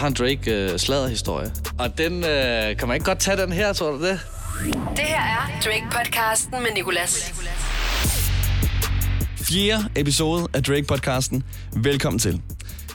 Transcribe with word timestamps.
har 0.00 0.06
en 0.06 0.12
Drake 0.14 0.54
øh, 0.54 0.78
sladderhistorie. 0.78 1.52
Og 1.78 1.98
den, 1.98 2.24
øh, 2.24 2.76
kan 2.76 2.88
man 2.88 2.94
ikke 2.94 3.04
godt 3.04 3.18
tage 3.18 3.36
den 3.36 3.52
her, 3.52 3.72
tror 3.72 3.90
du 3.90 4.04
det? 4.04 4.20
Det 4.96 5.04
her 5.04 5.20
er 5.20 5.60
Drake-podcasten 5.64 6.60
med 6.62 6.70
Nicolas. 6.74 7.32
Fjerde 9.36 9.84
episode 9.96 10.48
af 10.54 10.62
Drake-podcasten. 10.62 11.42
Velkommen 11.72 12.18
til. 12.18 12.40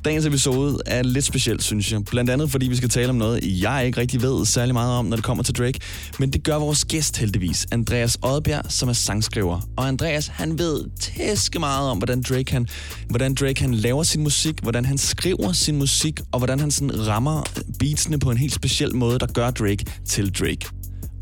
Dagens 0.06 0.26
episode 0.26 0.78
er 0.86 1.04
lidt 1.04 1.26
speciel, 1.26 1.62
synes 1.62 1.92
jeg. 1.92 2.04
Blandt 2.06 2.30
andet, 2.30 2.52
fordi 2.52 2.68
vi 2.68 2.76
skal 2.76 2.90
tale 2.90 3.10
om 3.10 3.16
noget, 3.16 3.62
jeg 3.62 3.86
ikke 3.86 4.00
rigtig 4.00 4.22
ved 4.22 4.46
særlig 4.46 4.74
meget 4.74 4.94
om, 4.94 5.06
når 5.06 5.16
det 5.16 5.26
kommer 5.26 5.44
til 5.44 5.56
Drake. 5.56 5.80
Men 6.20 6.30
det 6.30 6.44
gør 6.44 6.56
vores 6.56 6.86
gæst 6.86 7.18
heldigvis, 7.18 7.68
Andreas 7.72 8.18
Oddbjerg, 8.22 8.72
som 8.72 8.90
er 8.90 8.94
sangskriver. 8.94 9.62
Og 9.78 9.88
Andreas, 9.88 10.28
han 10.28 10.60
ved 10.60 10.86
tæske 11.00 11.60
meget 11.60 11.90
om, 11.90 11.98
hvordan 11.98 12.22
Drake, 12.22 12.52
han, 12.52 12.68
hvordan 13.10 13.36
Drake 13.36 13.62
han 13.62 13.74
laver 13.74 14.04
sin 14.04 14.24
musik, 14.24 14.60
hvordan 14.62 14.86
han 14.86 14.98
skriver 14.98 15.52
sin 15.52 15.78
musik, 15.78 16.20
og 16.32 16.40
hvordan 16.40 16.60
han 16.60 16.72
sådan 16.72 17.08
rammer 17.08 17.44
beatsene 17.80 18.20
på 18.20 18.32
en 18.32 18.38
helt 18.38 18.54
speciel 18.54 18.96
måde, 18.96 19.20
der 19.20 19.28
gør 19.28 19.52
Drake 19.52 19.86
til 20.06 20.40
Drake. 20.40 20.75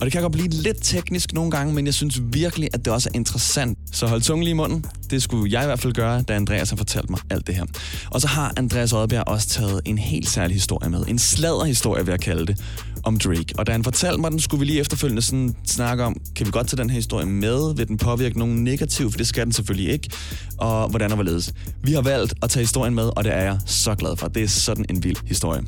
Og 0.03 0.05
det 0.05 0.11
kan 0.11 0.21
godt 0.21 0.31
blive 0.33 0.47
lidt 0.47 0.77
teknisk 0.81 1.33
nogle 1.33 1.51
gange, 1.51 1.73
men 1.73 1.85
jeg 1.85 1.93
synes 1.93 2.21
virkelig, 2.23 2.69
at 2.73 2.85
det 2.85 2.93
også 2.93 3.09
er 3.13 3.17
interessant. 3.17 3.77
Så 3.91 4.07
hold 4.07 4.21
tungen 4.21 4.43
lige 4.43 4.51
i 4.51 4.55
munden. 4.55 4.85
Det 5.09 5.23
skulle 5.23 5.51
jeg 5.51 5.63
i 5.63 5.65
hvert 5.65 5.79
fald 5.79 5.93
gøre, 5.93 6.21
da 6.21 6.35
Andreas 6.35 6.69
har 6.69 6.77
fortalt 6.77 7.09
mig 7.09 7.19
alt 7.29 7.47
det 7.47 7.55
her. 7.55 7.65
Og 8.11 8.21
så 8.21 8.27
har 8.27 8.53
Andreas 8.57 8.93
Oddbjerg 8.93 9.27
også 9.27 9.47
taget 9.47 9.81
en 9.85 9.97
helt 9.97 10.29
særlig 10.29 10.55
historie 10.55 10.89
med. 10.89 11.05
En 11.07 11.19
sladderhistorie, 11.19 12.05
vil 12.05 12.11
jeg 12.11 12.19
kalde 12.19 12.45
det, 12.45 12.61
om 13.03 13.19
Drake. 13.19 13.53
Og 13.57 13.67
da 13.67 13.71
han 13.71 13.83
fortalte 13.83 14.21
mig 14.21 14.31
den, 14.31 14.39
skulle 14.39 14.59
vi 14.59 14.65
lige 14.65 14.79
efterfølgende 14.79 15.21
sådan 15.21 15.55
snakke 15.65 16.03
om, 16.03 16.15
kan 16.35 16.45
vi 16.45 16.51
godt 16.51 16.67
tage 16.67 16.77
den 16.77 16.89
her 16.89 16.95
historie 16.95 17.25
med? 17.25 17.75
Vil 17.75 17.87
den 17.87 17.97
påvirke 17.97 18.39
nogen 18.39 18.63
negativt? 18.63 19.11
For 19.13 19.17
det 19.17 19.27
skal 19.27 19.45
den 19.45 19.53
selvfølgelig 19.53 19.91
ikke. 19.91 20.09
Og 20.57 20.89
hvordan 20.89 21.11
og 21.11 21.15
hvorledes. 21.15 21.53
Vi 21.83 21.93
har 21.93 22.01
valgt 22.01 22.33
at 22.41 22.49
tage 22.49 22.63
historien 22.63 22.95
med, 22.95 23.11
og 23.15 23.23
det 23.23 23.33
er 23.33 23.41
jeg 23.41 23.59
så 23.65 23.95
glad 23.95 24.17
for. 24.17 24.27
Det 24.27 24.43
er 24.43 24.47
sådan 24.47 24.85
en 24.89 25.03
vild 25.03 25.17
historie. 25.27 25.63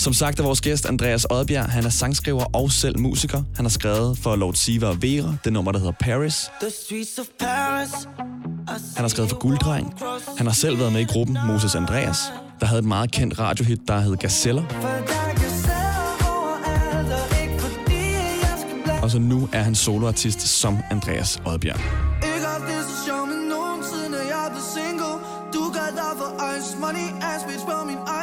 Som 0.00 0.12
sagt 0.12 0.40
er 0.40 0.42
vores 0.42 0.60
gæst 0.60 0.86
Andreas 0.86 1.26
Oddbjerg. 1.30 1.70
Han 1.70 1.84
er 1.84 1.90
sangskriver 1.90 2.44
og 2.44 2.72
selv 2.72 2.98
musiker. 2.98 3.42
Han 3.56 3.64
har 3.64 3.70
skrevet 3.70 4.18
for 4.18 4.36
Lord 4.36 4.54
Siva 4.54 4.86
og 4.86 5.02
Vera, 5.02 5.36
det 5.44 5.52
nummer, 5.52 5.72
der 5.72 5.78
hedder 5.78 5.92
Paris. 6.00 6.50
Han 8.96 9.04
har 9.04 9.08
skrevet 9.08 9.30
for 9.30 9.38
Gulddreng. 9.38 9.94
Han 10.38 10.46
har 10.46 10.54
selv 10.54 10.78
været 10.78 10.92
med 10.92 11.00
i 11.00 11.04
gruppen 11.04 11.38
Moses 11.46 11.74
Andreas, 11.74 12.18
der 12.60 12.66
havde 12.66 12.78
et 12.78 12.84
meget 12.84 13.12
kendt 13.12 13.38
radiohit, 13.38 13.78
der 13.88 14.00
hed 14.00 14.16
Gazeller. 14.16 14.62
Og 19.02 19.10
så 19.10 19.18
nu 19.18 19.48
er 19.52 19.62
han 19.62 19.74
soloartist 19.74 20.40
som 20.40 20.78
Andreas 20.90 21.40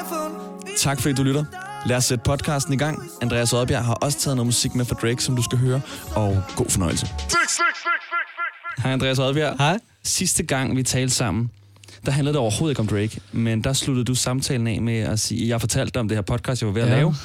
iPhone 0.01 0.47
Tak 0.77 1.01
fordi 1.01 1.13
du 1.13 1.23
lytter. 1.23 1.66
Lad 1.85 1.97
os 1.97 2.05
sætte 2.05 2.23
podcasten 2.23 2.73
i 2.73 2.77
gang. 2.77 3.09
Andreas 3.21 3.53
Oddbjerg 3.53 3.85
har 3.85 3.93
også 3.93 4.19
taget 4.19 4.35
noget 4.37 4.47
musik 4.47 4.75
med 4.75 4.85
fra 4.85 4.95
Drake, 5.01 5.23
som 5.23 5.35
du 5.35 5.43
skal 5.43 5.57
høre. 5.57 5.81
Og 6.15 6.43
god 6.55 6.65
fornøjelse. 6.69 7.07
Hej 8.83 8.91
Andreas 8.93 9.19
Oddbjerg. 9.19 9.55
Hej. 9.57 9.79
Sidste 10.03 10.43
gang 10.43 10.75
vi 10.77 10.83
talte 10.83 11.13
sammen, 11.13 11.51
der 12.05 12.11
handlede 12.11 12.33
det 12.33 12.39
overhovedet 12.41 12.71
ikke 12.71 12.79
om 12.79 12.87
Drake, 12.87 13.21
men 13.31 13.63
der 13.63 13.73
sluttede 13.73 14.05
du 14.05 14.15
samtalen 14.15 14.67
af 14.67 14.81
med 14.81 14.97
at 14.99 15.19
sige, 15.19 15.47
jeg 15.47 15.59
fortalte 15.61 15.91
dig 15.93 15.99
om 15.99 16.07
det 16.07 16.17
her 16.17 16.21
podcast, 16.21 16.61
jeg 16.61 16.67
var 16.67 16.73
ved 16.73 16.81
at 16.81 16.89
Ja. 16.89 16.95
lave, 16.95 17.15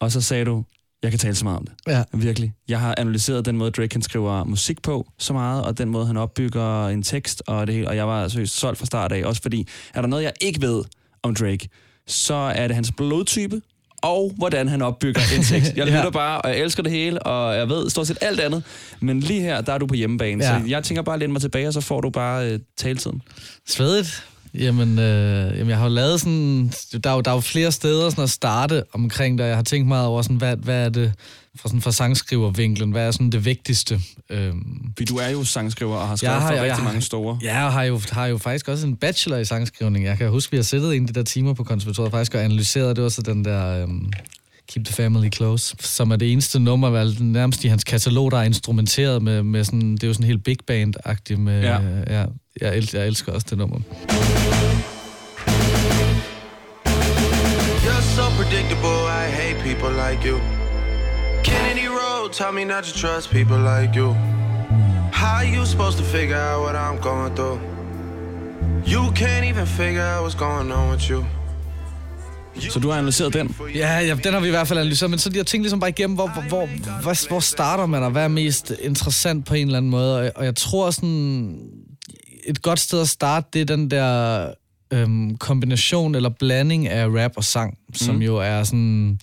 og 0.00 0.12
så 0.12 0.20
sagde 0.20 0.44
du, 0.44 0.64
jeg 1.02 1.10
kan 1.12 1.18
tale 1.18 1.34
så 1.34 1.44
meget 1.44 1.58
om 1.58 1.64
det. 1.66 1.74
Ja. 1.88 2.02
Virkelig. 2.12 2.52
Jeg 2.68 2.80
har 2.80 2.94
analyseret 2.98 3.44
den 3.44 3.56
måde, 3.56 3.70
Drake 3.70 3.94
han 3.94 4.02
skriver 4.02 4.44
musik 4.44 4.82
på 4.82 5.06
så 5.18 5.32
meget, 5.32 5.64
og 5.64 5.78
den 5.78 5.88
måde, 5.90 6.06
han 6.06 6.16
opbygger 6.16 6.88
en 6.88 7.02
tekst, 7.02 7.42
og 7.46 7.66
det 7.66 7.74
hele, 7.74 7.88
og 7.88 7.96
jeg 7.96 8.08
var 8.08 8.28
seriøst 8.28 8.54
solgt 8.58 8.78
fra 8.78 8.86
start 8.86 9.12
af, 9.12 9.24
også 9.24 9.42
fordi, 9.42 9.68
er 9.94 10.00
der 10.00 10.08
noget, 10.08 10.22
jeg 10.22 10.32
ikke 10.40 10.60
ved 10.62 10.84
om 11.22 11.34
Drake, 11.34 11.68
så 12.06 12.34
er 12.34 12.66
det 12.68 12.74
hans 12.74 12.92
blodtype, 12.96 13.60
og 14.02 14.32
hvordan 14.36 14.68
han 14.68 14.82
opbygger 14.82 15.20
en 15.36 15.42
tekst. 15.42 15.72
Jeg 15.76 15.86
Ja. 15.88 15.96
lytter 15.96 16.10
bare, 16.10 16.40
og 16.42 16.50
jeg 16.50 16.58
elsker 16.58 16.82
det 16.82 16.92
hele, 16.92 17.22
og 17.22 17.56
jeg 17.56 17.68
ved 17.68 17.90
stort 17.90 18.06
set 18.06 18.18
alt 18.20 18.40
andet. 18.40 18.62
Men 19.00 19.20
lige 19.20 19.40
her, 19.40 19.60
der 19.60 19.72
er 19.72 19.78
du 19.78 19.86
på 19.86 19.94
hjemmebane. 19.94 20.44
Ja. 20.44 20.60
Så 20.60 20.66
jeg 20.68 20.84
tænker 20.84 21.02
bare 21.02 21.14
at 21.14 21.18
læne 21.20 21.32
mig 21.32 21.40
tilbage, 21.42 21.66
og 21.68 21.72
så 21.72 21.80
får 21.80 22.00
du 22.00 22.10
bare 22.10 22.50
øh, 22.50 22.58
taletiden. 22.76 23.22
Svedigt. 23.68 24.24
Jamen, 24.54 24.98
øh, 24.98 25.52
jamen, 25.58 25.68
jeg 25.68 25.76
har 25.78 25.84
jo 25.84 25.94
lavet 25.94 26.20
sådan... 26.20 26.72
Der 27.04 27.10
er 27.10 27.14
jo, 27.14 27.20
der 27.20 27.30
er 27.30 27.34
jo 27.34 27.40
flere 27.40 27.72
steder 27.72 28.10
sådan 28.10 28.24
at 28.24 28.30
starte 28.30 28.82
omkring 28.92 29.40
og 29.40 29.46
jeg 29.48 29.56
har 29.56 29.62
tænkt 29.62 29.88
meget 29.88 30.06
over, 30.06 30.22
sådan, 30.22 30.36
hvad, 30.36 30.56
hvad 30.56 30.84
er 30.84 30.88
det 30.88 31.12
fra, 31.60 31.68
sådan, 31.68 31.80
fra 31.80 31.92
sangskrivervinklen, 31.92 32.90
hvad 32.90 33.06
er 33.06 33.10
sådan 33.10 33.30
det 33.30 33.44
vigtigste? 33.44 34.00
Øhm, 34.30 34.62
Fordi 34.96 35.04
du 35.04 35.16
er 35.16 35.28
jo 35.28 35.44
sangskriver 35.44 35.96
og 35.96 36.08
har 36.08 36.16
skrevet 36.16 36.32
Jeg 36.34 36.40
har- 36.40 36.48
for 36.48 36.54
jeg 36.54 36.62
rigtig 36.62 36.76
har- 36.76 36.84
mange 36.84 37.02
store. 37.02 37.38
ja, 37.42 37.60
jeg 37.62 37.72
har 37.72 37.82
jo, 37.82 38.00
har 38.12 38.26
jo 38.26 38.38
faktisk 38.38 38.68
også 38.68 38.86
en 38.86 38.96
bachelor 38.96 39.36
i 39.36 39.44
sangskrivning. 39.44 40.04
Jeg 40.04 40.18
kan 40.18 40.30
huske, 40.30 40.50
vi 40.50 40.56
har 40.56 40.62
siddet 40.64 40.96
en 40.96 41.02
af 41.02 41.06
de 41.06 41.12
der 41.12 41.22
timer 41.24 41.54
på 41.54 41.64
konservatoriet 41.64 42.10
faktisk 42.10 42.34
og 42.34 42.44
analyseret. 42.44 42.96
Det 42.96 43.02
var 43.02 43.08
så 43.10 43.22
den 43.22 43.44
der... 43.44 43.82
Øhm, 43.82 44.12
Keep 44.68 44.84
the 44.86 44.94
Family 44.94 45.28
Close, 45.34 45.76
som 45.80 46.10
er 46.10 46.16
det 46.16 46.32
eneste 46.32 46.58
nummer, 46.58 46.90
vel, 46.90 47.16
nærmest 47.20 47.64
i 47.64 47.68
hans 47.68 47.84
katalog, 47.84 48.30
der 48.30 48.38
er 48.38 48.42
instrumenteret 48.42 49.22
med, 49.22 49.42
med 49.42 49.64
sådan, 49.64 49.92
det 49.92 50.02
er 50.02 50.06
jo 50.06 50.12
sådan 50.14 50.26
helt 50.26 50.44
big 50.44 50.56
band-agtigt 50.70 51.36
med, 51.40 51.60
Ja. 51.62 51.80
ja. 51.80 52.20
ja 52.20 52.24
jeg, 52.60 52.76
el, 52.76 52.90
jeg 52.92 53.06
elsker 53.06 53.32
også 53.32 53.46
det 53.50 53.58
nummer. 53.58 53.78
You're 57.86 58.02
so 58.16 58.22
predictable, 58.36 58.98
I 59.24 59.30
hate 59.30 59.58
people 59.64 59.92
like 60.10 60.28
you. 60.28 60.63
Kennedy 61.54 61.88
Road 62.00 62.32
taught 62.32 62.54
me 62.54 62.64
not 62.64 62.82
to 62.84 62.92
trust 63.02 63.30
people 63.30 63.58
like 63.72 63.92
you. 64.00 64.08
How 65.12 65.38
you 65.54 65.60
supposed 65.66 65.98
to 65.98 66.04
figure 66.04 66.40
out 66.48 66.58
what 66.64 66.74
I'm 66.84 66.98
going 67.10 67.32
through? 67.36 67.58
You 68.92 69.02
can't 69.20 69.44
even 69.52 69.66
figure 69.66 70.06
out 70.12 70.20
what's 70.24 70.38
going 70.46 70.72
on 70.72 70.90
with 70.90 71.10
you. 71.10 71.24
Så 72.70 72.80
du 72.80 72.90
har 72.90 72.98
analyseret 72.98 73.34
den. 73.34 73.56
Ja, 73.74 73.98
ja, 73.98 74.14
den 74.24 74.32
har 74.32 74.40
vi 74.40 74.46
i 74.46 74.50
hvert 74.50 74.68
fald 74.68 74.78
analyseret, 74.78 75.10
men 75.10 75.18
så 75.18 75.30
jeg 75.34 75.46
tænkte 75.46 75.62
ligesom 75.62 75.80
bare 75.80 75.90
igennem, 75.90 76.14
hvor, 76.14 76.28
hvor, 76.28 76.42
hvor, 76.42 76.68
hvor, 77.02 77.28
hvor 77.28 77.40
starter 77.40 77.86
man, 77.86 78.02
og 78.02 78.10
hvad 78.10 78.24
er 78.24 78.28
mest 78.28 78.72
interessant 78.82 79.46
på 79.46 79.54
en 79.54 79.66
eller 79.66 79.76
anden 79.76 79.90
måde, 79.90 80.18
og, 80.18 80.32
og 80.36 80.44
jeg 80.44 80.56
tror 80.56 80.90
sådan, 80.90 81.58
et 82.46 82.62
godt 82.62 82.80
sted 82.80 83.00
at 83.00 83.08
starte, 83.08 83.48
det 83.52 83.60
er 83.60 83.64
den 83.64 83.90
der 83.90 84.48
øhm, 84.92 85.36
kombination 85.36 86.14
eller 86.14 86.30
blanding 86.38 86.88
af 86.88 87.06
rap 87.06 87.32
og 87.36 87.44
sang, 87.44 87.78
som 87.94 88.22
jo 88.22 88.36
er 88.36 88.64
sådan 88.64 89.18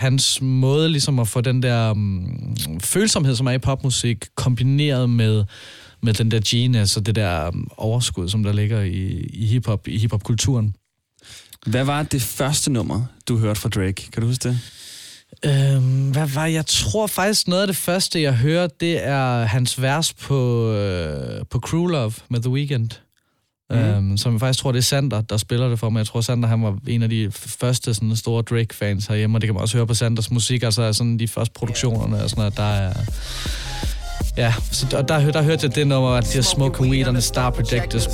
hans 0.00 0.40
måde 0.40 0.88
ligesom 0.88 1.18
at 1.18 1.28
få 1.28 1.40
den 1.40 1.62
der 1.62 1.90
um, 1.90 2.56
følsomhed, 2.82 3.36
som 3.36 3.46
er 3.46 3.50
i 3.50 3.58
popmusik, 3.58 4.26
kombineret 4.34 5.10
med 5.10 5.44
med 6.02 6.14
den 6.14 6.30
der 6.30 6.40
genius 6.48 6.96
og 6.96 7.06
det 7.06 7.14
der 7.14 7.48
um, 7.48 7.70
overskud, 7.76 8.28
som 8.28 8.42
der 8.42 8.52
ligger 8.52 8.80
i, 8.80 9.06
i 9.32 9.46
hiphop, 9.46 9.88
i 9.88 9.98
hiphop-kulturen. 9.98 10.74
Hvad 11.66 11.84
var 11.84 12.02
det 12.02 12.22
første 12.22 12.72
nummer, 12.72 13.04
du 13.28 13.38
hørte 13.38 13.60
fra 13.60 13.68
Drake? 13.68 14.10
Kan 14.12 14.22
du 14.22 14.28
huske 14.28 14.48
det? 14.48 14.58
Øhm, 15.44 16.10
hvad 16.10 16.26
var 16.26 16.46
Jeg 16.46 16.66
tror 16.66 17.06
faktisk 17.06 17.48
noget 17.48 17.62
af 17.62 17.66
det 17.66 17.76
første, 17.76 18.22
jeg 18.22 18.34
hører, 18.34 18.68
det 18.80 19.06
er 19.06 19.44
hans 19.44 19.82
vers 19.82 20.12
på, 20.12 20.72
øh, 20.72 21.44
på 21.50 21.58
Crew 21.58 21.86
Love 21.86 22.12
med 22.28 22.40
The 22.40 22.50
Weeknd. 22.50 22.90
Mm. 23.70 23.76
Øhm, 23.76 24.16
som 24.16 24.32
jeg 24.32 24.40
faktisk 24.40 24.62
tror, 24.62 24.72
det 24.72 24.78
er 24.78 24.82
Sander, 24.82 25.20
der 25.20 25.36
spiller 25.36 25.68
det 25.68 25.78
for 25.78 25.90
mig. 25.90 25.98
Jeg 25.98 26.06
tror, 26.06 26.20
Sander 26.20 26.48
han 26.48 26.62
var 26.62 26.78
en 26.88 27.02
af 27.02 27.08
de 27.08 27.30
første 27.32 27.94
sådan, 27.94 28.16
store 28.16 28.42
Drake-fans 28.42 29.06
herhjemme, 29.06 29.36
og 29.36 29.40
det 29.40 29.48
kan 29.48 29.54
man 29.54 29.62
også 29.62 29.76
høre 29.76 29.86
på 29.86 29.94
Sanders 29.94 30.30
musik, 30.30 30.62
altså 30.62 30.92
sådan 30.92 31.18
de 31.18 31.28
første 31.28 31.52
produktionerne 31.54 32.22
og 32.22 32.30
sådan 32.30 32.40
noget, 32.40 32.56
der 32.56 32.62
er... 32.62 32.92
Ja, 34.36 34.54
så 34.70 34.86
der, 34.90 35.02
der, 35.02 35.30
der 35.30 35.42
hørte 35.42 35.66
jeg 35.66 35.74
det 35.74 35.86
nummer, 35.86 36.10
at 36.10 36.24
de 36.24 36.34
har 36.34 36.42
smoking 36.42 36.90
weed 36.90 37.08
on 37.08 37.14
the 37.14 37.20
star 37.22 37.50
projectors. 37.50 38.06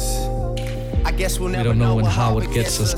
I 1.09 1.23
guess 1.23 1.39
we'll 1.39 1.45
We 1.45 1.53
never 1.53 1.73
don't 1.73 1.75
know 1.75 1.97
when 1.97 2.07
how 2.07 2.39
it 2.39 2.49
gets 2.55 2.81
us. 2.81 2.93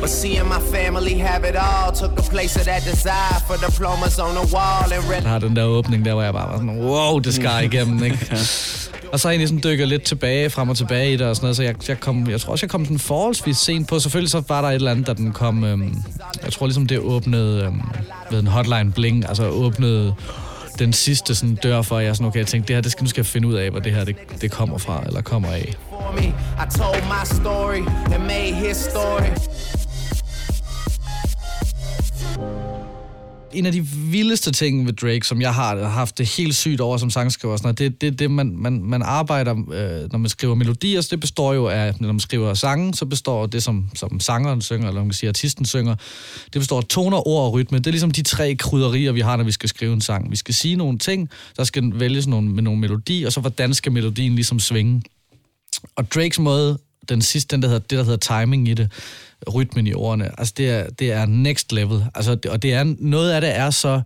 But 0.00 0.10
seeing 0.10 0.48
my 0.48 0.60
family 0.76 1.14
have 1.18 1.48
it 1.50 1.56
all 1.56 1.92
took 2.00 2.16
the 2.16 2.30
place 2.30 2.60
of 2.60 2.64
that 2.64 2.82
desire 2.84 3.40
for 3.46 3.56
diplomas 3.66 4.18
on 4.18 4.34
the 4.34 4.54
wall 4.54 4.92
and 4.92 5.02
red 5.10 5.22
Der 5.22 5.28
har 5.28 5.38
den 5.38 5.56
der 5.56 5.64
åbning 5.64 6.04
der, 6.04 6.12
hvor 6.12 6.22
jeg 6.22 6.32
bare 6.32 6.48
var 6.48 6.56
sådan, 6.56 6.78
wow, 6.80 7.18
det 7.18 7.34
skar 7.34 7.60
igennem, 7.60 8.04
ikke? 8.04 8.18
Og 9.12 9.20
så 9.20 9.28
har 9.28 9.32
jeg 9.32 9.36
egentlig 9.36 9.48
sådan 9.48 9.72
dykket 9.72 9.88
lidt 9.88 10.02
tilbage, 10.02 10.50
frem 10.50 10.68
og 10.68 10.76
tilbage 10.76 11.12
i 11.12 11.16
det 11.16 11.26
og 11.26 11.36
sådan 11.36 11.44
noget, 11.44 11.56
så 11.56 11.62
jeg, 11.62 11.88
jeg, 11.88 12.00
kom, 12.00 12.30
jeg 12.30 12.40
tror 12.40 12.52
også, 12.52 12.66
jeg 12.66 12.70
kom 12.70 12.84
sådan 12.84 12.98
forholdsvis 12.98 13.56
sent 13.56 13.88
på. 13.88 13.98
Selvfølgelig 13.98 14.30
så 14.30 14.42
var 14.48 14.60
der 14.62 14.68
et 14.68 14.74
eller 14.74 14.90
andet, 14.90 15.06
da 15.06 15.12
den 15.12 15.32
kom, 15.32 15.64
øhm, 15.64 15.94
jeg 16.44 16.52
tror 16.52 16.66
ligesom 16.66 16.86
det 16.86 16.98
åbnede 16.98 17.64
øhm, 17.64 17.80
ved 18.30 18.38
en 18.40 18.46
hotline 18.46 18.92
bling, 18.92 19.28
altså 19.28 19.48
åbnede 19.48 20.14
den 20.78 20.92
sidste 20.92 21.34
sådan 21.34 21.54
dør 21.54 21.82
for, 21.82 21.98
at 21.98 22.04
jeg 22.04 22.16
sådan, 22.16 22.26
okay, 22.26 22.38
jeg 22.38 22.46
tænkte, 22.46 22.68
det 22.68 22.76
her, 22.76 22.80
det 22.80 22.92
skal, 22.92 23.04
nu 23.04 23.08
skal 23.08 23.20
jeg 23.20 23.26
finde 23.26 23.48
ud 23.48 23.54
af, 23.54 23.70
hvor 23.70 23.80
det 23.80 23.92
her, 23.92 24.04
det, 24.04 24.16
det 24.40 24.50
kommer 24.50 24.78
fra, 24.78 25.02
eller 25.06 25.20
kommer 25.20 25.48
af. 25.48 25.74
I 26.22 26.78
told 26.78 27.02
my 27.02 27.24
story 27.24 27.82
and 28.14 28.22
made 28.22 28.54
his 28.54 28.76
story. 28.76 29.28
En 33.52 33.66
af 33.66 33.72
de 33.72 33.86
vildeste 33.86 34.52
ting 34.52 34.86
ved 34.86 34.92
Drake, 34.92 35.26
som 35.26 35.40
jeg 35.40 35.54
har 35.54 35.88
haft 35.88 36.18
det 36.18 36.26
helt 36.36 36.54
sygt 36.54 36.80
over 36.80 36.96
som 36.96 37.10
sangskriver, 37.10 37.56
sådan 37.56 37.66
noget, 37.66 37.78
det 37.78 37.86
er 37.86 37.90
det, 37.90 38.18
det, 38.18 38.30
man, 38.30 38.56
man, 38.56 38.82
man 38.82 39.02
arbejder, 39.02 39.52
øh, 39.52 40.12
når 40.12 40.18
man 40.18 40.28
skriver 40.28 40.54
melodier, 40.54 41.00
så 41.00 41.08
det 41.10 41.20
består 41.20 41.52
jo 41.54 41.68
af, 41.68 41.94
når 42.00 42.12
man 42.12 42.20
skriver 42.20 42.54
sange, 42.54 42.94
så 42.94 43.06
består 43.06 43.46
det, 43.46 43.62
som, 43.62 43.90
som 43.94 44.20
sangeren 44.20 44.60
synger, 44.62 44.88
eller 44.88 45.00
man 45.00 45.08
kan 45.08 45.14
sige, 45.14 45.28
artisten 45.28 45.64
synger, 45.64 45.94
det 46.52 46.60
består 46.60 46.76
af 46.76 46.84
toner, 46.84 47.28
ord 47.28 47.44
og 47.46 47.52
rytme. 47.52 47.78
Det 47.78 47.86
er 47.86 47.90
ligesom 47.90 48.10
de 48.10 48.22
tre 48.22 48.54
krydderier, 48.54 49.12
vi 49.12 49.20
har, 49.20 49.36
når 49.36 49.44
vi 49.44 49.52
skal 49.52 49.68
skrive 49.68 49.92
en 49.92 50.00
sang. 50.00 50.30
Vi 50.30 50.36
skal 50.36 50.54
sige 50.54 50.76
nogle 50.76 50.98
ting, 50.98 51.30
der 51.56 51.64
skal 51.64 51.92
vælges 51.94 52.26
nogle, 52.26 52.48
med 52.48 52.62
nogle 52.62 52.80
melodi, 52.80 53.24
og 53.24 53.32
så 53.32 53.40
hvordan 53.40 53.74
skal 53.74 53.92
melodien 53.92 54.34
ligesom 54.34 54.60
svinge. 54.60 55.02
Og 55.96 56.12
Drakes 56.12 56.38
måde, 56.38 56.78
den 57.08 57.22
sidste, 57.22 57.56
den 57.56 57.62
der 57.62 57.68
hedder, 57.68 57.80
det 57.80 57.98
der 57.98 58.04
hedder 58.04 58.40
timing 58.40 58.68
i 58.68 58.74
det, 58.74 58.90
rytmen 59.54 59.86
i 59.86 59.94
ordene. 59.94 60.40
Altså, 60.40 60.54
det 60.56 60.70
er, 60.70 60.90
det 60.90 61.12
er 61.12 61.26
next 61.26 61.72
level. 61.72 62.04
Altså, 62.14 62.34
det, 62.34 62.50
og 62.50 62.62
det 62.62 62.72
er, 62.72 62.94
noget 62.98 63.30
af 63.32 63.40
det 63.40 63.56
er 63.56 63.70
så 63.70 64.02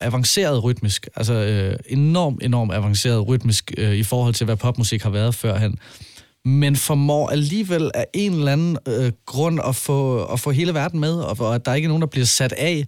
avanceret 0.00 0.64
rytmisk, 0.64 1.08
altså 1.16 1.34
øh, 1.34 1.78
enormt, 1.88 2.42
enormt 2.42 2.74
avanceret 2.74 3.28
rytmisk 3.28 3.72
øh, 3.78 3.94
i 3.94 4.02
forhold 4.02 4.34
til, 4.34 4.44
hvad 4.44 4.56
popmusik 4.56 5.02
har 5.02 5.10
været 5.10 5.34
førhen 5.34 5.78
men 6.46 6.76
formår 6.76 7.28
alligevel 7.28 7.90
af 7.94 8.06
en 8.14 8.32
eller 8.32 8.52
anden 8.52 8.78
øh, 8.88 9.12
grund 9.26 9.60
at 9.68 9.76
få, 9.76 10.24
at 10.24 10.40
få 10.40 10.50
hele 10.50 10.74
verden 10.74 11.00
med, 11.00 11.14
og, 11.14 11.36
og 11.40 11.54
at 11.54 11.66
der 11.66 11.74
ikke 11.74 11.86
er 11.86 11.88
nogen, 11.88 12.00
der 12.00 12.06
bliver 12.06 12.26
sat 12.26 12.52
af. 12.52 12.86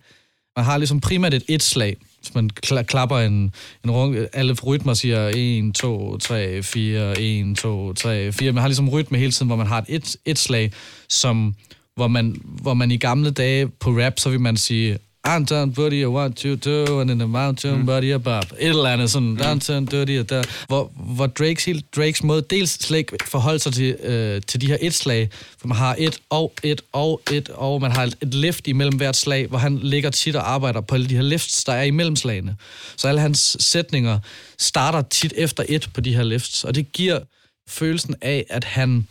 Man 0.57 0.65
har 0.65 0.79
ligesom 0.79 1.01
primært 1.01 1.35
et 1.35 1.43
et-slag. 1.49 1.97
Hvis 2.21 2.35
man 2.35 2.51
kla- 2.67 2.83
klapper 2.83 3.19
en, 3.19 3.53
en 3.85 3.91
rung, 3.91 4.17
alle 4.33 4.53
rytmer 4.67 4.95
siger 4.95 5.31
1, 5.35 5.75
2, 5.75 6.19
3, 6.19 6.63
4, 6.63 7.21
1, 7.21 7.57
2, 7.57 7.93
3, 7.93 8.33
4. 8.33 8.53
Man 8.53 8.61
har 8.61 8.69
ligesom 8.69 8.89
rytme 8.89 9.19
hele 9.19 9.33
tiden, 9.33 9.47
hvor 9.47 9.57
man 9.57 9.67
har 9.67 9.79
et 9.79 9.85
et, 9.89 10.17
et 10.25 10.39
slag, 10.39 10.73
som, 11.09 11.55
hvor, 11.97 12.09
man, 12.09 12.41
hvor 12.45 12.75
man 12.75 12.91
i 12.91 12.97
gamle 12.97 13.31
dage 13.31 13.69
på 13.69 13.91
rap, 13.91 14.19
så 14.19 14.31
vil 14.31 14.41
man 14.41 14.57
sige 14.57 14.99
Anton, 15.29 15.73
buddy, 15.73 16.03
I 16.03 16.07
want 16.07 16.41
you 16.41 16.57
to, 16.57 17.01
and 17.01 17.11
in 17.11 17.19
the 17.19 17.29
mountain, 17.29 17.79
mm. 17.79 17.87
buddy, 17.87 18.13
above. 18.13 18.43
Et 18.59 18.69
eller 18.69 18.85
andet 18.85 19.11
sådan, 19.11 19.29
mm. 19.29 19.41
Anton, 19.41 19.87
dirty, 19.87 20.13
og 20.13 20.31
der. 20.31 20.43
Hvor, 20.67 20.93
hvor 21.15 21.27
Drakes, 21.27 21.65
helt, 21.65 21.97
Drakes 21.97 22.23
måde 22.23 22.43
dels 22.51 22.71
slet 22.71 22.99
ikke 22.99 23.17
forholder 23.27 23.59
sig 23.59 23.73
til, 23.73 23.97
øh, 24.03 24.43
til 24.47 24.61
de 24.61 24.67
her 24.67 24.77
et-slag, 24.81 25.31
for 25.59 25.69
man 25.69 25.77
har 25.77 25.97
et 25.99 26.21
og 26.31 26.53
et 26.63 26.83
og 26.93 27.23
et, 27.33 27.49
og 27.49 27.81
man 27.81 27.93
har 27.93 28.03
et 28.05 28.35
lift 28.35 28.67
imellem 28.67 28.97
hvert 28.97 29.17
slag, 29.17 29.47
hvor 29.47 29.59
han 29.59 29.79
ligger 29.79 30.11
tit 30.11 30.37
og 30.37 30.51
arbejder 30.51 30.81
på 30.81 30.95
alle 30.95 31.09
de 31.09 31.15
her 31.15 31.23
lifts, 31.23 31.65
der 31.65 31.73
er 31.73 31.83
imellem 31.83 32.17
slagene. 32.17 32.57
Så 32.97 33.09
alle 33.09 33.21
hans 33.21 33.57
sætninger 33.61 34.19
starter 34.59 35.03
tit 35.03 35.33
efter 35.37 35.65
et 35.69 35.91
på 35.95 36.01
de 36.01 36.15
her 36.15 36.23
lifts, 36.23 36.65
og 36.65 36.75
det 36.75 36.93
giver 36.93 37.19
følelsen 37.69 38.15
af, 38.21 38.45
at 38.51 38.65
han, 38.65 39.07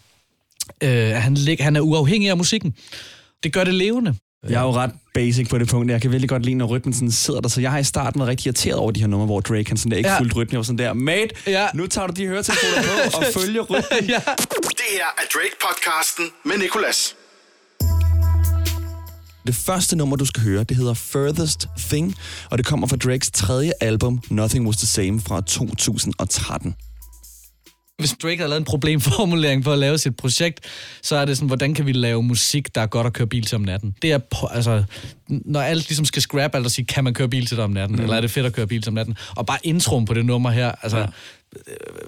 øh, 0.83 1.09
han, 1.09 1.37
han 1.59 1.75
er 1.75 1.81
uafhængig 1.81 2.29
af 2.29 2.37
musikken. 2.37 2.75
Det 3.43 3.53
gør 3.53 3.63
det 3.63 3.73
levende. 3.73 4.15
Jeg 4.49 4.59
er 4.59 4.65
jo 4.65 4.71
ret 4.71 4.91
basic 5.17 5.49
på 5.49 5.57
det 5.57 5.67
punkt. 5.67 5.91
Jeg 5.91 6.01
kan 6.01 6.11
virkelig 6.11 6.29
godt 6.29 6.45
lide, 6.45 6.55
når 6.55 6.65
rytmen 6.65 6.93
sådan 6.93 7.11
sidder 7.11 7.41
der. 7.41 7.49
Så 7.49 7.61
jeg 7.61 7.71
har 7.71 7.77
i 7.77 7.83
starten 7.83 8.19
været 8.19 8.29
rigtig 8.29 8.45
irriteret 8.45 8.75
over 8.75 8.91
de 8.91 8.99
her 8.99 9.07
numre, 9.07 9.25
hvor 9.25 9.39
Drake 9.39 9.67
han 9.67 9.77
sådan 9.77 9.91
der 9.91 9.97
ikke 9.97 10.09
ja. 10.09 10.19
fuldt 10.19 10.35
rytmen. 10.35 10.51
Jeg 10.51 10.57
var 10.57 10.63
sådan 10.63 10.77
der, 10.77 10.93
mate, 10.93 11.35
ja. 11.47 11.67
nu 11.73 11.87
tager 11.87 12.07
du 12.07 12.13
de 12.13 12.27
høretelefoner 12.27 13.09
på 13.11 13.17
og 13.17 13.23
følger 13.41 13.61
rytmen. 13.61 14.09
ja. 14.09 14.21
Det 14.79 14.89
her 14.91 15.09
er 15.17 15.25
Drake-podcasten 15.33 16.23
med 16.45 16.57
Nicolas. 16.57 17.15
Det 19.47 19.55
første 19.55 19.95
nummer, 19.95 20.15
du 20.15 20.25
skal 20.25 20.43
høre, 20.43 20.63
det 20.63 20.77
hedder 20.77 20.93
Furthest 20.93 21.67
Thing, 21.77 22.15
og 22.51 22.57
det 22.57 22.65
kommer 22.65 22.87
fra 22.87 22.97
Drakes 22.97 23.31
tredje 23.31 23.71
album, 23.81 24.21
Nothing 24.29 24.65
Was 24.65 24.77
The 24.77 24.87
Same, 24.87 25.21
fra 25.21 25.41
2013 25.41 26.75
hvis 27.97 28.15
Drake 28.23 28.37
havde 28.37 28.49
lavet 28.49 28.59
en 28.59 28.65
problemformulering 28.65 29.63
for 29.63 29.73
at 29.73 29.79
lave 29.79 29.97
sit 29.97 30.15
projekt, 30.15 30.59
så 31.01 31.15
er 31.15 31.25
det 31.25 31.37
sådan, 31.37 31.47
hvordan 31.47 31.73
kan 31.73 31.85
vi 31.85 31.91
lave 31.91 32.23
musik, 32.23 32.75
der 32.75 32.81
er 32.81 32.85
godt 32.85 33.07
at 33.07 33.13
køre 33.13 33.27
bil 33.27 33.45
til 33.45 33.55
om 33.55 33.61
natten? 33.61 33.95
Det 34.01 34.11
er, 34.11 34.47
altså, 34.51 34.83
når 35.27 35.61
alt 35.61 35.89
ligesom 35.89 36.05
skal 36.05 36.21
scrap 36.21 36.55
alt 36.55 36.65
og 36.65 36.71
sige, 36.71 36.85
kan 36.85 37.03
man 37.03 37.13
køre 37.13 37.29
bil 37.29 37.45
til 37.45 37.57
det 37.57 37.63
om 37.63 37.71
natten, 37.71 37.97
mm. 37.97 38.03
eller 38.03 38.15
er 38.15 38.21
det 38.21 38.31
fedt 38.31 38.45
at 38.45 38.53
køre 38.53 38.67
bil 38.67 38.81
til 38.81 38.89
om 38.89 38.93
natten? 38.93 39.17
Og 39.35 39.45
bare 39.45 39.57
introen 39.63 40.05
på 40.05 40.13
det 40.13 40.25
nummer 40.25 40.49
her, 40.49 40.71
altså, 40.81 40.97
ja 40.97 41.05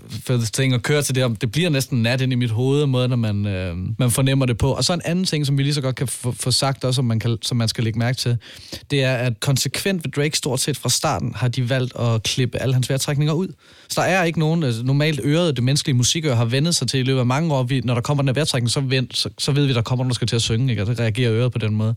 fedeste 0.10 0.62
ting 0.62 0.74
at 0.74 0.84
køre 0.84 1.02
til 1.02 1.16
det. 1.16 1.42
Det 1.42 1.52
bliver 1.52 1.70
næsten 1.70 2.02
nat 2.02 2.22
ind 2.22 2.32
i 2.32 2.36
mit 2.36 2.52
hoved, 2.52 2.86
måde, 2.86 3.08
når 3.08 3.16
man, 3.16 3.46
øh, 3.46 3.78
man 4.00 4.12
fornemmer 4.12 4.46
det 4.46 4.58
på. 4.58 4.74
Og 4.74 4.84
så 4.84 4.94
en 4.94 5.02
anden 5.06 5.26
ting, 5.26 5.46
som 5.46 5.58
vi 5.58 5.64
lige 5.64 5.74
så 5.74 5.82
godt 5.82 5.96
kan 5.96 6.08
få, 6.08 6.32
få 6.32 6.52
sagt 6.52 6.84
også, 6.84 6.96
som 6.96 7.06
man, 7.06 7.20
kan, 7.20 7.38
som 7.42 7.58
man 7.58 7.68
skal 7.68 7.84
lægge 7.84 8.00
mærke 8.00 8.18
til, 8.18 8.38
det 8.92 9.04
er, 9.04 9.16
at 9.16 9.40
konsekvent 9.40 10.06
ved 10.06 10.12
Drake 10.12 10.38
stort 10.38 10.60
set 10.60 10.78
fra 10.78 10.90
starten 10.90 11.34
har 11.36 11.48
de 11.48 11.70
valgt 11.70 11.96
at 11.96 12.24
klippe 12.24 12.58
alle 12.58 12.74
hans 12.74 12.90
vejrtrækninger 12.90 13.34
ud. 13.34 13.48
Så 13.90 14.02
der 14.02 14.08
er 14.08 14.24
ikke 14.24 14.40
nogen, 14.40 14.64
altså, 14.64 14.84
normalt 14.84 15.20
øret, 15.24 15.56
det 15.56 15.64
menneskelige 15.64 15.96
musikør 15.96 16.36
har 16.36 16.46
vendet 16.46 16.76
sig 16.76 16.88
til 16.88 17.00
i 17.00 17.04
løbet 17.04 17.20
af 17.20 17.26
mange 17.26 17.54
år. 17.54 17.64
Vi, 17.64 17.82
når 17.82 17.94
der 17.94 18.02
kommer 18.02 18.24
den 18.24 18.28
her 18.28 18.34
vejrtrækning, 18.34 18.70
så, 18.70 18.80
vend, 18.80 19.08
så, 19.14 19.30
så 19.38 19.52
ved 19.52 19.66
vi, 19.66 19.74
der 19.74 19.82
kommer 19.82 20.04
nogen, 20.04 20.10
der 20.10 20.16
skal 20.16 20.28
til 20.28 20.36
at 20.36 20.42
synge, 20.42 20.72
ikke? 20.72 20.82
og 20.82 20.88
så 20.88 21.04
reagerer 21.04 21.34
øret 21.34 21.52
på 21.52 21.60
den 21.60 21.76
måde. 21.76 21.96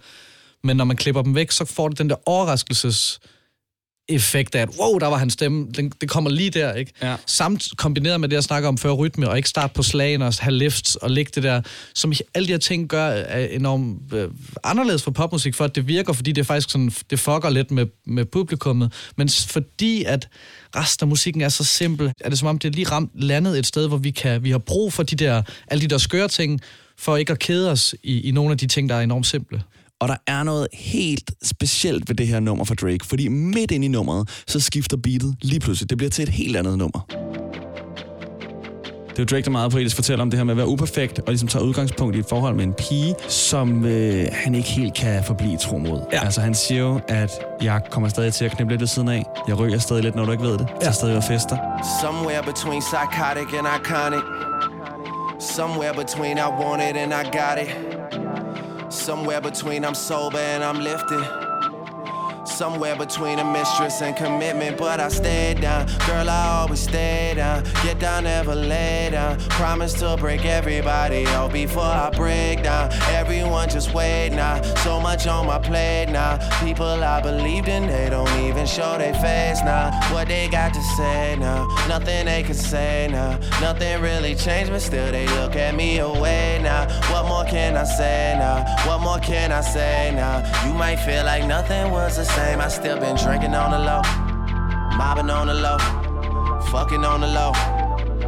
Men 0.64 0.76
når 0.76 0.84
man 0.84 0.96
klipper 0.96 1.22
dem 1.22 1.34
væk, 1.34 1.50
så 1.50 1.64
får 1.64 1.88
det 1.88 1.98
den 1.98 2.10
der 2.10 2.16
overraskelses 2.26 3.20
effekt 4.14 4.54
af, 4.54 4.62
at 4.62 4.68
wow, 4.80 4.98
der 4.98 5.06
var 5.06 5.16
hans 5.16 5.32
stemme, 5.32 5.66
den, 5.76 5.92
det 6.00 6.10
kommer 6.10 6.30
lige 6.30 6.50
der, 6.50 6.74
ikke? 6.74 6.92
Ja. 7.02 7.16
Samt 7.26 7.68
kombineret 7.76 8.20
med 8.20 8.28
det, 8.28 8.34
jeg 8.34 8.42
snakker 8.42 8.68
om 8.68 8.78
før, 8.78 8.90
rytme, 8.90 9.28
og 9.28 9.36
ikke 9.36 9.48
starte 9.48 9.74
på 9.74 9.82
slagen 9.82 10.22
og 10.22 10.34
have 10.40 10.54
lifts 10.54 10.96
og 10.96 11.10
lægge 11.10 11.32
det 11.34 11.42
der, 11.42 11.62
som 11.94 12.12
alle 12.34 12.46
de 12.46 12.52
her 12.52 12.58
ting 12.58 12.88
gør 12.88 13.06
er 13.06 13.46
enormt 13.46 14.12
øh, 14.12 14.28
anderledes 14.64 15.02
for 15.02 15.10
popmusik, 15.10 15.54
for 15.54 15.64
at 15.64 15.74
det 15.74 15.88
virker, 15.88 16.12
fordi 16.12 16.32
det 16.32 16.46
faktisk 16.46 16.70
sådan, 16.70 16.92
det 17.10 17.20
fucker 17.20 17.50
lidt 17.50 17.70
med, 17.70 17.86
med 18.06 18.24
publikummet, 18.24 18.92
men 19.16 19.28
fordi 19.28 20.04
at 20.04 20.28
resten 20.76 21.04
af 21.04 21.08
musikken 21.08 21.42
er 21.42 21.48
så 21.48 21.64
simpel, 21.64 22.12
er 22.20 22.28
det 22.28 22.38
som 22.38 22.48
om, 22.48 22.58
det 22.58 22.68
er 22.68 22.72
lige 22.72 22.90
ramt 22.90 23.10
landet 23.14 23.58
et 23.58 23.66
sted, 23.66 23.88
hvor 23.88 23.96
vi, 23.96 24.10
kan, 24.10 24.44
vi 24.44 24.50
har 24.50 24.58
brug 24.58 24.92
for 24.92 25.02
de 25.02 25.16
der, 25.16 25.42
alle 25.68 25.82
de 25.82 25.88
der 25.88 25.98
skøre 25.98 26.28
ting, 26.28 26.60
for 26.98 27.16
ikke 27.16 27.32
at 27.32 27.38
kede 27.38 27.70
os 27.70 27.94
i, 28.02 28.20
i 28.20 28.30
nogle 28.30 28.52
af 28.52 28.58
de 28.58 28.66
ting, 28.66 28.88
der 28.88 28.94
er 28.94 29.00
enormt 29.00 29.26
simple. 29.26 29.62
Og 30.02 30.08
der 30.08 30.16
er 30.26 30.42
noget 30.42 30.68
helt 30.72 31.30
specielt 31.42 32.08
ved 32.08 32.16
det 32.16 32.26
her 32.26 32.40
nummer 32.40 32.64
for 32.64 32.74
Drake, 32.74 33.06
fordi 33.06 33.28
midt 33.28 33.70
ind 33.70 33.84
i 33.84 33.88
nummeret, 33.88 34.42
så 34.46 34.60
skifter 34.60 34.96
beatet 34.96 35.36
lige 35.42 35.60
pludselig. 35.60 35.90
Det 35.90 35.98
bliver 35.98 36.10
til 36.10 36.22
et 36.22 36.28
helt 36.28 36.56
andet 36.56 36.78
nummer. 36.78 37.06
Det 39.10 39.18
er 39.18 39.22
jo 39.22 39.24
Drake, 39.24 39.44
der 39.44 39.50
meget 39.50 39.72
poetisk 39.72 39.96
fortæller 39.96 40.22
om 40.22 40.30
det 40.30 40.38
her 40.38 40.44
med 40.44 40.52
at 40.52 40.56
være 40.56 40.66
uperfekt, 40.66 41.18
og 41.18 41.24
ligesom 41.28 41.48
tager 41.48 41.64
udgangspunkt 41.64 42.16
i 42.16 42.18
et 42.18 42.26
forhold 42.28 42.54
med 42.54 42.64
en 42.64 42.72
pige, 42.72 43.14
som 43.28 43.84
øh, 43.84 44.26
han 44.32 44.54
ikke 44.54 44.68
helt 44.68 44.94
kan 44.94 45.24
forblive 45.24 45.56
tro 45.56 45.78
mod. 45.78 46.00
Ja. 46.12 46.24
Altså 46.24 46.40
han 46.40 46.54
siger 46.54 46.80
jo, 46.80 47.00
at 47.08 47.30
jeg 47.62 47.80
kommer 47.90 48.08
stadig 48.08 48.32
til 48.32 48.44
at 48.44 48.50
knippe 48.56 48.72
lidt 48.72 48.80
ved 48.80 48.88
siden 48.88 49.08
af. 49.08 49.24
Jeg 49.48 49.58
ryger 49.58 49.78
stadig 49.78 50.02
lidt, 50.02 50.14
når 50.14 50.24
du 50.24 50.32
ikke 50.32 50.44
ved 50.44 50.58
det. 50.58 50.66
Jeg 50.80 50.88
er 50.88 50.92
stadig 50.92 51.16
og 51.16 51.24
fester. 51.24 51.56
Somewhere 52.02 52.42
between 52.42 52.80
psychotic 52.80 53.48
and 53.58 53.66
iconic. 53.78 54.24
Somewhere 55.56 55.94
between 55.94 56.38
I 56.38 56.48
want 56.60 56.82
it 56.90 56.96
and 56.96 57.12
I 57.12 57.24
got 57.38 57.56
it. 57.64 57.70
Somewhere 58.92 59.40
between 59.40 59.86
I'm 59.86 59.94
sober 59.94 60.36
and 60.36 60.62
I'm 60.62 60.78
lifted. 60.78 61.51
Somewhere 62.44 62.96
between 62.96 63.38
a 63.38 63.44
mistress 63.44 64.02
and 64.02 64.16
commitment, 64.16 64.76
but 64.76 64.98
I 64.98 65.08
stayed 65.08 65.60
down. 65.60 65.86
Girl, 66.06 66.28
I 66.28 66.60
always 66.60 66.80
stay 66.80 67.34
down. 67.36 67.62
Get 67.84 68.00
down, 68.00 68.24
never 68.24 68.54
lay 68.54 69.10
down. 69.12 69.38
Promise 69.50 69.94
to 70.00 70.16
break 70.16 70.44
everybody 70.44 71.26
out 71.28 71.52
before 71.52 71.82
I 71.82 72.10
break 72.10 72.64
down. 72.64 72.92
Everyone 73.10 73.68
just 73.68 73.94
wait 73.94 74.30
now. 74.30 74.60
So 74.82 75.00
much 75.00 75.26
on 75.26 75.46
my 75.46 75.58
plate 75.58 76.08
now. 76.10 76.38
People 76.64 76.86
I 76.86 77.20
believed 77.20 77.68
in, 77.68 77.86
they 77.86 78.10
don't 78.10 78.32
even 78.40 78.66
show 78.66 78.98
their 78.98 79.14
face 79.14 79.62
now. 79.62 79.92
What 80.12 80.28
they 80.28 80.48
got 80.48 80.74
to 80.74 80.82
say 80.96 81.36
now? 81.38 81.66
Nothing 81.88 82.26
they 82.26 82.42
can 82.42 82.54
say 82.54 83.08
now. 83.10 83.38
Nothing 83.60 84.02
really 84.02 84.34
changed, 84.34 84.72
but 84.72 84.82
still 84.82 85.12
they 85.12 85.28
look 85.28 85.54
at 85.54 85.76
me 85.76 85.98
away 85.98 86.58
now. 86.60 86.88
What 87.12 87.26
more 87.28 87.44
can 87.44 87.76
I 87.76 87.84
say 87.84 88.34
now? 88.36 88.64
What 88.86 89.00
more 89.00 89.20
can 89.20 89.52
I 89.52 89.60
say 89.60 90.12
now? 90.14 90.42
You 90.66 90.74
might 90.74 90.96
feel 90.96 91.24
like 91.24 91.46
nothing 91.46 91.92
was 91.92 92.16
the 92.16 92.31
same. 92.36 92.60
I 92.60 92.68
still 92.68 92.98
been 92.98 93.16
drinking 93.16 93.54
on 93.54 93.70
the 93.74 93.82
low, 93.90 94.02
mobbing 94.96 95.30
on 95.30 95.46
the 95.52 95.58
low, 95.66 95.78
fucking 96.72 97.04
on 97.04 97.20
the 97.20 97.30
low, 97.38 97.52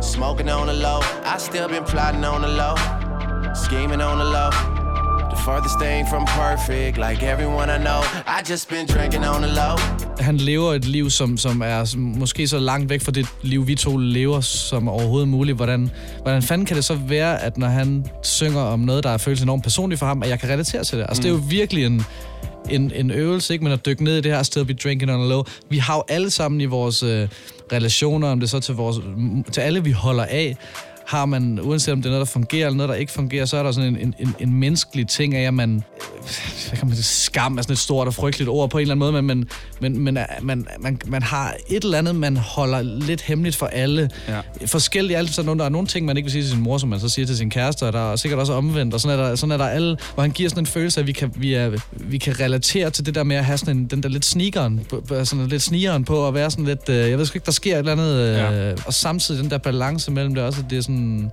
smoking 0.01 0.51
on 0.51 0.67
the 0.67 0.77
low. 0.87 1.01
I 1.35 1.37
still 1.39 1.69
been 1.69 1.85
plotting 1.93 2.25
on 2.25 2.41
the 2.47 2.53
low, 2.63 2.75
scheming 3.65 4.03
on 4.11 4.17
the 4.23 4.29
low. 4.37 4.51
The 5.35 5.41
farthest 5.47 5.79
thing 5.81 6.07
from 6.13 6.25
perfect, 6.27 6.97
like 7.07 7.21
everyone 7.33 7.69
I 7.77 7.79
know. 7.79 8.01
I 8.37 8.39
just 8.53 8.69
been 8.69 8.87
drinking 8.87 9.25
on 9.25 9.43
the 9.43 9.51
low. 9.61 9.75
Han 10.21 10.37
lever 10.37 10.73
et 10.73 10.85
liv, 10.85 11.11
som, 11.11 11.37
som 11.37 11.63
er 11.63 11.85
som 11.85 12.01
måske 12.01 12.49
så 12.49 12.59
langt 12.59 12.91
væk 12.91 13.03
fra 13.03 13.13
det 13.13 13.27
liv, 13.43 13.67
vi 13.67 13.75
to 13.75 13.97
lever, 13.97 14.41
som 14.41 14.89
overhovedet 14.89 15.29
muligt. 15.29 15.57
Hvordan, 15.57 15.91
hvordan 16.23 16.43
fanden 16.43 16.67
kan 16.67 16.77
det 16.77 16.85
så 16.85 16.95
være, 16.95 17.43
at 17.43 17.59
når 17.59 17.69
han 17.69 18.07
synger 18.23 18.61
om 18.61 18.81
noget, 18.81 19.05
der 19.05 19.19
føles 19.19 19.43
enormt 19.43 19.63
personligt 19.63 19.99
for 19.99 20.07
ham, 20.07 20.23
at 20.23 20.29
jeg 20.29 20.41
kan 20.41 20.49
relatere 20.49 20.85
til 20.85 20.99
det? 20.99 21.07
Altså, 21.09 21.21
mm. 21.21 21.23
det 21.23 21.31
er 21.31 21.35
jo 21.35 21.43
virkelig 21.49 21.85
en, 21.87 22.07
en, 22.71 22.93
en 22.95 23.11
øvelse, 23.11 23.53
ikke? 23.53 23.65
men 23.65 23.73
at 23.73 23.87
dykke 23.87 24.05
ned 24.05 24.17
i 24.17 24.21
det 24.21 24.33
her 24.33 24.43
sted, 24.43 24.65
be 24.65 24.75
drinking 24.75 25.13
on 25.13 25.21
a 25.21 25.29
low. 25.29 25.43
Vi 25.69 25.79
har 25.79 25.97
jo 25.97 26.03
alle 26.09 26.31
sammen 26.31 26.61
i 26.61 26.65
vores 26.65 27.03
øh, 27.03 27.29
relationer, 27.73 28.29
om 28.29 28.41
det 28.41 28.51
så 28.51 28.61
til, 28.61 28.75
vores, 28.75 28.97
til 29.53 29.61
alle, 29.61 29.85
vi 29.85 29.91
holder 29.91 30.25
af, 30.25 30.57
har 31.07 31.27
man, 31.27 31.61
uanset 31.63 31.93
om 31.93 32.03
det 32.03 32.07
er 32.07 32.11
noget, 32.11 32.27
der 32.27 32.33
fungerer 32.33 32.67
eller 32.67 32.77
noget, 32.77 32.89
der 32.89 32.95
ikke 32.95 33.13
fungerer, 33.13 33.45
så 33.45 33.57
er 33.57 33.63
der 33.63 33.73
sådan 33.73 33.97
en, 33.97 34.15
en, 34.19 34.35
en 34.41 34.55
menneskelig 34.55 35.09
ting 35.09 35.35
af, 35.35 35.47
at 35.47 35.55
man, 35.55 35.85
hvad 36.69 36.79
kan 36.79 36.89
man 36.89 36.97
sige, 36.97 37.05
skam 37.05 37.59
er 37.59 37.63
sådan 37.63 37.73
et 37.73 37.79
stort 37.79 38.07
og 38.07 38.15
frygteligt 38.15 38.51
ord 38.51 38.71
på 38.71 38.79
en 38.79 38.83
eller 38.83 38.95
anden 38.95 39.13
måde, 39.13 39.23
men, 39.23 39.49
men, 39.81 39.99
men 39.99 40.19
man, 40.43 40.67
man, 40.81 40.99
man 41.07 41.23
har 41.23 41.55
et 41.69 41.85
eller 41.85 41.99
andet, 41.99 42.15
man 42.15 42.37
holder 42.37 42.83
lidt 42.83 43.21
hemmeligt 43.21 43.57
for 43.57 43.67
alle. 43.67 44.11
Ja. 44.29 44.41
Forskelligt 44.67 45.19
alt, 45.19 45.35
så 45.35 45.43
der 45.43 45.65
er 45.65 45.69
nogle 45.69 45.87
ting, 45.87 46.07
man 46.07 46.17
ikke 46.17 46.25
vil 46.25 46.33
sige 46.33 46.43
til 46.43 46.51
sin 46.51 46.61
mor, 46.61 46.79
som 46.79 46.89
man 46.89 47.01
så 47.01 47.09
siger 47.09 47.27
til 47.27 47.37
sin 47.37 47.51
kæreste, 47.51 47.87
og 47.87 47.93
der 47.93 48.13
er 48.13 48.17
sikkert 48.17 48.41
også 48.41 48.53
omvendt, 48.53 48.95
og 48.95 49.01
sådan 49.01 49.19
er 49.19 49.23
der, 49.29 49.35
sådan 49.35 49.53
er 49.53 49.57
der 49.57 49.69
alle, 49.69 49.97
hvor 50.15 50.23
han 50.23 50.31
giver 50.31 50.49
sådan 50.49 50.63
en 50.63 50.67
følelse 50.67 51.01
af, 51.01 51.03
at 51.03 51.07
vi 51.07 51.13
kan, 51.13 51.33
vi, 51.37 51.55
er, 51.55 51.71
vi 51.93 52.19
kan 52.19 52.41
relatere 52.41 52.91
til 52.91 53.07
det 53.07 53.15
der 53.15 53.23
med 53.23 53.37
at 53.37 53.45
have 53.45 53.59
sådan 53.59 53.77
en, 53.77 53.87
den 53.87 54.03
der 54.03 54.09
lidt 54.09 54.25
sneakeren, 54.25 54.87
sådan 55.09 55.47
lidt 55.47 55.63
snigeren 55.63 56.05
på, 56.05 56.17
og 56.17 56.35
være 56.35 56.51
sådan 56.51 56.65
lidt, 56.65 56.89
øh, 56.89 57.11
jeg 57.11 57.19
ved 57.19 57.27
sgu 57.27 57.37
ikke, 57.37 57.47
der 57.47 57.53
sker 57.53 57.75
et 57.75 57.79
eller 57.79 57.93
andet, 57.93 58.15
øh, 58.15 58.37
ja. 58.37 58.73
og 58.87 58.95
samtidig 58.95 59.43
den 59.43 59.51
der 59.51 59.59
balance 59.59 60.11
mellem 60.11 60.35
det 60.35 60.45
også, 60.45 60.61
at 60.61 60.71
det 60.71 60.79
er 60.79 60.83
sådan, 60.83 60.94
sådan 60.95 61.31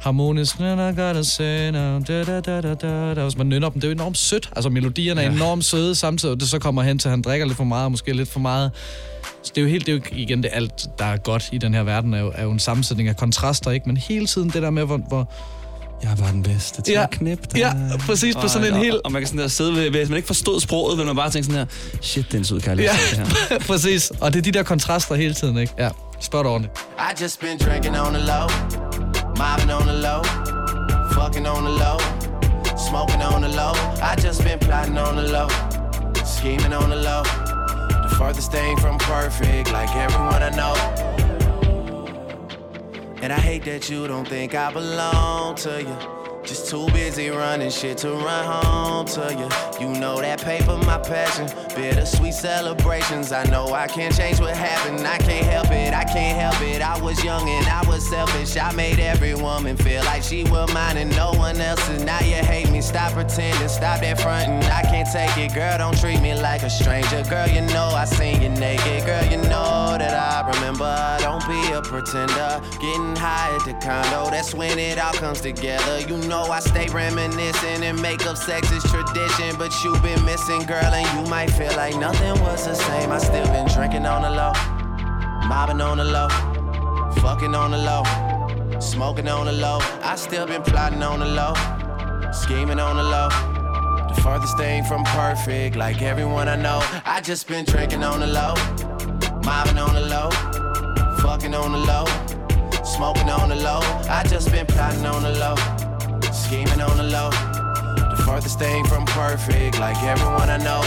harmonisk, 0.00 0.60
I 0.60 0.62
gotta 0.96 1.22
say 1.22 1.70
now, 1.70 1.98
da, 1.98 2.24
da, 2.24 2.40
da, 2.40 2.60
da, 2.60 2.74
da, 2.74 3.14
da. 3.14 3.22
Hvis 3.22 3.36
man 3.36 3.46
nynner 3.48 3.68
dem, 3.68 3.80
det 3.80 3.88
er 3.88 3.92
jo 3.92 3.94
enormt 3.94 4.18
sødt. 4.18 4.50
Altså, 4.56 4.68
melodierne 4.70 5.22
er 5.22 5.30
enormt 5.30 5.64
søde, 5.64 5.94
samtidig 5.94 6.32
og 6.32 6.40
det 6.40 6.48
så 6.48 6.58
kommer 6.58 6.82
hen 6.82 6.98
til, 6.98 7.08
at 7.08 7.10
han 7.10 7.22
drikker 7.22 7.46
lidt 7.46 7.56
for 7.56 7.64
meget, 7.64 7.90
måske 7.90 8.12
lidt 8.12 8.28
for 8.32 8.40
meget. 8.40 8.70
Så 9.42 9.52
det 9.54 9.60
er 9.60 9.62
jo 9.64 9.68
helt, 9.68 9.86
det 9.86 9.92
er 9.92 9.96
jo 9.96 10.02
igen 10.12 10.42
det 10.42 10.50
alt, 10.52 10.86
der 10.98 11.04
er 11.04 11.16
godt 11.16 11.48
i 11.52 11.58
den 11.58 11.74
her 11.74 11.82
verden, 11.82 12.14
er 12.14 12.20
jo, 12.20 12.32
er 12.34 12.42
jo 12.42 12.50
en 12.50 12.58
sammensætning 12.58 13.08
af 13.08 13.16
kontraster, 13.16 13.70
ikke? 13.70 13.86
Men 13.88 13.96
hele 13.96 14.26
tiden 14.26 14.50
det 14.50 14.62
der 14.62 14.70
med, 14.70 14.84
hvor, 14.84 14.96
hvor 15.08 15.32
Jeg 16.02 16.12
var 16.18 16.30
den 16.30 16.42
bedste 16.42 16.82
til 16.82 16.92
Ja, 16.92 17.02
at 17.02 17.10
knippe 17.10 17.44
dig. 17.52 17.58
ja, 17.58 17.72
præcis, 18.06 18.36
på 18.36 18.48
sådan 18.48 18.66
en 18.68 18.72
og, 18.72 18.78
helt- 18.78 18.94
Og, 18.94 19.00
og 19.04 19.12
man 19.12 19.20
kan 19.22 19.26
sådan 19.26 19.40
der 19.40 19.48
sidde 19.48 19.74
ved, 19.74 19.90
hvis 19.90 20.08
man 20.08 20.16
ikke 20.16 20.26
forstod 20.26 20.60
sproget, 20.60 20.98
vil 20.98 21.06
man 21.06 21.16
bare 21.16 21.30
tænke 21.30 21.46
sådan 21.46 21.58
her, 21.58 21.66
shit, 22.02 22.26
det 22.26 22.34
er 22.34 22.38
en 22.38 22.44
sød 22.44 22.60
kærlighed. 22.60 22.92
Ja, 23.16 23.24
her. 23.50 23.58
præcis. 23.68 24.12
Og 24.20 24.32
det 24.32 24.38
er 24.38 24.42
de 24.42 24.52
der 24.52 24.62
kontraster 24.62 25.14
hele 25.14 25.34
tiden, 25.34 25.58
ikke? 25.58 25.72
Ja, 25.78 25.88
spot 26.20 26.46
on 26.46 26.62
det. 26.62 26.70
I 26.98 27.22
just 27.22 27.40
been 27.40 27.58
drinking 27.58 27.98
on 28.00 28.14
the 28.14 28.22
low, 28.26 28.48
mobbing 29.36 29.70
on 29.70 29.86
the 29.86 29.92
low, 29.92 30.22
fucking 31.14 31.46
on 31.46 31.64
the 31.64 31.70
low, 31.70 31.98
smoking 32.76 33.22
on 33.22 33.42
the 33.42 33.48
low. 33.48 33.72
I 34.02 34.16
just 34.16 34.42
been 34.44 34.58
plotting 34.58 34.98
on 34.98 35.16
the 35.16 35.22
low, 35.22 35.48
scheming 36.24 36.72
on 36.72 36.90
the 36.90 36.96
low. 36.96 37.22
The 38.02 38.14
furthest 38.18 38.52
thing 38.52 38.76
from 38.78 38.98
perfect, 38.98 39.72
like 39.72 39.94
everyone 39.96 40.42
I 40.42 40.50
know. 40.50 40.74
And 43.22 43.32
I 43.32 43.38
hate 43.38 43.64
that 43.64 43.88
you 43.88 44.06
don't 44.06 44.28
think 44.28 44.54
I 44.54 44.72
belong 44.72 45.54
to 45.56 45.82
you. 45.82 46.23
Just 46.44 46.68
too 46.68 46.86
busy 46.88 47.30
running 47.30 47.70
shit 47.70 47.96
to 47.98 48.10
run 48.10 48.44
home 48.44 49.06
to 49.06 49.32
you. 49.32 49.48
You 49.80 49.98
know 49.98 50.20
that 50.20 50.42
paper, 50.42 50.76
my 50.76 50.98
passion. 50.98 51.46
Bittersweet 51.74 52.34
celebrations. 52.34 53.32
I 53.32 53.44
know 53.44 53.72
I 53.72 53.86
can't 53.86 54.14
change 54.14 54.40
what 54.40 54.54
happened. 54.54 55.06
I 55.06 55.16
can't 55.16 55.46
help 55.46 55.70
it, 55.70 55.94
I 55.94 56.04
can't 56.04 56.38
help 56.38 56.60
it. 56.60 56.82
I 56.82 57.00
was 57.00 57.24
young 57.24 57.48
and 57.48 57.66
I 57.66 57.82
was 57.88 58.06
selfish. 58.06 58.58
I 58.58 58.72
made 58.72 59.00
every 59.00 59.34
woman 59.34 59.74
feel 59.78 60.04
like 60.04 60.22
she 60.22 60.44
was 60.44 60.72
mine 60.74 60.98
and 60.98 61.10
no 61.16 61.32
one 61.32 61.58
else's. 61.62 62.04
Now 62.04 62.20
you 62.20 62.34
hate 62.34 62.70
me. 62.70 62.82
Stop 62.82 63.12
pretending, 63.12 63.68
stop 63.68 64.02
that 64.02 64.20
fronting. 64.20 64.62
I 64.70 64.82
can't 64.82 65.08
take 65.10 65.38
it, 65.38 65.54
girl. 65.54 65.78
Don't 65.78 65.98
treat 65.98 66.20
me 66.20 66.34
like 66.34 66.62
a 66.62 66.68
stranger. 66.68 67.22
Girl, 67.30 67.48
you 67.48 67.62
know 67.72 67.86
I 67.86 68.04
seen 68.04 68.42
you 68.42 68.50
naked. 68.50 69.06
Girl, 69.06 69.24
you 69.24 69.38
know 69.48 69.96
that 69.98 70.12
I 70.12 70.46
remember. 70.50 71.16
Don't 71.20 71.46
be 71.48 71.72
a 71.72 71.80
pretender. 71.94 72.60
Getting 72.80 73.14
high 73.14 73.54
at 73.54 73.64
the 73.64 73.74
condo, 73.74 74.28
that's 74.30 74.52
when 74.52 74.78
it 74.80 74.98
all 74.98 75.12
comes 75.12 75.40
together. 75.40 76.00
You 76.00 76.16
know 76.28 76.42
I 76.42 76.58
stay 76.58 76.88
reminiscing 76.88 77.84
and 77.84 78.00
make 78.02 78.26
up 78.26 78.36
sex 78.36 78.72
is 78.72 78.82
tradition. 78.82 79.54
But 79.56 79.72
you 79.84 79.96
been 80.00 80.24
missing, 80.24 80.62
girl, 80.66 80.82
and 80.82 81.06
you 81.14 81.30
might 81.30 81.50
feel 81.50 81.72
like 81.76 81.96
nothing 81.96 82.40
was 82.42 82.66
the 82.66 82.74
same. 82.74 83.12
I 83.12 83.18
still 83.18 83.46
been 83.46 83.68
drinking 83.68 84.06
on 84.06 84.22
the 84.22 84.30
low, 84.30 84.52
mobbing 85.48 85.80
on 85.80 85.98
the 85.98 86.04
low, 86.04 86.28
fucking 87.22 87.54
on 87.54 87.70
the 87.70 87.78
low, 87.78 88.02
smoking 88.80 89.28
on 89.28 89.46
the 89.46 89.52
low. 89.52 89.78
I 90.02 90.16
still 90.16 90.46
been 90.46 90.62
plotting 90.62 91.02
on 91.02 91.20
the 91.20 91.26
low, 91.26 91.54
scheming 92.32 92.80
on 92.80 92.96
the 92.96 93.04
low. 93.04 93.28
The 94.08 94.20
furthest 94.20 94.56
thing 94.56 94.82
from 94.82 95.04
perfect, 95.04 95.76
like 95.76 96.02
everyone 96.02 96.48
I 96.48 96.56
know. 96.56 96.80
I 97.04 97.20
just 97.20 97.46
been 97.46 97.64
drinking 97.64 98.02
on 98.02 98.18
the 98.18 98.26
low, 98.26 98.54
mobbing 99.44 99.78
on 99.78 99.94
the 99.94 100.06
low, 100.14 100.30
fucking 101.24 101.54
on 101.54 101.72
the 101.72 101.78
low, 101.78 102.04
smoking 102.84 103.30
on 103.30 103.48
the 103.48 103.56
low. 103.56 103.80
I 104.18 104.22
just 104.28 104.50
been 104.52 104.66
plotting 104.66 105.06
on 105.06 105.22
the 105.22 105.32
low, 105.44 105.56
scheming 106.32 106.80
on 106.82 106.96
the 106.98 107.08
low. 107.16 107.30
The 108.16 108.22
furthest 108.26 108.58
thing 108.58 108.84
from 108.84 109.04
perfect, 109.06 109.78
like 109.80 109.96
everyone 110.02 110.50
I 110.50 110.58
know. 110.58 110.82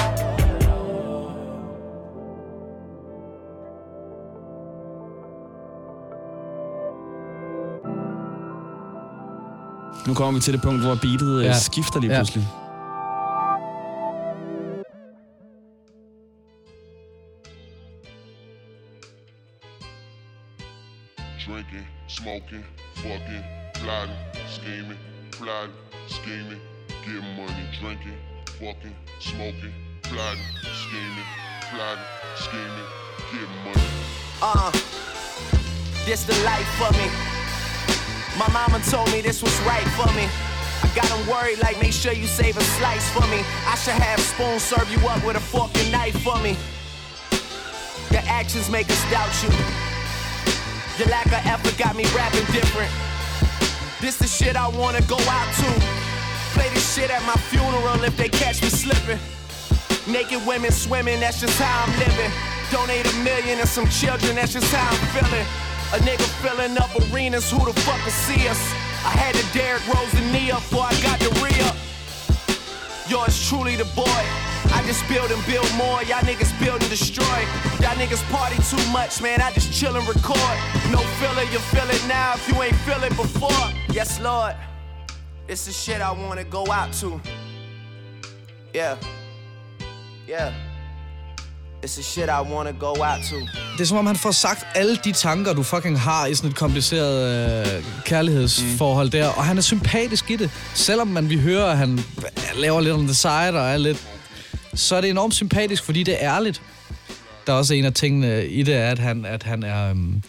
Nu 10.08 10.13
kommer 10.13 10.34
vi 10.34 10.39
til 10.41 10.53
det 10.53 10.62
punkt, 10.62 10.82
hvor 10.82 10.96
beatet 10.96 11.41
Ja. 11.41 11.48
ja. 11.48 11.53
skifter 11.53 12.00
lige 12.00 12.12
Ja. 12.13 12.17
pludselig. 12.20 12.48
Smoking, 22.08 22.64
fucking, 22.96 23.44
plotting, 23.74 24.16
scheming, 24.50 24.98
plotting, 25.32 25.74
scheming, 26.08 26.60
getting 27.06 27.36
money, 27.36 27.68
drinking, 27.80 28.18
fucking, 28.60 28.96
smoking, 29.20 29.74
plotting, 30.04 30.42
scheming, 30.64 31.28
plotting, 31.70 32.04
scheming, 32.36 32.88
getting 33.32 33.64
money. 33.64 33.88
Uh, 34.42 34.72
this 36.06 36.24
the 36.24 36.36
life 36.44 36.68
for 36.80 36.92
me. 36.98 37.12
My 38.40 38.48
mama 38.54 38.82
told 38.90 39.12
me 39.12 39.22
this 39.22 39.44
was 39.44 39.60
right 39.62 39.88
for 40.00 40.12
me. 40.14 40.30
I 40.84 40.88
got 40.96 41.12
'em 41.12 41.28
worried, 41.28 41.60
like 41.60 41.80
make 41.82 41.94
sure 41.94 42.14
you 42.14 42.28
save 42.28 42.56
a 42.58 42.64
slice 42.80 43.10
for 43.10 43.26
me. 43.28 43.44
I 43.68 43.76
should 43.76 44.00
have 44.02 44.20
spoon 44.20 44.60
serve 44.60 44.90
you 44.92 45.00
up 45.08 45.24
with 45.26 45.36
a 45.36 45.80
and 45.80 45.92
knife 45.92 46.22
for 46.24 46.38
me. 46.40 46.56
Your 48.12 48.24
actions 48.28 48.70
make 48.70 48.90
us 48.90 49.04
doubt 49.12 49.34
you. 49.44 49.87
Your 50.98 51.10
lack 51.10 51.27
of 51.27 51.46
effort 51.46 51.77
got 51.77 51.96
me 51.96 52.06
rapping 52.16 52.46
different. 52.51 52.92
This 54.01 54.18
the 54.18 54.25
shit 54.25 54.56
I 54.56 54.68
wanna 54.68 55.01
go 55.04 55.18
out 55.30 55.54
to. 55.62 55.70
Play 56.58 56.70
this 56.74 56.96
shit 56.96 57.12
at 57.12 57.22
my 57.22 57.36
funeral 57.54 58.04
if 58.04 58.18
they 58.18 58.30
catch 58.30 58.63
me 58.63 58.70
slipping. 58.70 59.20
Naked 60.08 60.44
women 60.48 60.72
swimming, 60.72 61.20
that's 61.20 61.39
just 61.39 61.60
how 61.62 61.86
I'm 61.86 61.94
living. 62.00 62.32
Donate 62.72 63.06
a 63.13 63.16
million 63.18 63.60
and 63.60 63.70
some 63.70 63.88
children, 63.89 64.36
that's 64.36 64.54
just 64.54 64.74
how 64.74 64.89
I'm 64.89 64.98
feeling. 65.13 65.46
A 65.94 66.00
nigga 66.01 66.25
filling 66.42 66.75
up 66.80 66.89
arenas, 67.13 67.51
who 67.51 67.63
the 67.63 67.74
fuck 67.82 68.04
will 68.04 68.12
see 68.12 68.48
us? 68.48 68.60
I 69.06 69.13
had 69.13 69.36
to 69.36 69.46
Derrick 69.54 69.86
Rose 69.94 70.12
the 70.12 70.22
knee 70.34 70.50
up 70.50 70.62
before 70.62 70.84
I 70.84 71.00
got 71.01 71.20
the 71.20 71.30
re. 71.46 71.54
Yours 73.08 73.48
truly 73.48 73.75
the 73.75 73.86
boy. 73.96 74.47
I 74.78 74.80
just 74.90 75.04
build 75.08 75.30
and 75.36 75.44
build 75.46 75.70
more. 75.84 76.00
Y'all 76.10 76.26
niggas 76.30 76.52
build 76.64 76.80
and 76.84 76.90
destroy. 76.90 77.40
Y'all 77.82 77.98
niggas 78.02 78.24
party 78.36 78.58
too 78.72 78.84
much, 78.92 79.22
man. 79.22 79.38
I 79.42 79.52
just 79.58 79.70
chill 79.78 79.96
and 79.96 80.08
record. 80.08 80.58
No 80.96 81.02
filler, 81.20 81.46
you 81.54 81.60
feel 81.74 81.90
it 81.98 82.04
now 82.08 82.30
if 82.38 82.44
you 82.50 82.56
ain't 82.66 82.80
feel 82.88 83.02
it 83.10 83.16
before. 83.24 83.66
Yes, 84.00 84.20
Lord. 84.30 84.56
It's 85.50 85.66
the 85.66 85.74
shit 85.74 86.02
I 86.02 86.12
wanna 86.12 86.44
go 86.44 86.64
out 86.80 86.92
to. 87.02 87.10
Yeah. 88.76 88.96
Yeah. 90.28 90.52
It's 91.84 91.96
the 91.96 92.04
shit 92.04 92.30
I 92.30 92.42
wanna 92.54 92.74
go 92.74 92.92
out 93.10 93.22
to. 93.30 93.36
Det 93.78 93.84
er 93.84 93.86
som 93.86 93.98
om, 93.98 94.06
han 94.08 94.16
får 94.16 94.32
sagt 94.32 94.68
alle 94.76 94.96
de 95.04 95.12
tanker, 95.12 95.54
du 95.54 95.64
fucking 95.64 96.00
har 96.00 96.26
i 96.26 96.36
sådan 96.36 96.50
et 96.50 96.56
kompliceret 96.56 97.76
øh, 97.78 97.84
kærlighedsforhold 98.06 99.10
der. 99.10 99.28
Og 99.28 99.46
han 99.46 99.58
er 99.58 99.62
sympatisk 99.62 100.32
i 100.32 100.36
det. 100.36 100.50
Selvom 100.74 101.08
man 101.08 101.30
vi 101.30 101.40
hører, 101.40 101.66
at 101.72 101.78
han 101.78 102.00
laver 102.56 102.82
lidt 102.82 102.94
on 102.94 103.06
the 103.06 103.16
side 103.16 103.54
og 103.54 103.70
er 103.70 103.78
lidt... 103.78 104.08
Så 104.77 104.96
er 104.96 105.01
det 105.01 105.10
enormt 105.10 105.34
sympatisk, 105.34 105.84
fordi 105.84 106.03
det 106.03 106.24
er 106.24 106.36
ærligt. 106.36 106.62
Der 107.48 107.53
er 107.53 107.57
også 107.57 107.74
en 107.74 107.86
af 107.86 107.93
tingene 107.93 108.48
i 108.48 108.63
det, 108.63 108.74
at 108.74 109.00
han, 109.00 109.25
at 109.25 109.43
han 109.43 109.63
er... 109.63 109.89
Øhm, 109.89 110.22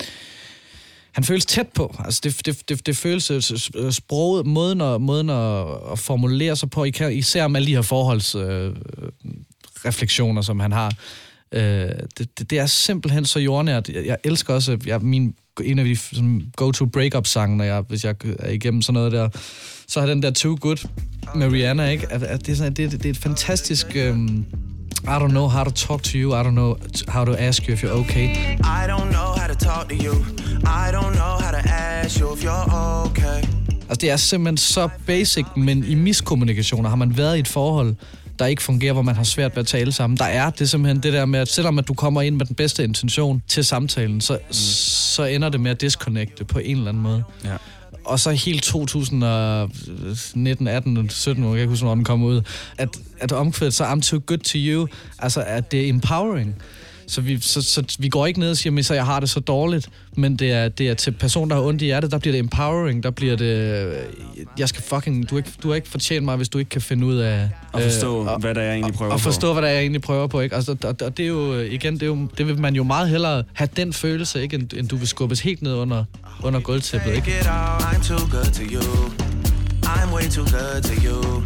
han 1.13 1.25
føles 1.25 1.47
tæt 1.47 1.69
på. 1.69 1.97
Altså 2.05 2.21
det, 2.25 2.47
det, 2.47 2.69
det, 2.69 2.87
det 2.87 2.97
føles 2.97 3.31
øh, 3.31 3.43
øh, 3.75 3.93
sproget, 3.93 4.47
måden, 4.47 4.81
at, 4.81 5.01
måden 5.01 5.31
at, 5.31 5.67
at 5.93 5.99
formulere 5.99 6.57
sig 6.57 6.71
på, 6.71 6.85
især- 6.85 7.49
med 7.49 7.61
alle 7.61 7.67
de 7.67 7.75
her 7.75 7.83
forholds 7.83 8.35
øh, 8.35 8.67
øh, 8.67 8.73
refleksioner, 9.85 10.43
som 10.43 10.61
han 10.61 10.73
har. 10.73 10.93
Øh, 11.53 11.63
det, 12.19 12.39
det, 12.39 12.51
det 12.51 12.59
er 12.59 12.67
simpelthen 12.67 13.25
så 13.25 13.39
jordnært. 13.39 13.89
Jeg, 13.89 14.07
jeg 14.07 14.17
elsker 14.25 14.55
også, 14.55 14.79
jeg, 14.87 15.01
min, 15.01 15.35
en 15.65 15.79
af 15.79 15.85
de 15.85 15.97
sådan, 15.97 16.43
go-to 16.57 16.87
breakup-sange, 16.87 17.57
når 17.57 17.65
jeg, 17.65 17.81
hvis 17.89 18.05
jeg 18.05 18.15
er 18.39 18.51
igennem 18.51 18.83
sådan 18.83 18.95
noget 18.95 19.13
der, 19.13 19.29
så 19.87 20.01
har 20.01 20.07
den 20.07 20.23
der 20.23 20.31
Too 20.31 20.59
Good 20.61 20.89
med 21.35 21.53
Rihanna, 21.53 21.89
ikke? 21.89 22.13
At, 22.13 22.23
at 22.23 22.47
det, 22.47 22.53
er 22.53 22.57
sådan, 22.57 22.73
det, 22.73 22.93
det 22.93 23.07
er 23.07 23.11
et 23.11 23.17
fantastisk... 23.17 23.87
øhm, 23.97 24.45
I 25.05 25.19
don't 25.21 25.31
know 25.31 25.49
how 25.49 25.65
to 25.65 25.71
talk 25.71 26.03
to 26.03 26.19
you. 26.19 26.35
I 26.35 26.43
don't 26.43 26.51
know 26.51 26.77
how 27.09 27.25
to 27.25 27.33
ask 27.33 27.69
you 27.69 27.73
if 27.73 27.85
you're 27.85 27.99
okay. 28.01 28.29
I 28.61 28.87
don't 28.87 29.11
know 29.11 29.33
how 29.37 29.47
to 29.47 29.55
talk 29.55 29.89
to 29.89 29.95
you. 29.95 30.15
I 30.65 30.91
don't 30.93 31.15
know 31.15 31.35
how 31.45 31.51
to 31.53 31.69
ask 31.69 32.21
you 32.21 32.35
if 32.35 32.45
you're 32.45 32.75
okay. 33.07 33.43
Altså, 33.89 33.99
det 34.01 34.11
er 34.11 34.17
simpelthen 34.17 34.57
så 34.57 34.89
basic, 35.07 35.47
men 35.57 35.85
i 35.85 35.95
miskommunikationer 35.95 36.89
har 36.89 36.97
man 36.97 37.17
været 37.17 37.37
i 37.37 37.41
et 37.41 37.49
forhold, 37.49 37.95
der 38.39 38.47
ikke 38.47 38.63
fungerer, 38.63 38.93
hvor 38.93 39.03
man 39.03 39.17
har 39.17 39.25
svært 39.25 39.57
ved 39.57 39.61
at 39.61 39.67
tale 39.67 39.93
sammen. 39.93 40.17
Der 40.17 40.25
er 40.25 40.51
det 40.51 40.71
simpelthen 40.71 41.03
det 41.03 41.13
der 41.13 41.27
med, 41.27 41.41
at 41.41 41.49
selvom 41.49 41.79
at 41.79 41.89
du 41.89 41.95
kommer 41.95 42.23
ind 42.23 42.37
med 42.37 42.47
den 42.47 42.57
bedste 42.57 42.85
intention 42.85 43.43
til 43.49 43.65
samtalen, 43.65 44.21
så, 44.21 44.33
mm. 44.33 44.53
så 44.53 45.25
ender 45.25 45.49
det 45.49 45.61
med 45.61 45.71
at 45.71 45.81
disconnecte 45.81 46.45
på 46.45 46.59
en 46.59 46.77
eller 46.77 46.89
anden 46.89 47.03
måde. 47.03 47.23
Ja. 47.45 47.57
Og 48.05 48.21
så 48.21 48.31
helt 48.31 48.63
2019, 48.63 50.69
18, 50.69 51.11
17, 51.11 51.45
jeg 51.45 51.51
kan 51.51 51.59
ikke 51.59 51.69
huske, 51.69 51.83
hvornår 51.83 51.95
den 51.95 52.05
kom 52.05 52.23
ud, 52.23 52.43
at, 52.79 52.89
at 53.21 53.33
omkvædet 53.33 53.75
så 53.75 53.85
I'm 53.85 54.01
too 54.01 54.21
good 54.27 54.39
to 54.39 54.59
you, 54.59 54.87
altså 55.19 55.45
at 55.47 55.73
det 55.73 55.85
er 55.85 55.89
empowering. 55.89 56.57
Så 57.09 57.21
vi, 57.21 57.41
så, 57.41 57.63
så 57.63 57.97
vi 57.99 58.09
går 58.09 58.27
ikke 58.27 58.41
ned 58.41 58.51
og 58.51 58.57
siger, 58.57 58.73
men 58.73 58.85
så 58.85 58.95
jeg 58.95 59.05
har 59.05 59.21
det 59.21 59.31
så 59.31 59.41
dårligt, 59.41 59.89
men 60.17 60.37
det 60.37 60.53
er, 60.53 60.69
det 60.69 60.89
er 60.89 60.95
til 60.95 61.11
person, 61.11 61.51
der 61.51 61.57
har 61.57 61.63
ondt 61.63 61.83
i 61.83 61.85
hjertet, 61.85 62.11
der 62.11 62.19
bliver 62.19 62.33
det 62.33 62.39
empowering, 62.39 63.03
der 63.03 63.11
bliver 63.11 63.37
det, 63.37 63.93
jeg 64.59 64.69
skal 64.69 64.83
fucking, 64.83 65.31
du 65.31 65.35
er 65.35 65.39
ikke, 65.39 65.51
du 65.63 65.69
har 65.69 65.75
ikke 65.75 65.89
fortjent 65.89 66.25
mig, 66.25 66.37
hvis 66.37 66.49
du 66.49 66.59
ikke 66.59 66.69
kan 66.69 66.81
finde 66.81 67.07
ud 67.07 67.17
af... 67.17 67.49
Og 67.73 67.83
forstå, 67.83 68.21
øh, 68.21 68.41
hvad 68.41 68.55
der 68.55 68.61
er, 68.61 68.65
jeg 68.65 68.73
egentlig 68.73 68.95
prøver 68.95 69.13
og 69.13 69.19
på. 69.19 69.23
forstå, 69.23 69.53
hvad 69.53 69.63
der 69.63 69.69
er, 69.69 69.73
jeg 69.73 69.81
egentlig 69.81 70.03
prøver 70.03 70.27
på, 70.27 70.41
ikke? 70.41 70.57
Altså, 70.57 70.77
og, 70.85 70.97
og 71.03 71.17
det 71.17 71.21
er 71.23 71.29
jo, 71.29 71.55
øh, 71.55 71.73
igen, 71.73 71.95
det, 71.95 72.03
er 72.03 72.07
jo, 72.07 72.29
det 72.39 72.47
vil 72.47 72.61
man 72.61 72.75
jo 72.75 72.85
meget 72.85 73.09
hellere 73.09 73.45
have 73.53 73.69
den 73.77 73.93
følelse, 73.93 74.43
ikke? 74.43 74.57
End, 74.57 74.73
end 74.73 74.89
du 74.89 74.97
vil 74.97 75.09
skubbes 75.09 75.41
helt 75.41 75.63
ned 75.63 75.75
under, 75.75 76.05
under 76.43 76.61
gulvtæppet, 76.61 77.15
ikke? 77.15 77.41
I'm 77.41 78.09
too 78.09 78.29
good 78.31 78.53
to 78.53 78.63
you. 78.63 78.83
I'm 79.85 80.15
way 80.15 80.23
too 80.23 80.45
good 80.45 80.83
to 80.83 80.95
you. 81.07 81.43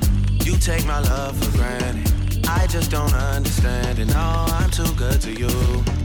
You 0.46 0.56
take 0.60 0.84
my 0.86 1.00
love 1.10 1.34
for 1.36 1.58
granted. 1.58 2.21
I 2.44 2.66
just 2.74 2.90
don't 2.92 3.14
understand 3.36 3.98
it. 3.98 4.06
No, 4.08 4.28
I'm 4.58 4.70
too 4.70 4.92
good 5.02 5.18
to 5.26 5.30
you. 5.42 5.50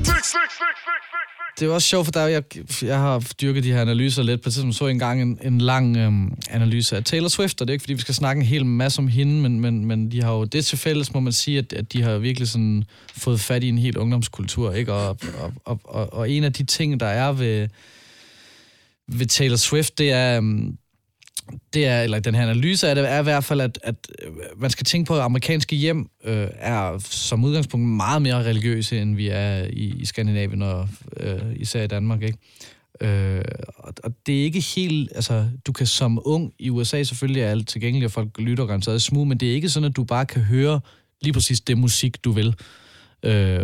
Six, 0.04 0.24
six, 0.36 0.50
six, 0.62 0.74
six, 0.74 0.76
six, 0.88 1.02
six. 1.14 1.60
det 1.60 1.62
er 1.66 1.68
jo 1.68 1.74
også 1.74 1.88
sjovt, 1.88 2.06
for 2.06 2.12
der, 2.12 2.20
er- 2.20 2.28
jeg, 2.28 2.44
jeg 2.82 3.00
har 3.00 3.24
dyrket 3.42 3.64
de 3.64 3.72
her 3.72 3.82
analyser 3.82 4.24
lidt. 4.24 4.42
På 4.42 4.50
tidspunkt 4.50 4.76
så 4.76 4.86
jeg 4.86 4.92
engang 4.92 5.22
en, 5.22 5.40
en 5.42 5.62
lang 5.62 5.98
øhm, 5.98 6.34
analyse 6.50 6.96
af 6.98 7.04
Taylor 7.04 7.28
Swift, 7.28 7.62
og 7.62 7.68
det 7.68 7.72
er 7.72 7.74
ikke, 7.74 7.84
fordi 7.84 7.94
vi 7.94 8.02
skal 8.02 8.16
snakke 8.16 8.40
en 8.40 8.46
hel 8.46 8.66
masse 8.66 9.00
om 9.00 9.08
hende, 9.08 9.42
men, 9.42 9.60
men, 9.60 9.86
men 9.86 10.12
de 10.12 10.24
har 10.24 10.32
jo 10.34 10.44
det 10.44 10.66
til 10.66 10.78
fælles, 10.78 11.14
må 11.14 11.20
man 11.20 11.34
sige, 11.34 11.58
at, 11.58 11.74
at 11.74 11.94
de 11.94 12.02
har 12.02 12.18
virkelig 12.18 12.48
sådan 12.48 12.84
fået 13.18 13.40
fat 13.40 13.64
i 13.64 13.70
en 13.70 13.78
helt 13.78 13.98
ungdomskultur, 13.98 14.74
ikke? 14.74 14.94
Og, 14.94 15.18
og, 15.40 15.54
og, 15.66 15.80
og, 15.84 16.14
og 16.14 16.30
en 16.32 16.44
af 16.44 16.54
de 16.54 16.64
ting, 16.64 17.00
der 17.00 17.08
er 17.08 17.32
ved, 17.32 17.68
ved 19.08 19.26
Taylor 19.26 19.56
Swift, 19.58 19.98
det 19.98 20.12
er 20.12 20.42
det 21.74 21.86
er, 21.86 22.02
eller 22.02 22.20
den 22.20 22.36
her 22.36 22.42
analyse 22.42 22.90
af 22.90 22.96
det, 22.96 23.10
er 23.10 23.20
i 23.20 23.24
hvert 23.24 23.44
fald, 23.44 23.62
at, 23.62 23.80
at 23.84 23.96
øh, 24.26 24.32
man 24.58 24.70
skal 24.70 24.86
tænke 24.86 25.08
på, 25.08 25.16
at 25.16 25.22
amerikanske 25.22 25.76
hjem 25.76 26.10
øh, 26.24 26.48
er 26.54 26.98
som 27.10 27.44
udgangspunkt 27.44 27.88
meget 27.88 28.22
mere 28.22 28.44
religiøse, 28.44 29.02
end 29.02 29.16
vi 29.16 29.28
er 29.28 29.64
i, 29.64 29.94
i 30.00 30.06
Skandinavien 30.06 30.62
og 30.62 30.90
øh, 31.18 31.42
især 31.56 31.84
i 31.84 31.88
Danmark, 31.88 32.22
ikke? 32.22 32.38
Øh, 33.02 33.44
og, 33.78 33.94
og 34.04 34.12
det 34.26 34.40
er 34.40 34.44
ikke 34.44 34.60
helt, 34.60 35.12
altså, 35.16 35.46
du 35.68 35.72
kan 35.72 35.88
som 35.88 36.20
ung 36.26 36.54
i 36.60 36.70
USA 36.70 37.04
selvfølgelig 37.04 37.42
er 37.42 37.52
alt 37.52 37.68
tilgængeligt, 37.68 38.06
og 38.06 38.12
folk 38.12 38.30
lytter 38.40 38.66
garanteret 38.66 39.02
smug, 39.02 39.28
men 39.28 39.38
det 39.38 39.50
er 39.50 39.54
ikke 39.54 39.70
sådan, 39.70 39.90
at 39.90 39.96
du 39.96 40.04
bare 40.04 40.26
kan 40.26 40.42
høre 40.42 40.80
lige 41.22 41.34
præcis 41.34 41.62
det 41.62 41.78
musik, 41.78 42.24
du 42.24 42.32
vil 42.32 42.48
øh, 42.48 42.54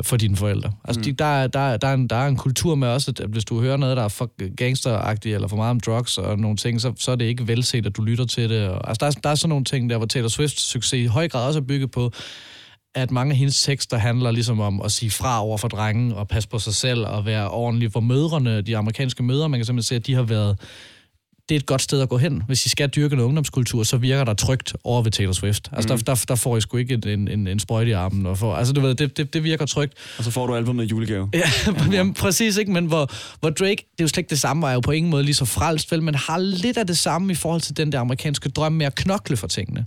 for 0.04 0.18
dine 0.18 0.36
forældre. 0.36 0.72
Altså, 0.86 1.00
mm. 1.00 1.04
de, 1.04 1.12
der, 1.12 1.26
er- 1.26 1.48
der, 1.48 1.60
er- 1.60 1.78
der, 1.78 1.88
er 1.88 1.94
en, 1.94 2.08
der 2.08 2.16
er 2.16 2.28
en 2.28 2.36
kultur 2.38 2.76
med 2.76 2.88
også, 2.88 3.14
at 3.22 3.30
hvis 3.30 3.46
du 3.46 3.62
hører 3.62 3.78
noget, 3.78 3.98
der 3.98 4.04
er 4.04 4.08
for 4.08 4.56
gangsteragtigt, 4.56 5.36
eller 5.36 5.48
for 5.48 5.56
meget 5.56 5.70
om 5.72 5.80
drugs 5.80 6.18
og 6.18 6.40
nogle 6.40 6.58
ting, 6.58 6.82
så, 6.82 6.94
så 7.00 7.12
er 7.12 7.16
det 7.16 7.26
ikke 7.26 7.48
velset, 7.48 7.86
at 7.86 7.98
du 7.98 8.02
lytter 8.04 8.26
til 8.26 8.50
det. 8.50 8.68
Og, 8.70 8.90
altså, 8.90 8.98
der, 9.00 9.08
er, 9.08 9.12
der 9.24 9.30
er 9.30 9.36
sådan 9.36 9.50
nogle 9.50 9.66
ting 9.66 9.90
der, 9.90 9.98
hvor 9.98 10.06
Taylor 10.06 10.28
Swifts 10.30 10.62
succes 10.62 10.94
i 10.94 11.06
høj 11.06 11.28
grad 11.28 11.48
også 11.48 11.60
er 11.60 11.64
bygget 11.64 11.92
på, 11.92 12.12
at 12.96 13.12
mange 13.12 13.32
af 13.32 13.38
hendes 13.38 13.62
tekster 13.62 13.98
handler 13.98 14.32
ligesom 14.32 14.60
om 14.60 14.82
at 14.82 14.92
sige 14.92 15.12
fra 15.12 15.44
over 15.44 15.58
for 15.58 15.68
drengen, 15.68 16.12
og 16.12 16.28
passe 16.28 16.50
på 16.50 16.60
sig 16.60 16.74
selv, 16.74 17.06
og 17.06 17.26
være 17.26 17.50
ordentlig 17.50 17.92
for 17.92 18.00
mødrene, 18.00 18.62
de 18.62 18.78
amerikanske 18.78 19.24
mødre. 19.24 19.50
Man 19.50 19.60
kan 19.60 19.66
simpelthen 19.66 19.88
se, 19.88 19.96
at 19.96 20.08
de 20.08 20.14
har 20.16 20.24
været 20.24 20.60
det 21.50 21.56
er 21.56 21.60
et 21.60 21.66
godt 21.66 21.82
sted 21.82 22.02
at 22.02 22.10
gå 22.10 22.18
hen. 22.18 22.44
Hvis 22.48 22.66
I 22.66 22.70
skal 22.70 22.90
dyrke 22.90 23.14
en 23.14 23.20
ungdomskultur, 23.20 23.84
så 23.84 23.98
virker 23.98 24.24
der 24.24 24.34
trygt 24.34 24.74
over 24.84 25.02
ved 25.02 25.12
Taylor 25.12 25.34
Swift. 25.34 25.70
Altså, 25.72 25.94
mm. 25.94 26.00
der, 26.00 26.16
der, 26.16 26.26
der 26.28 26.36
får 26.36 26.58
I 26.58 26.62
sgu 26.62 26.78
ikke 26.78 27.00
en, 27.06 27.28
en, 27.28 27.48
en 27.48 27.60
sprøjt 27.60 27.88
i 27.88 27.92
armen. 27.92 28.26
Og 28.26 28.38
for, 28.38 28.56
altså, 28.56 28.74
du 28.74 28.82
ved, 28.82 28.96
det, 28.96 29.18
det, 29.18 29.34
det 29.34 29.44
virker 29.44 29.66
trygt. 29.66 29.94
Og 30.18 30.24
så 30.24 30.32
får 30.32 30.48
du 30.48 30.56
albumet 30.56 30.84
i 30.84 30.88
julegave. 30.88 31.30
Ja, 31.34 31.50
jamen, 31.98 32.14
præcis 32.14 32.58
ikke, 32.58 32.72
men 32.72 32.86
hvor, 32.86 33.12
hvor 33.40 33.50
Drake, 33.50 33.76
det 33.76 34.00
er 34.00 34.04
jo 34.04 34.08
slet 34.08 34.18
ikke 34.18 34.30
det 34.30 34.40
samme, 34.40 34.62
var 34.62 34.74
jo 34.74 34.80
på 34.80 34.92
ingen 34.92 35.10
måde 35.10 35.24
lige 35.24 35.36
så 35.36 35.46
frelst, 35.46 35.92
vel, 35.92 36.04
men 36.04 36.16
har 36.16 36.38
lidt 36.38 36.78
af 36.78 36.88
det 36.88 36.98
samme 36.98 37.32
i 37.32 37.36
forhold 37.36 37.62
til 37.62 37.78
den 37.78 37.92
der 37.92 38.00
amerikanske 38.00 38.50
drøm 38.50 38.72
med 38.72 38.86
at 38.86 38.96
knokle 38.96 39.38
for 39.38 39.48
tingene. 39.48 39.86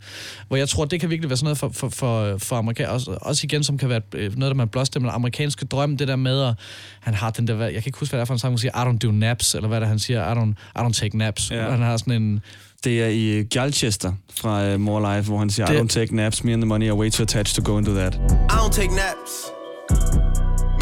Hvor 0.49 0.57
jeg 0.57 0.69
tror, 0.69 0.85
det 0.85 1.01
kan 1.01 1.11
virkelig 1.11 1.31
være 1.31 1.37
sådan 1.37 1.45
noget 1.45 1.59
for, 1.59 1.69
for, 1.69 1.89
for, 1.89 2.39
for 2.39 2.57
amerikanere, 2.57 2.93
også, 2.93 3.19
også 3.21 3.45
igen, 3.45 3.65
som 3.65 3.79
kan 3.79 3.89
være 3.89 4.01
øh, 4.15 4.39
noget, 4.39 4.51
der 4.51 4.57
man 4.57 4.69
blåstemmer, 4.69 5.11
amerikanske 5.11 5.65
drøm, 5.65 5.97
det 5.97 6.09
der 6.09 6.17
med, 6.17 6.43
at 6.43 6.55
han 7.01 7.15
har 7.15 7.31
den 7.31 7.47
der, 7.47 7.65
jeg 7.65 7.73
kan 7.73 7.83
ikke 7.87 7.99
huske, 7.99 8.13
hvad 8.13 8.19
det 8.19 8.23
er 8.23 8.27
for 8.27 8.35
en 8.35 8.39
sang, 8.39 8.53
han 8.53 8.59
siger, 8.59 8.85
I 8.85 8.95
don't 8.95 8.99
do 8.99 9.11
naps, 9.11 9.55
eller 9.55 9.69
hvad 9.69 9.81
det 9.81 9.85
er, 9.85 9.89
han 9.89 9.99
siger, 9.99 10.33
I 10.33 10.35
don't, 10.35 10.81
I 10.81 10.87
don't 10.87 10.93
take 10.93 11.19
naps. 11.19 11.51
Ja. 11.51 11.56
Ja. 11.65 11.71
Han 11.71 11.83
har 11.83 11.97
sådan 11.97 12.23
en, 12.23 12.41
Det 12.85 13.03
er 13.03 13.07
i 13.09 13.43
Galchester 13.51 14.13
fra 14.41 14.75
uh, 14.75 14.81
More 14.81 15.17
Life, 15.17 15.29
hvor 15.29 15.39
han 15.39 15.51
siger, 15.51 15.71
I 15.71 15.75
Det- 15.75 15.81
don't 15.83 15.89
take 15.89 16.17
naps, 16.17 16.45
me 16.45 16.53
and 16.53 16.63
the 16.63 16.67
money 16.69 16.87
are 16.87 16.95
way 16.95 17.11
too 17.11 17.23
attached 17.23 17.65
to 17.65 17.73
go 17.73 17.79
into 17.79 17.95
that. 17.95 18.15
I 18.15 18.53
don't 18.53 18.73
take 18.73 18.89
naps. 18.89 19.33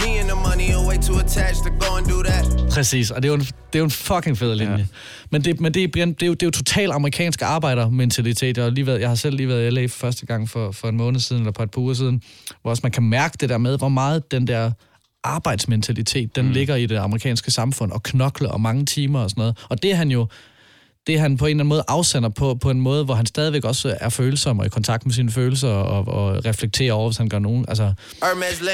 Me 0.04 0.11
and 0.21 0.28
the 0.28 0.40
money 0.49 0.69
are 0.76 0.87
way 0.88 0.97
too 1.02 1.19
attached 1.19 1.62
to 1.64 1.71
go 1.87 1.97
and 1.97 2.07
do 2.07 2.23
that. 2.23 2.71
Præcis, 2.71 3.11
og 3.11 3.23
det 3.23 3.28
er 3.28 3.33
jo 3.33 3.35
en, 3.35 3.40
det 3.40 3.75
er 3.75 3.78
jo 3.78 3.85
en 3.85 3.90
fucking 3.90 4.38
fed 4.38 4.54
linje. 4.54 4.76
Ja. 4.76 4.85
Men, 5.31 5.45
det, 5.45 5.61
men 5.61 5.75
det, 5.75 5.85
er, 5.85 5.87
det, 6.07 6.23
er 6.23 6.26
jo, 6.26 6.35
det 6.35 6.43
er 6.43 6.47
jo 6.47 6.50
total 6.50 6.90
amerikansk 6.90 7.43
arbejdermentalitet. 7.43 8.57
Jeg 8.57 8.64
har, 8.64 8.71
lige 8.71 8.87
været, 8.87 9.00
jeg 9.00 9.09
har 9.09 9.14
selv 9.16 9.37
lige 9.37 9.49
været 9.49 9.66
i 9.66 9.71
LA 9.71 9.87
for 9.87 9.99
første 9.99 10.26
gang 10.26 10.50
for, 10.50 10.73
for 10.73 10.88
en 10.88 10.97
måned 10.97 11.21
siden, 11.21 11.43
eller 11.43 11.52
på 11.52 11.62
et 11.62 11.71
par 11.71 11.81
uger 11.81 11.95
siden, 11.95 12.23
hvor 12.62 12.71
også 12.71 12.81
man 12.83 12.93
kan 12.93 13.02
mærke 13.02 13.37
det 13.40 13.49
der 13.49 13.59
med, 13.59 13.78
hvor 13.78 13.88
meget 13.88 14.31
den 14.31 14.47
der 14.47 14.71
arbejdsmentalitet, 15.25 16.37
den 16.37 16.47
mm. 16.47 16.52
ligger 16.52 16.76
i 16.76 16.87
det 16.87 16.97
amerikanske 16.97 17.50
samfund, 17.50 17.93
og 17.93 18.02
knokle 18.02 18.50
og 18.50 18.61
mange 18.61 18.87
timer 18.87 19.21
og 19.21 19.31
sådan 19.31 19.40
noget. 19.40 19.59
Og 19.69 19.83
det 19.83 19.90
er 19.90 19.95
han 19.97 20.11
jo, 20.11 20.26
det 21.06 21.20
han 21.20 21.37
på 21.37 21.46
en 21.46 21.50
eller 21.50 21.61
anden 21.61 21.68
måde 21.68 21.84
afsender 21.88 22.28
på, 22.28 22.54
på 22.54 22.70
en 22.70 22.80
måde, 22.80 23.04
hvor 23.04 23.14
han 23.14 23.26
stadigvæk 23.26 23.64
også 23.64 23.96
er 24.00 24.08
følsom 24.08 24.58
og 24.58 24.66
i 24.66 24.68
kontakt 24.68 25.06
med 25.06 25.14
sine 25.14 25.30
følelser 25.30 25.68
og, 25.68 26.08
og 26.08 26.44
reflekterer 26.44 26.92
over, 26.92 27.08
hvis 27.08 27.16
han 27.16 27.28
gør 27.28 27.38
nogen. 27.38 27.64
Altså, 27.68 27.92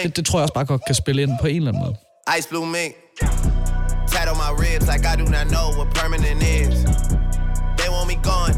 det, 0.04 0.16
det 0.16 0.26
tror 0.26 0.38
jeg 0.38 0.42
også 0.42 0.54
bare 0.54 0.64
godt 0.64 0.82
kan 0.86 0.94
spille 0.94 1.22
ind 1.22 1.30
på 1.40 1.46
en 1.46 1.56
eller 1.56 1.68
anden 1.68 1.82
måde. 1.82 1.96
ice 2.38 2.48
blue 2.48 2.66
mink. 2.66 2.94
Tat 4.12 4.28
on 4.32 4.36
my 4.44 4.50
ribs 4.62 4.86
like 4.92 5.04
I 5.12 5.14
do 5.22 5.26
not 5.36 5.46
know 5.54 5.66
what 5.78 5.88
permanent 6.00 6.42
is. 6.42 6.74
They 7.78 7.88
want 7.94 8.06
me 8.12 8.16
gone, 8.32 8.54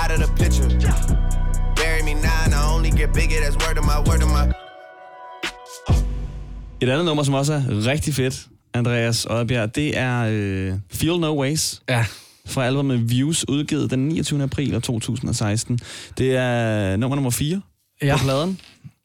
out 0.00 0.10
of 0.14 0.18
the 0.24 0.30
picture. 0.42 0.68
Bury 1.80 2.02
me 2.08 2.14
now 2.28 2.40
and 2.46 2.54
I 2.60 2.62
only 2.74 2.90
get 3.00 3.08
bigger, 3.18 3.36
that's 3.44 3.58
word 3.64 3.76
of 3.80 3.84
my, 3.92 3.98
word 4.08 4.22
of 4.26 4.30
my. 4.38 4.44
Et 6.80 6.88
andet 6.88 7.04
nummer, 7.04 7.22
som 7.22 7.34
også 7.34 7.52
er 7.52 7.86
rigtig 7.86 8.14
fedt, 8.14 8.46
Andreas 8.74 9.26
Oddbjerg, 9.30 9.74
det 9.74 9.98
er 9.98 10.26
øh, 10.30 10.72
Feel 10.92 11.20
No 11.20 11.40
Ways 11.40 11.82
Ja, 11.88 12.06
fra 12.46 12.66
albumet 12.66 13.10
Views, 13.10 13.48
udgivet 13.48 13.90
den 13.90 14.08
29. 14.08 14.42
april 14.42 14.82
2016. 14.82 15.78
Det 16.18 16.36
er 16.36 16.96
nummer 16.96 17.14
nummer 17.16 17.30
4 17.30 17.60
Ja. 18.02 18.16
på 18.16 18.22
pladen, 18.24 18.58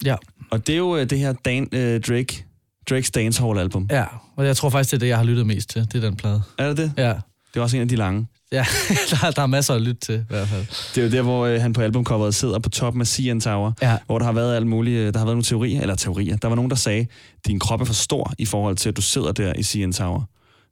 ja. 0.05 0.15
og 0.51 0.67
det 0.67 0.73
er 0.73 0.77
jo 0.77 0.95
øh, 0.97 1.09
det 1.09 1.19
her 1.19 1.33
Dan, 1.33 1.67
øh, 1.71 2.01
Drake, 2.01 2.45
Drakes 2.89 3.11
Dancehall-album. 3.11 3.87
Ja, 3.91 4.05
og 4.35 4.45
jeg 4.45 4.57
tror 4.57 4.69
faktisk, 4.69 4.91
det 4.91 4.97
er 4.97 4.99
det, 4.99 5.07
jeg 5.07 5.17
har 5.17 5.23
lyttet 5.23 5.47
mest 5.47 5.69
til. 5.69 5.81
Det 5.81 5.95
er 5.95 6.01
den 6.09 6.15
plade. 6.15 6.41
Er 6.57 6.67
det 6.67 6.77
det? 6.77 6.91
Ja, 6.97 7.13
Det 7.53 7.59
er 7.59 7.61
også 7.61 7.77
en 7.77 7.81
af 7.81 7.87
de 7.89 7.95
lange. 7.95 8.27
ja. 8.51 8.65
der, 9.11 9.31
der 9.31 9.41
er 9.41 9.45
masser 9.45 9.73
at 9.73 9.81
lytte 9.81 9.99
til, 10.01 10.15
i 10.15 10.23
hvert 10.29 10.47
fald. 10.47 10.65
Det 10.95 11.01
er 11.01 11.05
jo 11.05 11.11
der, 11.11 11.21
hvor 11.21 11.45
øh, 11.45 11.61
han 11.61 11.73
på 11.73 11.81
albumcoveret 11.81 12.35
sidder 12.35 12.59
på 12.59 12.69
toppen 12.69 13.01
af 13.01 13.07
CN 13.07 13.39
Tower, 13.39 13.71
Ja. 13.81 13.97
hvor 14.05 14.19
der 14.19 14.25
har 14.25 14.31
været 14.33 14.55
alt 14.55 14.67
muligt, 14.67 14.97
øh, 14.99 15.13
der 15.13 15.19
har 15.19 15.25
været 15.25 15.35
nogle 15.35 15.43
teorier, 15.43 15.81
eller 15.81 15.95
teorier. 15.95 16.37
Der 16.37 16.47
var 16.47 16.55
nogen, 16.55 16.69
der 16.71 16.75
sagde, 16.77 17.07
din 17.47 17.59
krop 17.59 17.81
er 17.81 17.85
for 17.85 17.93
stor 17.93 18.33
i 18.37 18.45
forhold 18.45 18.75
til, 18.75 18.89
at 18.89 18.97
du 18.97 19.01
sidder 19.01 19.31
der 19.31 19.53
i 19.53 19.63
CN 19.63 19.91
Tower. 19.91 20.23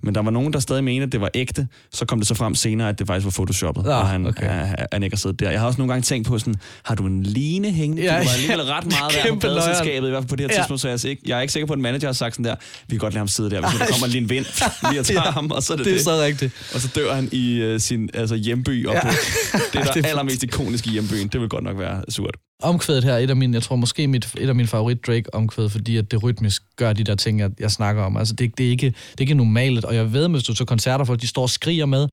Men 0.05 0.15
der 0.15 0.21
var 0.21 0.31
nogen, 0.31 0.53
der 0.53 0.59
stadig 0.59 0.83
mente, 0.83 1.03
at 1.05 1.11
det 1.11 1.21
var 1.21 1.29
ægte. 1.33 1.67
Så 1.91 2.05
kom 2.05 2.19
det 2.19 2.27
så 2.27 2.35
frem 2.35 2.55
senere, 2.55 2.89
at 2.89 2.99
det 2.99 3.07
faktisk 3.07 3.25
var 3.25 3.31
photoshoppet, 3.31 3.81
Ah, 3.87 3.99
og 3.99 4.07
han, 4.07 4.25
okay. 4.27 4.43
okay. 4.43 4.75
han 4.93 5.03
ikke 5.03 5.15
har 5.15 5.17
siddet 5.19 5.39
der. 5.39 5.51
Jeg 5.51 5.59
har 5.59 5.67
også 5.67 5.77
nogle 5.77 5.93
gange 5.93 6.03
tænkt 6.03 6.27
på 6.27 6.39
sådan, 6.39 6.55
har 6.83 6.95
du 6.95 7.05
en 7.05 7.23
line 7.23 7.71
hængende? 7.71 8.03
Ja, 8.03 8.13
Ja, 8.13 8.19
det 8.19 8.25
var 8.27 8.31
ja. 8.31 8.35
alligevel 8.37 8.61
ret 8.65 8.85
meget 8.85 9.13
der 9.13 9.21
på 9.23 9.27
løgn. 9.27 9.39
pladeselskabet, 9.39 10.07
i 10.07 10.09
hvert 10.09 10.21
fald 10.23 10.29
på 10.29 10.35
det 10.35 10.43
her 10.45 10.49
Ja. 10.55 10.59
tidspunkt, 10.61 10.81
så 10.81 10.87
jeg, 10.87 10.99
er 11.05 11.09
ikke, 11.09 11.21
jeg 11.25 11.37
er 11.37 11.41
ikke 11.41 11.53
sikker 11.53 11.67
på, 11.67 11.73
at 11.73 11.77
en 11.77 11.83
manager 11.83 12.07
har 12.07 12.13
sagt 12.13 12.35
sådan 12.35 12.45
der, 12.45 12.55
vi 12.87 12.89
kan 12.89 12.99
godt 12.99 13.13
lade 13.13 13.19
ham 13.19 13.27
sidde 13.27 13.49
der, 13.49 13.61
hvis 13.61 13.79
der 13.79 13.85
kommer 13.87 14.07
lige 14.07 14.21
en 14.21 14.29
vind, 14.29 14.45
lige 14.89 14.99
at 14.99 15.05
tage 15.15 15.21
Ja, 15.25 15.31
ham, 15.31 15.51
og 15.51 15.63
så 15.63 15.73
er 15.73 15.77
det 15.77 15.85
Det 15.85 15.91
er 15.91 15.95
det. 15.97 16.03
så 16.05 16.21
rigtigt. 16.21 16.53
Og 16.75 16.81
så 16.81 16.87
dør 16.95 17.13
han 17.15 17.29
i 17.31 17.73
uh, 17.73 17.79
sin 17.79 18.09
altså, 18.13 18.35
hjemby, 18.35 18.87
og 18.87 18.93
Ja. 18.93 19.07
ja. 19.07 19.11
på 19.13 19.57
det, 19.73 19.93
der 19.95 20.01
er 20.03 20.07
allermest 20.07 20.43
ikoniske 20.43 20.89
hjembyen. 20.89 21.27
Det 21.27 21.41
vil 21.41 21.49
godt 21.49 21.63
nok 21.63 21.79
være 21.79 22.01
surt. 22.09 22.35
Omkvædet 22.63 23.03
her 23.03 23.13
er 23.13 23.17
et 23.17 23.29
af 23.29 23.35
mine, 23.35 23.53
jeg 23.53 23.63
tror 23.63 23.75
måske 23.75 24.07
mit, 24.07 24.35
et 24.37 24.49
af 24.49 24.55
mine 24.55 24.67
favorit 24.67 25.07
Drake-omkvæd, 25.07 25.69
fordi 25.69 25.97
at 25.97 26.11
det 26.11 26.23
rytmisk 26.23 26.63
gør 26.75 26.93
de 26.93 27.03
der 27.03 27.15
ting, 27.15 27.39
jeg, 27.39 27.51
jeg 27.59 27.71
snakker 27.71 28.03
om. 28.03 28.17
Altså 28.17 28.35
det, 28.35 28.57
det, 28.57 28.65
er 28.65 28.69
ikke, 28.69 28.87
det 28.87 29.17
er 29.17 29.21
ikke 29.21 29.33
normalt, 29.33 29.85
og 29.85 29.95
jeg 29.95 30.13
ved, 30.13 30.29
hvis 30.29 30.43
du 30.43 30.53
til 30.53 30.65
koncerter, 30.65 31.05
folk 31.05 31.21
de 31.21 31.27
står 31.27 31.41
og 31.41 31.49
skriger 31.49 31.85
med, 31.85 32.07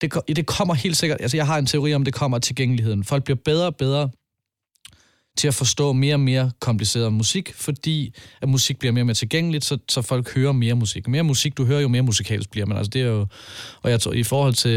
det, 0.00 0.36
det 0.36 0.46
kommer 0.46 0.74
helt 0.74 0.96
sikkert, 0.96 1.20
altså 1.20 1.36
jeg 1.36 1.46
har 1.46 1.58
en 1.58 1.66
teori 1.66 1.94
om, 1.94 2.04
det 2.04 2.14
kommer 2.14 2.38
tilgængeligheden. 2.38 3.04
Folk 3.04 3.24
bliver 3.24 3.38
bedre 3.44 3.66
og 3.66 3.76
bedre 3.76 4.10
til 5.36 5.48
at 5.48 5.54
forstå 5.54 5.92
mere 5.92 6.14
og 6.14 6.20
mere 6.20 6.50
kompliceret 6.60 7.12
musik, 7.12 7.52
fordi 7.54 8.14
at 8.42 8.48
musik 8.48 8.78
bliver 8.78 8.92
mere 8.92 9.02
og 9.02 9.06
mere 9.06 9.14
tilgængeligt, 9.14 9.64
så, 9.64 9.78
så 9.88 10.02
folk 10.02 10.34
hører 10.34 10.52
mere 10.52 10.74
musik. 10.74 11.08
Mere 11.08 11.22
musik, 11.22 11.56
du 11.56 11.64
hører, 11.64 11.80
jo 11.80 11.88
mere 11.88 12.02
musikalsk 12.02 12.50
bliver 12.50 12.66
man. 12.66 12.76
Altså 12.76 12.90
det 12.90 13.02
er 13.02 13.06
jo, 13.06 13.26
og 13.82 13.90
jeg 13.90 14.00
tror, 14.00 14.12
i 14.12 14.22
forhold 14.22 14.54
til 14.54 14.68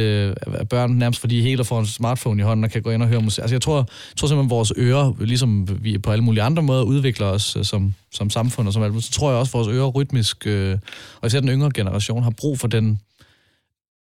at 0.47 0.69
børn 0.69 0.91
nærmest, 0.91 1.19
fordi 1.19 1.41
hele 1.41 1.63
får 1.63 1.79
en 1.79 1.85
smartphone 1.85 2.41
i 2.41 2.43
hånden 2.43 2.63
og 2.63 2.71
kan 2.71 2.81
gå 2.81 2.91
ind 2.91 3.03
og 3.03 3.09
høre 3.09 3.21
musik. 3.21 3.41
Altså 3.41 3.55
jeg 3.55 3.61
tror, 3.61 3.77
jeg 3.77 4.17
tror 4.17 4.27
simpelthen, 4.27 4.47
at 4.47 4.49
vores 4.49 4.73
ører, 4.77 5.13
ligesom 5.19 5.83
vi 5.83 5.97
på 5.97 6.11
alle 6.11 6.23
mulige 6.23 6.43
andre 6.43 6.63
måder 6.63 6.83
udvikler 6.83 7.27
os 7.27 7.55
øh, 7.55 7.65
som, 7.65 7.93
som 8.11 8.29
samfund 8.29 8.67
og 8.67 8.73
som 8.73 8.83
alt, 8.83 9.03
så 9.03 9.11
tror 9.11 9.29
jeg 9.29 9.39
også, 9.39 9.49
at 9.49 9.53
vores 9.53 9.67
ører 9.67 9.87
rytmisk, 9.87 10.47
øh, 10.47 10.77
og 11.21 11.27
især 11.27 11.39
den 11.39 11.49
yngre 11.49 11.71
generation, 11.73 12.23
har 12.23 12.33
brug 12.37 12.59
for 12.59 12.67
den 12.67 12.99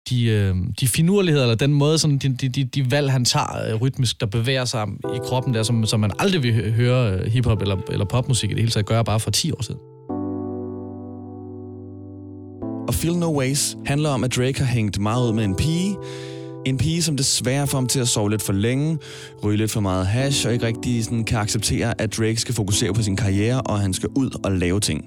de, 0.10 0.26
øh, 0.26 0.56
de 0.80 0.88
finurligheder, 0.88 1.44
eller 1.44 1.56
den 1.56 1.74
måde, 1.74 1.98
sådan, 1.98 2.18
de, 2.18 2.48
de, 2.48 2.64
de, 2.64 2.92
valg, 2.92 3.12
han 3.12 3.26
tager 3.26 3.70
øh, 3.70 3.76
rytmisk, 3.76 4.20
der 4.20 4.26
bevæger 4.26 4.66
sig 4.66 4.88
i 5.16 5.20
kroppen 5.24 5.54
der, 5.54 5.64
som, 5.64 5.86
som 5.86 6.00
man 6.00 6.12
aldrig 6.20 6.44
vil 6.44 6.74
høre 6.74 7.14
øh, 7.14 7.26
hiphop 7.26 7.62
eller, 7.62 7.78
eller 7.92 8.06
popmusik 8.06 8.50
i 8.50 8.54
det 8.54 8.60
hele 8.60 8.72
taget 8.72 8.86
gøre 8.86 9.04
bare 9.04 9.20
for 9.20 9.32
10 9.32 9.52
år 9.52 9.64
siden. 9.64 9.80
Og 12.88 12.96
Feel 12.96 13.16
No 13.16 13.38
Ways 13.38 13.78
handler 13.86 14.10
om, 14.10 14.24
at 14.24 14.36
Drake 14.36 14.60
har 14.60 14.66
hængt 14.66 15.00
meget 15.00 15.28
ud 15.28 15.34
med 15.34 15.44
en 15.44 15.56
pige. 15.56 15.98
En 16.66 16.78
pige, 16.78 17.04
som 17.04 17.18
desværre 17.18 17.68
får 17.68 17.78
ham 17.78 17.88
til 17.88 18.00
at 18.00 18.08
sove 18.08 18.30
lidt 18.30 18.42
for 18.42 18.54
længe, 18.54 18.98
ryge 19.44 19.58
lidt 19.58 19.72
for 19.72 19.80
meget 19.80 20.08
hash, 20.08 20.48
og 20.48 20.54
ikke 20.54 20.66
rigtig 20.66 21.04
sådan 21.04 21.24
kan 21.24 21.40
acceptere, 21.40 22.02
at 22.02 22.18
Drake 22.18 22.38
skal 22.38 22.56
fokusere 22.56 22.94
på 22.94 23.04
sin 23.04 23.16
karriere, 23.16 23.62
og 23.62 23.80
han 23.80 23.94
skal 23.94 24.10
ud 24.16 24.40
og 24.44 24.52
lave 24.52 24.80
ting. 24.80 25.06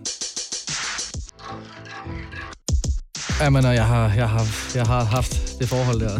Jamen, 3.42 3.64
og 3.64 3.74
jeg 3.74 3.86
har, 3.86 4.12
jeg 4.16 4.28
har, 4.28 4.46
jeg 4.74 4.86
har 4.86 5.04
haft 5.04 5.58
det 5.58 5.68
forhold 5.68 6.00
der. 6.00 6.18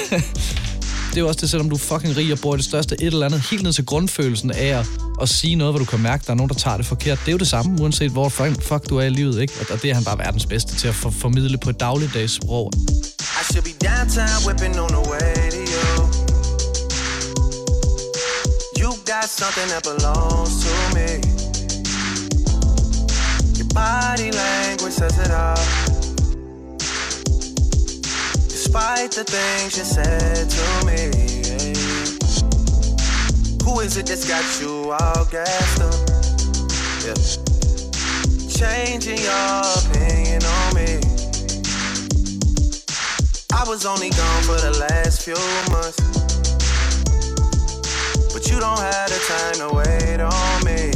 det 1.10 1.16
er 1.16 1.20
jo 1.20 1.28
også 1.28 1.40
det, 1.40 1.50
selvom 1.50 1.68
du 1.68 1.74
er 1.74 1.78
fucking 1.78 2.16
rig 2.16 2.32
og 2.32 2.38
bor 2.42 2.54
i 2.54 2.56
det 2.56 2.64
største 2.64 2.94
et 2.94 3.06
eller 3.06 3.26
andet, 3.26 3.40
helt 3.50 3.62
ned 3.62 3.72
til 3.72 3.86
grundfølelsen 3.86 4.50
af 4.50 4.78
at, 4.78 4.86
at 5.22 5.28
sige 5.28 5.54
noget, 5.54 5.72
hvor 5.72 5.78
du 5.78 5.84
kan 5.84 6.00
mærke, 6.00 6.24
der 6.26 6.30
er 6.30 6.34
nogen, 6.34 6.48
der 6.48 6.54
tager 6.54 6.76
det 6.76 6.86
forkert. 6.86 7.18
Det 7.20 7.28
er 7.28 7.32
jo 7.32 7.38
det 7.38 7.48
samme, 7.48 7.82
uanset 7.82 8.10
hvor 8.10 8.28
fuck, 8.28 8.62
fuck 8.62 8.88
du 8.90 8.96
er 8.96 9.02
i 9.02 9.10
livet, 9.10 9.40
ikke? 9.40 9.52
Og, 9.60 9.66
og 9.70 9.82
det 9.82 9.90
er 9.90 9.94
han 9.94 10.04
bare 10.04 10.18
verdens 10.18 10.46
bedste 10.46 10.76
til 10.76 10.88
at 10.88 10.94
for, 10.94 11.10
formidle 11.10 11.58
på 11.58 11.70
et 11.70 11.80
dagligdags 11.80 12.32
sprog. 12.32 12.72
I 13.40 13.42
should 13.52 13.64
be 13.64 13.74
downtown 13.88 14.38
whipping 14.46 14.80
on 14.80 14.88
the 14.88 15.04
way 15.10 15.34
to 15.56 15.62
you. 15.74 15.88
You 18.80 18.88
got 19.12 19.26
something 19.40 19.68
that 19.72 19.82
belongs 19.90 20.52
to 20.64 20.72
me. 20.96 21.08
Your 23.58 23.68
Body 23.74 24.30
language 24.42 24.94
says 25.00 25.18
it 25.18 25.30
all. 25.30 25.83
Despite 28.74 29.12
the 29.12 29.22
things 29.22 29.78
you 29.78 29.84
said 29.84 30.50
to 30.50 30.84
me. 30.84 31.14
Who 33.64 33.78
is 33.78 33.96
it 33.96 34.06
that's 34.06 34.26
got 34.26 34.44
you 34.60 34.90
all 34.90 35.24
gassed 35.26 35.80
up? 35.80 35.94
Yeah. 37.06 37.14
Changing 38.50 39.18
your 39.22 39.62
opinion 39.78 40.42
on 40.42 40.74
me. 40.74 40.98
I 43.54 43.62
was 43.64 43.86
only 43.86 44.10
gone 44.10 44.42
for 44.42 44.58
the 44.58 44.76
last 44.90 45.22
few 45.22 45.38
months. 45.70 46.00
But 48.34 48.50
you 48.50 48.58
don't 48.58 48.80
have 48.80 49.08
the 49.08 49.20
time 49.28 49.54
to 49.62 49.68
wait 49.72 50.20
on 50.20 50.64
me. 50.64 50.90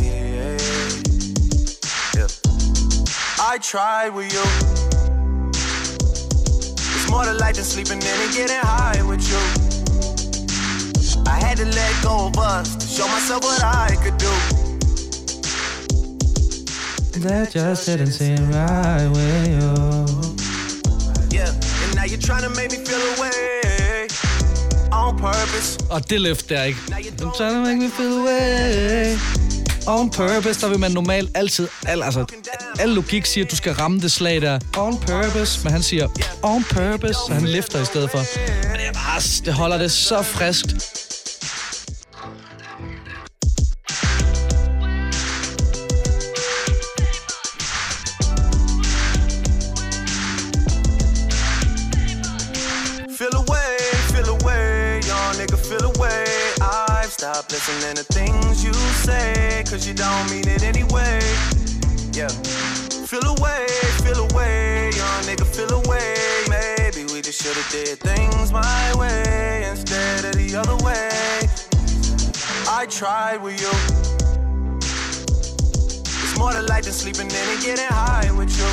Yeah. 2.17 2.27
I 3.41 3.59
tried 3.59 4.09
with 4.09 4.33
you. 4.33 4.98
It's 7.09 7.15
more 7.15 7.25
to 7.25 7.33
life 7.33 7.55
than 7.55 7.65
sleeping 7.65 8.03
in 8.03 8.21
and 8.21 8.35
getting 8.35 8.61
high 8.61 9.01
with 9.03 9.25
you. 9.31 9.41
I 11.27 11.41
had 11.41 11.57
to 11.57 11.65
let 11.65 12.03
go 12.03 12.27
of 12.27 12.37
us 12.37 12.77
to 12.77 12.87
show 12.87 13.09
myself 13.09 13.45
what 13.45 13.65
I 13.65 13.97
could 14.03 14.19
do. 14.19 14.31
That 17.21 17.51
just 17.51 17.87
didn't 17.87 18.13
seem 18.13 18.51
right 18.51 19.09
with 19.09 19.49
you. 19.49 19.73
Yeah, 21.35 21.49
and 21.83 21.95
now 21.97 22.05
you're 22.05 22.21
trying 22.21 22.43
to 22.43 22.51
make 22.51 22.73
me 22.73 22.85
feel 22.85 23.01
away 23.17 24.09
on 24.93 25.17
purpose. 25.17 25.79
Og 25.89 26.11
det 26.11 26.21
løft 26.21 26.49
der, 26.49 26.63
ikke? 26.63 26.79
I'm 27.23 27.33
trying 27.37 27.55
to 27.55 27.61
make 27.61 27.79
me 27.79 27.89
feel 27.89 28.19
away. 28.21 29.48
On 29.89 30.11
purpose, 30.11 30.61
der 30.61 30.69
vil 30.69 30.79
man 30.79 30.91
normalt 30.91 31.31
altid... 31.35 31.69
Al, 31.87 32.03
altså, 32.03 32.25
al 32.79 32.89
logik 32.89 33.27
siger, 33.27 33.45
at 33.45 33.51
du 33.51 33.57
skal 33.57 33.73
ramme 33.73 34.01
det 34.01 34.13
slag 34.13 34.41
der. 34.43 34.59
On 34.77 34.99
purpose. 34.99 35.61
Men 35.65 35.73
han 35.73 35.83
siger 35.83 36.09
on 36.43 36.65
purpose, 36.65 37.15
så 37.27 37.33
han 37.35 37.45
lifter 37.49 37.83
i 37.83 37.85
stedet 37.85 38.11
for. 38.11 38.19
Men 38.69 38.79
det, 38.79 38.87
er 38.87 38.93
bare, 38.93 39.21
det 39.45 39.55
holder 39.55 39.79
det 39.79 39.93
så 39.93 40.23
friskt. 40.23 40.71
Feel 53.19 53.35
away, 53.35 53.79
feel 54.11 54.29
away, 54.29 55.01
nigga, 55.39 55.57
feel 55.57 55.85
away. 55.85 56.25
Listening 57.51 57.97
to 57.97 58.05
things 58.13 58.65
you 58.65 58.73
say, 59.05 59.38
cause 59.71 59.87
you 59.87 59.93
don't 59.93 60.31
mean 60.31 60.49
it 60.49 60.63
anyway. 60.63 61.21
Yeah. 62.13 62.29
Feel 63.05 63.27
away, 63.37 63.67
feel 64.03 64.25
away, 64.31 64.91
young 64.97 65.23
nigga, 65.29 65.45
feel 65.45 65.73
away. 65.85 66.15
Maybe 66.49 67.05
we 67.13 67.21
just 67.21 67.43
should've 67.43 67.69
did 67.71 67.99
things 67.99 68.51
my 68.51 68.95
way 68.97 69.67
instead 69.69 70.25
of 70.25 70.37
the 70.37 70.57
other 70.57 70.77
way. 70.83 71.11
I 72.67 72.87
tried 72.87 73.43
with 73.43 73.61
you. 73.61 73.69
It's 76.23 76.39
more 76.39 76.53
to 76.53 76.63
life 76.63 76.85
than 76.85 76.95
sleeping 76.95 77.27
in 77.27 77.37
and 77.37 77.63
getting 77.63 77.89
high 77.89 78.31
with 78.33 78.51
you. 78.57 78.71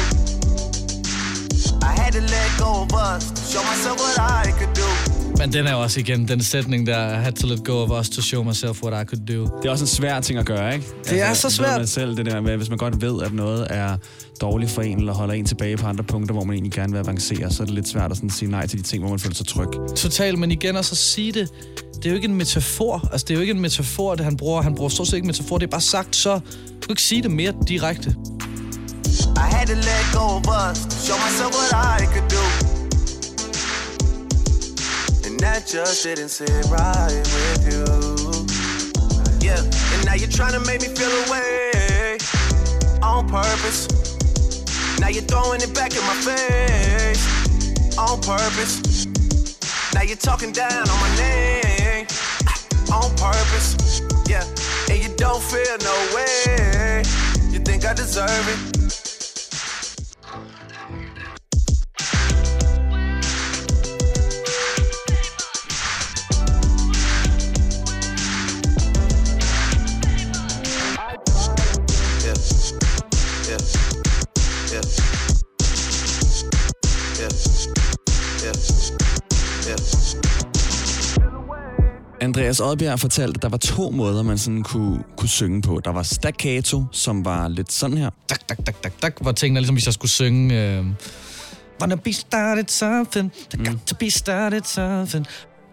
I 1.82 1.92
had 1.92 2.14
to 2.14 2.22
let 2.22 2.58
go 2.58 2.84
of 2.84 2.94
us 2.94 3.52
show 3.52 3.64
myself 3.64 4.00
what 4.00 4.18
I 4.20 4.54
could 4.58 4.72
do. 4.74 5.15
Men 5.38 5.54
den 5.54 5.68
er 5.68 5.72
jo 5.72 5.82
også 5.82 6.00
igen, 6.00 6.28
den 6.28 6.44
sætning 6.44 6.88
der, 6.88 7.20
I 7.20 7.24
had 7.24 7.32
to 7.32 7.48
let 7.48 7.64
go 7.64 7.74
of 7.74 8.00
us 8.00 8.10
to 8.10 8.22
show 8.22 8.44
myself 8.44 8.84
what 8.84 9.04
I 9.04 9.06
could 9.16 9.26
do. 9.28 9.58
Det 9.62 9.66
er 9.68 9.72
også 9.72 9.84
en 9.84 9.88
svær 9.88 10.20
ting 10.20 10.40
at 10.40 10.46
gøre, 10.46 10.74
ikke? 10.74 10.86
Altså, 10.98 11.14
Det 11.16 11.24
er 11.24 11.34
så 11.34 11.50
svært. 11.50 11.78
Man 11.78 11.88
selv, 11.88 12.18
det 12.18 12.26
der 12.26 12.42
med, 12.42 12.58
hvis 12.58 12.70
man 12.70 12.78
godt 12.78 13.02
ved, 13.02 13.24
at 13.24 13.34
noget 13.34 13.68
er 13.70 13.98
dårligt 14.42 14.72
for 14.72 14.82
en, 14.82 14.98
eller 15.00 15.14
holder 15.14 15.34
en 15.34 15.46
tilbage 15.46 15.78
på 15.78 15.88
andre 15.88 16.04
punkter, 16.04 16.34
hvor 16.34 16.44
man 16.44 16.54
egentlig 16.54 16.72
gerne 16.74 16.92
vil 16.94 17.00
avancere, 17.00 17.52
så 17.52 17.64
er 17.64 17.66
det 17.66 17.76
lidt 17.76 17.88
svært 17.88 18.12
at 18.12 18.18
sådan 18.18 18.30
sige 18.30 18.52
nej 18.52 18.68
til 18.68 18.80
de 18.80 18.84
ting, 18.84 19.02
hvor 19.04 19.10
man 19.10 19.20
føler 19.20 19.36
sig 19.36 19.48
tryg. 19.48 19.68
Totalt, 19.96 20.40
men 20.40 20.52
igen 20.52 20.76
også 20.76 20.94
at 20.94 20.98
sige 20.98 21.32
det, 21.32 21.50
det 21.96 22.06
er 22.06 22.10
jo 22.10 22.16
ikke 22.16 22.28
en 22.28 22.36
metafor. 22.36 23.10
Altså, 23.12 23.26
det 23.28 23.34
er 23.34 23.36
jo 23.36 23.42
ikke 23.42 23.54
en 23.54 23.62
metafor, 23.62 24.16
det 24.16 24.26
han 24.26 24.38
bruger. 24.38 24.62
Han 24.62 24.76
bruger 24.76 24.90
stort 24.90 25.08
set 25.08 25.14
ikke 25.14 25.28
metafor. 25.28 25.58
Det 25.58 25.66
er 25.68 25.72
bare 25.72 25.82
sagt 25.82 26.16
så. 26.16 26.34
Du 26.34 26.40
kan 26.82 26.90
ikke 26.90 27.02
sige 27.02 27.24
det 27.24 27.32
mere 27.32 27.54
direkte. 27.68 28.16
I 29.36 29.48
had 29.56 29.68
to 29.68 29.74
let 29.74 30.06
go 30.14 30.20
of 30.20 30.72
us 30.72 30.80
to 30.80 30.98
show 31.06 31.18
myself 31.18 31.74
what 31.74 32.02
I 32.02 32.06
could 32.06 32.30
do. 32.30 32.75
That 35.46 35.68
just 35.68 36.04
didn't 36.04 36.30
sit 36.30 36.50
right 36.74 37.22
with 37.38 37.70
you. 37.70 37.86
Yeah, 39.46 39.62
and 39.62 40.04
now 40.04 40.16
you're 40.16 40.28
trying 40.28 40.54
to 40.54 40.60
make 40.66 40.82
me 40.82 40.88
feel 40.88 41.14
away 41.28 42.18
on 43.04 43.30
purpose. 43.30 43.88
Now 45.00 45.10
you're 45.10 45.22
throwing 45.22 45.62
it 45.62 45.72
back 45.76 45.94
in 45.94 46.02
my 46.02 46.18
face 46.26 47.22
on 47.96 48.20
purpose. 48.22 49.06
Now 49.94 50.02
you're 50.02 50.18
talking 50.18 50.52
down 50.52 50.90
on 50.90 51.00
my 51.00 51.16
name 51.16 52.08
on 52.92 53.16
purpose. 53.16 54.02
Yeah, 54.28 54.44
and 54.90 54.98
you 54.98 55.16
don't 55.16 55.44
feel 55.44 55.78
no 55.86 55.96
way. 56.16 57.04
You 57.52 57.60
think 57.60 57.86
I 57.86 57.94
deserve 57.94 58.46
it? 58.50 58.85
Andreas 82.36 82.60
Oddbjerg 82.60 83.00
fortalte, 83.00 83.38
at 83.38 83.42
der 83.42 83.50
var 83.50 83.58
to 83.58 83.90
måder, 83.90 84.24
man 84.24 84.38
sådan 84.38 84.64
kunne, 84.64 85.04
kunne 85.18 85.30
synge 85.30 85.62
på. 85.62 85.82
Der 85.86 85.92
var 85.92 86.04
staccato, 86.04 86.84
som 86.92 87.26
var 87.26 87.48
lidt 87.48 87.72
sådan 87.72 87.98
her. 87.98 88.10
Tak, 88.28 88.48
tak, 88.48 88.66
tak, 88.66 88.82
tak, 88.82 89.02
tak. 89.02 89.18
Hvor 89.22 89.32
tingene 89.32 89.60
ligesom, 89.60 89.76
hvis 89.76 89.86
jeg 89.86 89.94
skulle 89.94 90.12
synge... 90.12 90.62
Øh, 90.78 90.86
Wanna 91.82 91.96
be 91.96 92.14
started 92.14 92.64
something, 92.68 93.32
got 93.58 93.78
to 93.88 93.96
be 94.00 94.10
started 94.10 94.62
something. 94.64 95.26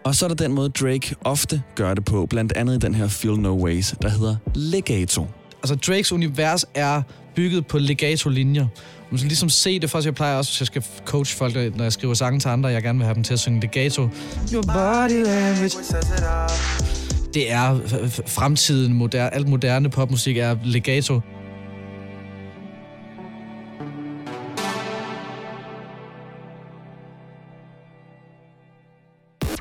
Og 0.03 0.15
så 0.15 0.25
er 0.25 0.27
der 0.27 0.35
den 0.35 0.53
måde, 0.53 0.69
Drake 0.69 1.15
ofte 1.21 1.61
gør 1.75 1.93
det 1.93 2.05
på, 2.05 2.25
blandt 2.25 2.51
andet 2.51 2.75
i 2.75 2.79
den 2.79 2.95
her 2.95 3.07
Feel 3.07 3.39
No 3.39 3.63
Ways, 3.63 3.95
der 4.01 4.09
hedder 4.09 4.35
legato. 4.55 5.27
Altså, 5.63 5.75
Drakes 5.75 6.11
univers 6.11 6.65
er 6.75 7.01
bygget 7.35 7.67
på 7.67 7.77
legato-linjer. 7.77 8.67
Man 9.13 9.17
skal 9.17 9.27
ligesom 9.27 9.49
se 9.49 9.79
det, 9.79 9.89
først 9.89 10.05
jeg 10.05 10.15
plejer 10.15 10.35
også, 10.37 10.51
hvis 10.51 10.59
jeg 10.61 10.67
skal 10.67 10.83
coach 11.05 11.37
folk, 11.37 11.55
når 11.75 11.83
jeg 11.83 11.93
skriver 11.93 12.13
sange 12.13 12.39
til 12.39 12.49
andre, 12.49 12.69
jeg 12.69 12.83
gerne 12.83 12.99
vil 12.99 13.05
have 13.05 13.15
dem 13.15 13.23
til 13.23 13.33
at 13.33 13.39
synge 13.39 13.59
legato. 13.61 14.01
Your 14.53 14.61
body 14.61 15.23
language. 15.25 15.77
Det 17.33 17.51
er 17.51 17.79
f- 17.79 17.93
f- 17.93 18.27
fremtiden, 18.27 18.93
moderne, 18.93 19.33
alt 19.35 19.47
moderne 19.47 19.89
popmusik 19.89 20.37
er 20.37 20.55
legato. 20.63 21.21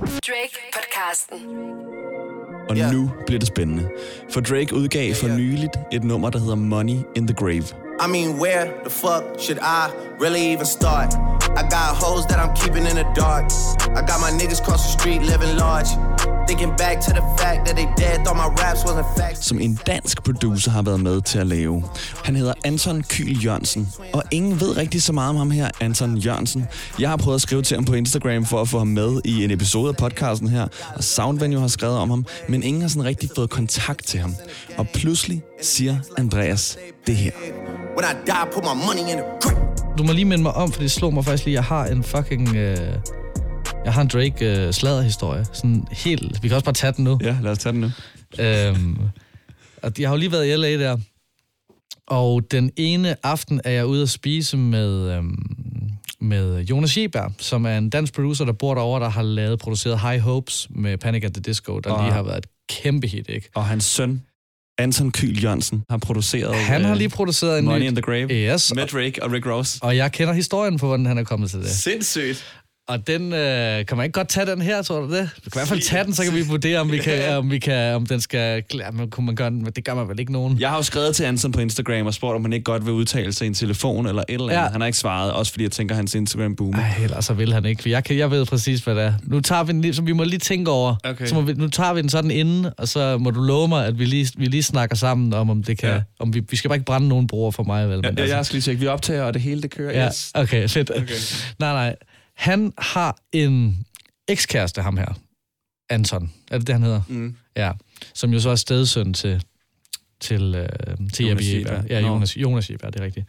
Drake 0.01 0.57
podcasten. 0.73 1.39
Og 2.69 2.77
Ja. 2.77 2.93
nu 2.93 3.11
bliver 3.27 3.39
det 3.39 3.49
spændende. 3.49 3.89
For 4.31 4.41
Drake 4.41 4.75
udgav 4.75 5.15
for 5.15 5.29
nyligt 5.29 5.77
et 5.93 6.05
nummer, 6.05 6.31
der 6.31 6.39
hedder 6.39 6.55
Money 6.55 6.97
in 7.17 7.27
the 7.27 7.35
Grave. 7.35 7.82
I 8.01 8.07
mean, 8.07 8.39
where 8.39 8.65
the 8.85 8.91
fuck 8.91 9.39
should 9.39 9.59
I 9.61 9.93
really 10.19 10.53
even 10.53 10.67
start? 10.67 11.15
I 11.57 11.63
got 11.63 11.97
hoes 12.03 12.27
that 12.27 12.39
I'm 12.39 12.55
keeping 12.55 12.87
in 12.87 12.97
the 12.97 13.07
dark. 13.15 13.45
I 13.99 14.01
got 14.11 14.21
my 14.21 14.31
niggas 14.31 14.63
cross 14.65 14.83
the 14.87 14.99
street 14.99 15.23
living 15.23 15.57
large. 15.57 15.89
Thinking 16.49 16.75
back 16.77 17.01
to 17.01 17.13
the 17.13 17.23
fact 17.39 17.67
that 17.67 17.77
they 17.77 17.87
dead, 17.97 18.25
thought 18.25 18.37
my 18.37 18.49
raps 18.63 18.83
wasn't 18.85 19.07
facts. 19.19 19.45
som 19.47 19.61
en 19.61 19.79
dansk 19.87 20.23
producer 20.25 20.71
har 20.71 20.83
været 20.83 21.01
med 21.01 21.21
til 21.21 21.39
at 21.39 21.47
lave. 21.47 21.85
Han 22.25 22.37
hedder 22.37 22.55
Anton 22.65 23.03
Kyl 23.03 23.45
Jørgensen, 23.45 23.89
og 24.13 24.23
ingen 24.31 24.61
ved 24.61 24.77
rigtig 24.77 25.03
så 25.03 25.13
meget 25.13 25.31
om 25.31 25.37
ham 25.37 25.51
her, 25.51 25.71
Anton 25.81 26.17
Jørgensen. 26.17 26.67
Jeg 26.99 27.11
har 27.11 27.17
prøvet 27.17 27.35
at 27.35 27.43
skrive 27.43 27.63
til 27.63 27.77
ham 27.77 27.85
på 27.85 27.95
Instagram 27.95 28.45
for 28.45 28.61
at 28.61 28.69
få 28.69 28.79
ham 28.79 28.87
med 28.87 29.21
i 29.25 29.45
en 29.45 29.51
episode 29.51 29.89
af 29.89 29.97
podcasten 29.97 30.49
her, 30.49 30.69
og 30.95 31.05
Soundvenue 31.05 31.61
har 31.61 31.69
skrevet 31.69 31.97
om 31.97 32.11
ham, 32.11 32.27
men 32.49 32.63
ingen 32.63 32.83
har 32.83 32.89
sådan 32.89 33.05
rigtig 33.05 33.31
fået 33.37 33.51
kontakt 33.51 34.07
til 34.07 34.21
ham. 34.21 34.35
Og 34.79 34.87
pludselig 34.95 35.43
siger 35.61 35.97
Andreas 36.19 36.79
det 37.07 37.17
her. 37.17 37.33
When 37.97 38.05
I 38.11 38.15
die, 38.27 38.45
put 38.55 38.65
my 38.65 38.75
money 38.87 39.01
in 39.13 39.17
the 39.19 39.25
grave. 39.41 39.97
Du 39.99 40.03
må 40.05 40.13
lige 40.13 40.25
minde 40.25 40.43
mig 40.43 40.53
om, 40.55 40.73
for 40.73 40.81
det 40.81 40.91
slog 40.91 41.15
mig 41.15 41.25
faktisk 41.25 41.45
lige, 41.45 41.55
jeg 41.55 41.65
har 41.65 41.87
en 41.87 42.03
fucking... 42.05 42.57
Øh, 42.57 42.77
jeg 43.85 43.93
har 43.93 44.03
en 44.03 44.09
Drake 44.09 44.67
øh, 44.67 44.73
sladderhistorie. 44.73 45.45
Sådan 45.53 45.85
helt... 45.91 46.43
Vi 46.43 46.49
kan 46.49 46.55
også 46.55 46.65
bare 46.65 46.75
tage 46.75 46.93
den 46.93 47.05
nu. 47.05 47.19
Ja, 47.23 47.37
lad 47.43 47.51
os 47.53 47.59
tage 47.59 47.73
den 47.73 47.81
nu. 47.81 47.91
Øhm, 48.39 48.99
og 49.83 49.93
jeg 49.99 50.09
har 50.09 50.15
jo 50.15 50.19
lige 50.19 50.33
været 50.33 50.49
i 50.53 50.57
LA 50.57 50.79
der. 50.85 50.97
Og 52.07 52.43
den 52.51 52.71
ene 52.77 53.17
aften 53.23 53.61
er 53.65 53.71
jeg 53.71 53.87
ude 53.87 54.03
at 54.03 54.11
spise 54.11 54.57
med, 54.57 55.11
øhm, 55.17 55.39
med 56.21 56.61
Jonas 56.61 56.91
Scheberg, 56.91 57.33
som 57.39 57.65
er 57.67 57.79
en 57.79 57.91
dansk 57.91 58.15
producer, 58.15 58.45
der 58.45 58.53
bor 58.53 58.75
derovre, 58.75 59.01
der 59.01 59.09
har 59.09 59.23
lavet 59.23 59.59
produceret 59.59 60.01
High 60.01 60.21
Hopes 60.21 60.69
med 60.71 60.99
Panic 60.99 61.25
at 61.25 61.33
the 61.33 61.43
Disco, 61.43 61.79
der 61.81 61.91
Og- 61.91 62.05
lige 62.05 62.13
har 62.13 62.23
været 62.23 62.39
et 62.39 62.47
kæmpe 62.69 63.07
hit, 63.07 63.29
ikke? 63.29 63.49
Og 63.55 63.65
hans 63.65 63.85
søn 63.85 64.23
Anton 64.79 65.13
Kyl 65.13 65.43
Jørgensen 65.45 65.83
har 65.91 65.99
produceret... 65.99 66.55
Han 66.55 66.85
har 66.85 66.91
øh, 66.91 66.97
lige 66.97 67.09
produceret 67.09 67.59
en 67.59 67.65
Money 67.65 67.81
ny... 67.81 67.87
in 67.89 67.95
the 67.95 68.03
Grave 68.03 68.29
Yes, 68.31 68.75
med 68.75 68.87
Drake 68.87 69.23
og 69.23 69.33
Rick 69.33 69.47
Ross. 69.47 69.79
og 69.83 69.97
jeg 69.97 70.13
kender 70.13 70.35
historien 70.35 70.79
på, 70.79 70.87
hvordan 70.87 71.07
han 71.07 71.19
er 71.19 71.25
kommet 71.25 71.51
til 71.51 71.59
det. 71.59 71.69
Sindssygt. 71.71 72.45
Og 72.89 73.07
den, 73.07 73.33
øh, 73.33 73.87
kan 73.87 73.97
man 73.97 74.05
ikke 74.05 74.13
godt 74.13 74.29
tage 74.29 74.47
den 74.47 74.63
her, 74.63 74.83
tror 74.83 75.01
du 75.01 75.15
det? 75.15 75.29
Du 75.45 75.51
kan 75.51 75.59
i 75.59 75.59
hvert 75.59 75.69
fald 75.69 75.81
tage 75.81 76.05
den, 76.05 76.15
så 76.15 76.25
kan 76.25 76.35
vi 76.35 76.43
vurdere, 76.43 76.79
om, 76.79 76.93
vi 76.93 76.99
kan, 76.99 77.37
om, 77.37 77.51
vi 77.51 77.59
kan, 77.59 77.95
om 77.95 78.07
den 78.07 78.21
skal... 78.21 78.63
Ja, 78.75 78.91
men 78.91 79.11
kunne 79.11 79.27
man 79.27 79.35
gøre 79.37 79.51
den, 79.51 79.63
men 79.63 79.73
det 79.73 79.85
gør 79.85 79.95
man 79.95 80.09
vel 80.09 80.19
ikke 80.21 80.33
nogen. 80.33 80.61
Jeg 80.61 80.69
har 80.69 80.77
jo 80.77 80.83
skrevet 80.83 81.17
til 81.17 81.25
Anton 81.25 81.53
på 81.53 81.61
Instagram 81.61 82.07
og 82.07 82.15
spurgt, 82.15 82.37
om 82.37 82.43
han 82.45 82.53
ikke 82.53 82.65
godt 82.65 82.85
vil 82.87 82.93
udtale 82.93 83.33
sig 83.33 83.45
i 83.45 83.49
en 83.49 83.55
telefon 83.55 84.07
eller 84.07 84.23
et 84.29 84.35
eller 84.35 84.49
andet. 84.49 84.63
Ja. 84.63 84.69
Han 84.69 84.81
har 84.81 84.87
ikke 84.87 84.99
svaret, 84.99 85.33
også 85.33 85.53
fordi 85.53 85.65
jeg 85.65 85.73
tænker, 85.73 85.95
hans 85.95 86.15
Instagram 86.15 86.57
boomer. 86.57 86.79
Ej, 86.79 86.95
ellers 87.03 87.25
så 87.25 87.35
vil 87.35 87.53
han 87.53 87.65
ikke. 87.65 87.83
for 87.83 87.89
Jeg, 87.89 88.05
kan, 88.05 88.17
jeg 88.17 88.31
ved 88.31 88.47
præcis, 88.47 88.81
hvad 88.81 88.95
det 88.95 89.03
er. 89.05 89.13
Nu 89.25 89.41
tager 89.41 89.65
vi 89.65 89.73
den 89.73 89.95
så 89.95 90.03
vi 90.03 90.13
må 90.13 90.25
lige 90.25 90.39
tænke 90.39 90.71
over. 90.71 90.95
Okay. 91.05 91.27
Så 91.27 91.35
må 91.35 91.41
vi, 91.41 91.53
nu 91.53 91.69
tager 91.69 91.93
vi 91.95 92.03
den 92.03 92.09
sådan 92.09 92.31
inden, 92.31 92.67
og 92.79 92.89
så 92.89 93.19
må 93.19 93.31
du 93.31 93.41
love 93.41 93.69
mig, 93.69 93.87
at 93.87 93.99
vi 93.99 94.05
lige, 94.05 94.29
vi 94.37 94.47
lige 94.47 94.63
snakker 94.63 94.97
sammen 94.97 95.35
om, 95.35 95.51
om 95.51 95.63
det 95.63 95.79
kan... 95.79 95.89
Ja. 95.89 96.01
Om 96.19 96.35
vi, 96.35 96.43
vi 96.51 96.57
skal 96.57 96.69
bare 96.69 96.77
ikke 96.77 96.87
brænde 96.87 97.09
nogen 97.09 97.27
bruger 97.27 97.51
for 97.51 97.63
mig, 97.63 97.89
vel? 97.89 98.01
Men 98.03 98.19
ja, 98.19 98.37
jeg 98.37 98.47
skal 98.47 98.55
lige 98.55 98.63
tjekke. 98.63 98.81
Vi 98.81 98.87
optager, 98.87 99.23
og 99.23 99.35
det 99.35 99.43
hele 99.43 99.63
det 99.63 99.71
kører. 99.71 100.01
Ja, 100.01 100.07
Yes. 100.07 100.31
okay, 100.35 100.69
fedt. 100.69 100.91
Okay. 100.91 101.15
Nej, 101.59 101.73
nej. 101.73 101.97
Han 102.37 102.73
har 102.79 103.17
en 103.33 103.87
ekskæreste, 104.29 104.83
ham 104.83 104.97
her. 104.97 105.19
Anton. 105.91 106.33
Er 106.51 106.59
det 106.59 106.67
det, 106.67 106.75
han 106.75 106.83
hedder? 106.83 107.03
Mm. 107.09 107.37
Ja. 107.57 107.73
Som 108.15 108.33
jo 108.33 108.41
så 108.41 108.51
er 108.51 108.55
stedsøn 108.55 109.15
til, 109.15 109.45
til, 110.21 110.55
øh, 110.55 111.11
til 111.13 111.27
Jonas 111.27 111.55
Jeber. 111.55 111.83
Ja. 111.91 112.01
Jonas, 112.01 112.37
Jonas 112.37 112.71
Jeber, 112.71 112.91
det 112.91 113.01
er 113.01 113.05
rigtigt. 113.05 113.27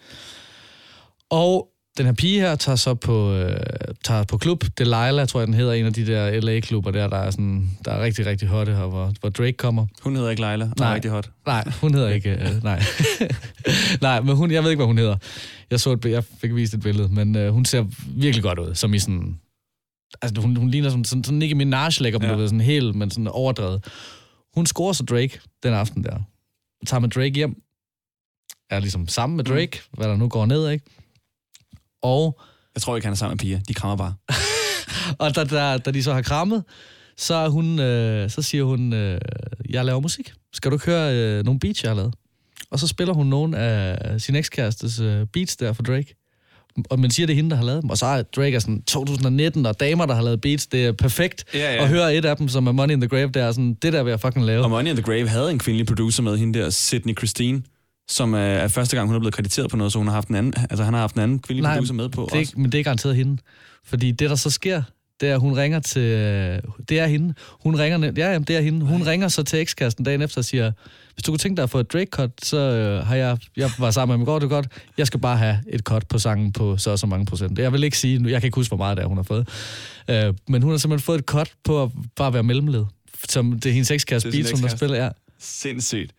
Og 1.30 1.73
den 1.98 2.06
her 2.06 2.14
pige 2.14 2.40
her 2.40 2.56
tager 2.56 2.76
så 2.76 2.94
på, 2.94 3.34
øh, 3.34 3.60
tager 4.04 4.24
på 4.24 4.38
klub. 4.38 4.64
Delilah, 4.78 5.28
tror 5.28 5.40
jeg, 5.40 5.48
den 5.48 5.54
hedder. 5.54 5.74
En 5.74 5.86
af 5.86 5.94
de 5.94 6.06
der 6.06 6.42
LA-klubber 6.42 6.92
der, 6.92 7.08
der 7.08 7.18
er, 7.18 7.32
sådan, 7.32 7.70
der 7.86 7.92
er 7.92 8.04
rigtig, 8.04 8.26
rigtig 8.26 8.48
hotte 8.48 8.76
her, 8.76 8.86
hvor, 8.86 9.14
hvor 9.20 9.30
Drake 9.30 9.54
kommer. 9.54 9.86
Hun 10.02 10.16
hedder 10.16 10.30
ikke 10.30 10.42
Leila. 10.42 10.70
Nej. 10.80 10.90
Er 10.90 10.96
rigtig 10.96 11.12
hot. 11.12 11.32
Nej, 11.46 11.64
hun 11.82 11.94
hedder 11.94 12.10
ikke... 12.10 12.30
Øh, 12.30 12.64
nej. 12.64 12.84
nej, 14.02 14.22
men 14.22 14.36
hun, 14.36 14.52
jeg 14.52 14.64
ved 14.64 14.70
ikke, 14.70 14.80
hvad 14.80 14.88
hun 14.88 14.98
hedder. 14.98 15.18
Jeg, 15.72 15.80
så 15.80 15.92
et, 15.92 16.06
jeg 16.06 16.24
fik 16.24 16.56
vist 16.56 16.74
et 16.74 16.80
billede, 16.80 17.08
men 17.08 17.36
øh, 17.36 17.54
hun 17.54 17.66
ser 17.66 17.86
virkelig 18.08 18.44
godt 18.44 18.60
ud, 18.60 18.76
som 18.76 18.94
i 18.94 19.00
sådan... 19.00 19.40
Altså, 20.22 20.42
hun, 20.42 20.56
hun 20.56 20.70
ligner 20.70 20.90
sådan, 20.90 21.06
sådan, 21.06 21.24
sådan 21.24 21.42
ikke 21.42 21.56
Minaj 21.56 21.90
lækker, 22.00 22.20
ja. 22.22 22.28
Ja. 22.28 22.34
du 22.34 22.38
ved, 22.38 22.48
sådan 22.48 22.62
helt, 22.62 22.96
men 22.96 23.12
sådan 23.12 23.28
overdrevet. 23.28 23.86
Hun 24.56 24.66
scorer 24.66 24.94
så 24.94 25.04
Drake 25.04 25.40
den 25.64 25.74
aften 25.74 26.04
der. 26.04 26.18
Tager 26.88 27.02
med 27.02 27.10
Drake 27.10 27.34
hjem. 27.36 27.56
Er 28.70 28.80
ligesom 28.80 29.08
sammen 29.08 29.38
med 29.38 29.44
Drake, 29.44 29.82
mm. 29.92 29.98
hvad 29.98 30.08
der 30.08 30.16
nu 30.16 30.28
går 30.28 30.46
ned, 30.46 30.70
ikke? 30.70 30.86
Og 32.04 32.40
Jeg 32.76 32.82
tror 32.82 32.96
ikke, 32.96 33.06
han 33.06 33.14
er 33.14 33.18
sammen 33.18 33.34
med 33.34 33.40
piger. 33.40 33.60
De 33.68 33.74
krammer 33.74 33.98
bare. 33.98 34.14
og 35.20 35.36
da, 35.36 35.44
da, 35.44 35.78
da 35.78 35.92
de 35.92 36.04
så 36.04 36.14
har 36.14 36.22
krammet, 36.22 36.64
så, 37.18 37.50
hun, 37.50 37.80
øh, 37.80 38.30
så 38.30 38.42
siger 38.42 38.64
hun, 38.64 38.94
øh, 38.94 39.22
jeg 39.70 39.86
laver 39.86 40.00
musik. 40.00 40.34
Skal 40.54 40.72
du 40.72 40.76
ikke 40.76 40.86
høre 40.86 41.16
øh, 41.16 41.46
nogle 41.46 41.60
beats, 41.60 41.84
jeg 41.84 41.90
har 41.90 41.96
lavet? 41.96 42.14
Og 42.72 42.80
så 42.80 42.88
spiller 42.88 43.14
hun 43.14 43.28
nogle 43.28 43.58
af 43.58 44.22
sin 44.22 44.36
ekskærestes 44.36 45.00
øh, 45.00 45.26
beats 45.34 45.56
der 45.56 45.74
for 45.74 45.84
Drake. 45.84 46.16
Og 46.90 47.00
man 47.00 47.12
siger, 47.12 47.28
det 47.28 47.34
er 47.34 47.36
hende, 47.36 47.50
der 47.50 47.56
har 47.56 47.64
lavet 47.64 47.82
dem. 47.82 47.90
Og 47.90 47.98
så 47.98 48.06
er 48.06 48.22
Drake 48.22 48.56
er 48.56 48.60
sådan 48.60 48.82
2019, 48.82 49.66
og 49.66 49.80
damer, 49.80 50.06
der 50.06 50.14
har 50.14 50.22
lavet 50.22 50.42
beats, 50.42 50.68
det 50.68 50.86
er 50.86 50.92
perfekt. 50.92 51.46
Ja, 51.54 51.74
ja. 51.74 51.82
Og 51.82 51.88
høre 51.88 52.16
et 52.16 52.26
af 52.26 52.38
dem, 52.38 52.48
som 52.48 52.68
er 52.68 52.72
Money 52.72 52.94
in 52.94 53.02
the 53.02 53.10
Grave, 53.10 53.28
det 53.28 53.42
er 53.42 53.52
sådan, 53.52 53.74
det 53.74 53.94
der 53.94 54.04
vil 54.04 54.12
jeg 54.12 54.20
fucking 54.20 54.46
lave. 54.46 54.64
Og 54.64 54.70
Money 54.70 54.90
in 54.90 54.96
the 54.96 55.04
Grave 55.04 55.28
havde 55.28 55.52
en 55.52 55.60
kvindelig 55.60 55.88
producer 55.88 56.24
med, 56.24 56.38
hende 56.38 56.60
der, 56.60 56.70
Sydney 56.70 57.18
Christine, 57.18 57.62
som 58.10 58.34
er, 58.34 58.38
er 58.38 58.68
første 58.68 58.96
gang, 58.96 59.08
hun 59.08 59.16
er 59.16 59.20
blevet 59.20 59.34
krediteret 59.34 59.70
på 59.70 59.78
noget, 59.78 59.94
så 59.94 59.98
hun 59.98 60.08
har 60.08 60.14
haft 60.14 60.28
en 60.28 60.36
anden, 60.36 60.54
altså 60.70 60.84
han 60.84 60.94
har 60.94 61.02
haft 61.02 61.16
en 61.16 61.22
anden 61.22 61.40
kvindelig 61.40 61.64
Nej, 61.64 61.76
producer 61.76 61.94
med 61.94 62.10
på 62.10 62.30
det 62.32 62.36
er, 62.36 62.40
også. 62.40 62.54
men 62.56 62.72
det 62.72 62.80
er 62.80 62.84
garanteret 62.84 63.16
hende. 63.16 63.42
Fordi 63.86 64.12
det, 64.12 64.30
der 64.30 64.36
så 64.36 64.50
sker, 64.50 64.84
det 65.22 65.30
er, 65.30 65.38
hun 65.38 65.58
ringer 65.58 65.80
til... 65.80 66.02
Det 66.90 67.00
er 67.00 67.08
hende. 67.08 67.34
Hun 67.64 67.80
ringer... 67.80 68.12
Ja, 68.18 68.32
jamen, 68.32 68.46
det 68.46 68.56
er 68.56 68.62
hende. 68.62 68.86
Hun 68.86 69.08
ringer 69.08 69.28
så 69.28 69.44
til 69.44 69.60
ekskæresten 69.60 70.06
dagen 70.06 70.22
efter 70.22 70.38
og 70.38 70.46
siger, 70.46 70.72
hvis 71.14 71.24
du 71.24 71.32
kunne 71.32 71.40
tænke 71.40 71.58
dig 71.58 71.64
at 71.64 71.70
få 71.70 71.80
et 71.80 71.94
Drake-cut, 71.94 72.32
så 72.44 72.58
øh, 72.58 73.08
har 73.08 73.16
jeg... 73.16 73.38
Jeg 73.58 73.72
var 73.80 73.92
sammen 73.92 74.14
med 74.14 74.18
ham 74.18 74.22
i 74.22 74.26
går, 74.26 74.40
det 74.40 74.46
er 74.46 74.50
godt. 74.50 74.68
Jeg 74.98 75.08
skal 75.08 75.20
bare 75.20 75.38
have 75.38 75.60
et 75.70 75.82
cut 75.82 76.08
på 76.08 76.20
sangen 76.20 76.52
på 76.52 76.78
så 76.78 76.92
og 76.92 77.00
så 77.00 77.08
mange 77.08 77.26
procent. 77.26 77.60
Jeg 77.60 77.74
vil 77.74 77.84
ikke 77.84 77.98
sige... 77.98 78.30
Jeg 78.30 78.42
kan 78.42 78.48
ikke 78.48 78.56
huske, 78.56 78.70
hvor 78.70 78.78
meget 78.78 78.98
det 78.98 79.04
er, 79.04 79.08
hun 79.08 79.18
har 79.18 79.24
fået. 79.24 79.50
Øh, 80.10 80.34
men 80.48 80.62
hun 80.62 80.72
har 80.72 80.78
simpelthen 80.78 81.06
fået 81.06 81.20
et 81.20 81.26
cut 81.26 81.52
på 81.64 81.84
at 81.84 81.90
bare 82.16 82.34
være 82.34 82.44
mellemled. 82.44 82.86
Som 83.30 83.52
det 83.52 83.66
er 83.66 83.74
hendes 83.74 83.92
ekskæreste 83.92 84.30
er 84.30 84.32
beat, 84.32 84.48
som 84.48 84.60
der 84.60 84.68
spiller. 84.68 85.04
Ja. 85.04 85.10
Sindssygt. 85.40 86.12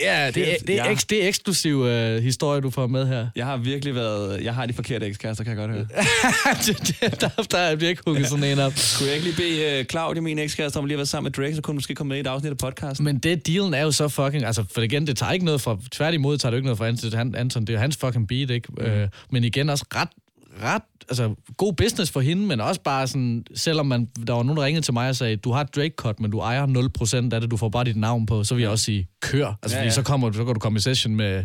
Ja, 0.00 0.30
det 0.30 0.52
er, 0.52 0.56
det 0.66 0.70
er, 0.78 0.84
Ja. 0.84 0.90
eks, 0.90 1.04
det 1.04 1.24
er 1.24 1.28
eksklusiv 1.28 1.84
øh, 1.84 2.22
historie, 2.22 2.60
du 2.60 2.70
får 2.70 2.86
med 2.86 3.06
her. 3.06 3.26
Jeg 3.36 3.46
har 3.46 3.56
virkelig 3.56 3.94
været... 3.94 4.44
Jeg 4.44 4.54
har 4.54 4.66
de 4.66 4.72
forkerte 4.72 5.06
ekskærester, 5.06 5.44
kan 5.44 5.50
jeg 5.50 5.56
godt 5.56 5.70
høre. 5.70 5.86
Det- 6.66 6.96
det- 7.00 7.20
der, 7.20 7.28
der 7.50 7.58
er 7.58 7.74
virkelig 7.74 7.98
hugget 8.06 8.26
sådan 8.28 8.44
en 8.44 8.58
op. 8.58 8.72
Kunne 8.98 9.06
jeg 9.08 9.16
ikke 9.16 9.26
lige 9.28 9.36
bede 9.36 9.80
uh, 9.80 9.86
Claudia, 9.86 10.20
min 10.22 10.38
ekskæreste, 10.38 10.76
om 10.76 10.84
lige 10.84 10.94
at 10.94 10.98
være 10.98 11.06
sammen 11.06 11.24
med 11.36 11.44
Drake, 11.44 11.54
så 11.56 11.62
kunne 11.62 11.72
hun 11.72 11.76
måske 11.76 11.94
komme 11.94 12.08
med 12.08 12.16
i 12.16 12.20
et 12.20 12.26
afsnit 12.26 12.50
af 12.50 12.58
podcasten? 12.58 13.04
Men 13.04 13.18
det 13.18 13.46
dealen 13.46 13.74
er 13.74 13.82
jo 13.82 13.90
så 13.92 14.08
fucking... 14.08 14.44
Altså, 14.44 14.64
for 14.74 14.80
igen, 14.82 15.06
det 15.06 15.16
tager 15.16 15.32
ikke 15.32 15.44
noget 15.44 15.60
fra... 15.60 15.78
Tværtimod 15.92 16.38
tager 16.38 16.50
det 16.50 16.56
ikke 16.58 16.66
noget 16.66 16.78
fra 16.78 16.88
Anton. 16.88 17.12
Han, 17.12 17.34
Anton 17.34 17.64
det 17.64 17.74
er 17.74 17.78
hans 17.78 17.96
fucking 17.96 18.28
beat, 18.28 18.50
ikke? 18.50 18.68
Mm. 18.78 18.84
Øh, 18.84 19.08
men 19.30 19.44
igen 19.44 19.68
også 19.70 19.84
ret, 19.94 20.08
ret... 20.62 20.82
Altså, 21.08 21.34
god 21.56 21.72
business 21.72 22.10
for 22.12 22.20
hende, 22.20 22.46
men 22.46 22.60
også 22.60 22.80
bare 22.80 23.06
sådan... 23.06 23.44
Selvom 23.54 23.86
man, 23.86 24.08
der 24.26 24.32
var 24.32 24.42
nogen, 24.42 24.56
der 24.56 24.64
ringede 24.64 24.84
til 24.86 24.94
mig 24.94 25.08
og 25.08 25.16
sagde, 25.16 25.36
du 25.36 25.52
har 25.52 25.60
et 25.60 25.76
Drake-cut, 25.76 26.20
men 26.20 26.30
du 26.30 26.38
ejer 26.38 26.66
0% 27.30 27.34
af 27.34 27.40
det, 27.40 27.50
du 27.50 27.56
får 27.56 27.68
bare 27.68 27.84
dit 27.84 27.96
navn 27.96 28.26
på, 28.26 28.44
så 28.44 28.54
vil 28.54 28.62
jeg 28.62 28.70
også 28.70 28.84
sige, 28.84 29.08
kør. 29.20 29.46
Altså, 29.62 29.76
Ja, 29.76 29.80
fordi 29.82 29.86
ja. 29.86 29.90
så, 29.94 30.02
kommer, 30.02 30.28
du- 30.30 30.36
så 30.36 30.44
kan 30.44 30.54
du 30.54 30.60
komme 30.60 30.76
i 30.76 30.80
session 30.80 31.16
med 31.16 31.44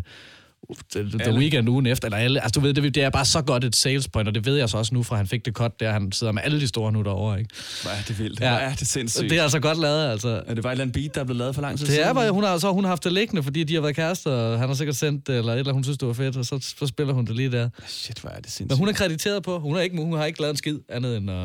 The, 0.92 1.18
the. 1.18 1.32
Weekend 1.32 1.68
ugen 1.68 1.86
efter, 1.86 2.06
eller 2.06 2.18
alle. 2.18 2.42
Altså, 2.42 2.60
du 2.60 2.66
ved, 2.66 2.74
det, 2.74 2.94
det 2.94 3.02
er 3.02 3.10
bare 3.10 3.24
så 3.24 3.42
godt 3.42 3.64
et 3.64 3.76
sales 3.76 4.08
point, 4.08 4.28
og 4.28 4.34
det 4.34 4.46
ved 4.46 4.56
jeg 4.56 4.68
så 4.68 4.78
også 4.78 4.94
nu, 4.94 5.02
fra 5.02 5.16
han 5.16 5.26
fik 5.26 5.44
det 5.44 5.54
cut 5.54 5.80
der. 5.80 5.92
Han 5.92 6.12
sidder 6.12 6.32
med 6.32 6.42
alle 6.44 6.60
de 6.60 6.66
store 6.66 6.92
nu 6.92 7.02
derovre, 7.02 7.38
ikke? 7.38 7.50
Hvor 7.82 7.90
er 7.90 8.02
det 8.08 8.18
vildt. 8.18 8.40
Ja. 8.40 8.50
Hvor 8.50 8.58
er 8.58 8.74
det 8.74 8.88
sindssygt. 8.88 9.30
Det 9.30 9.38
er 9.38 9.42
altså 9.42 9.60
godt 9.60 9.78
lavet, 9.78 10.10
altså. 10.10 10.42
Er 10.46 10.54
det 10.54 10.62
bare 10.62 10.72
et 10.72 10.74
eller 10.74 10.82
andet 10.84 10.94
beat, 10.94 11.14
der 11.14 11.20
er 11.20 11.24
blevet 11.24 11.38
lavet 11.38 11.54
for 11.54 11.62
lang 11.62 11.78
tid 11.78 11.86
Det 11.86 12.00
er 12.00 12.02
siden? 12.02 12.14
bare, 12.14 12.30
hun 12.30 12.44
har, 12.44 12.58
så 12.58 12.66
har 12.66 12.72
hun 12.72 12.84
haft 12.84 13.04
det 13.04 13.12
liggende, 13.12 13.42
fordi 13.42 13.64
de 13.64 13.74
har 13.74 13.80
været 13.80 13.96
kærester, 13.96 14.30
og 14.30 14.58
han 14.58 14.68
har 14.68 14.74
sikkert 14.74 14.96
sendt 14.96 15.26
det, 15.26 15.38
eller 15.38 15.52
et 15.52 15.58
eller 15.58 15.70
andet, 15.70 15.74
hun 15.74 15.84
synes, 15.84 15.98
det 15.98 16.08
var 16.08 16.14
fedt, 16.14 16.36
og 16.36 16.44
så, 16.44 16.74
så 16.78 16.86
spiller 16.86 17.14
hun 17.14 17.26
det 17.26 17.36
lige 17.36 17.52
der. 17.52 17.68
Shit, 17.86 18.18
hvor 18.18 18.30
er 18.30 18.40
det 18.40 18.44
sindssygt. 18.44 18.68
Men 18.68 18.78
hun 18.78 18.88
er 18.88 18.92
krediteret 18.92 19.42
på, 19.42 19.58
hun, 19.58 19.76
er 19.76 19.80
ikke, 19.80 19.96
hun 19.96 20.12
har 20.12 20.24
ikke 20.24 20.40
lavet 20.40 20.52
en 20.52 20.56
skid 20.56 20.78
andet 20.88 21.16
end... 21.16 21.30
Uh, 21.30 21.36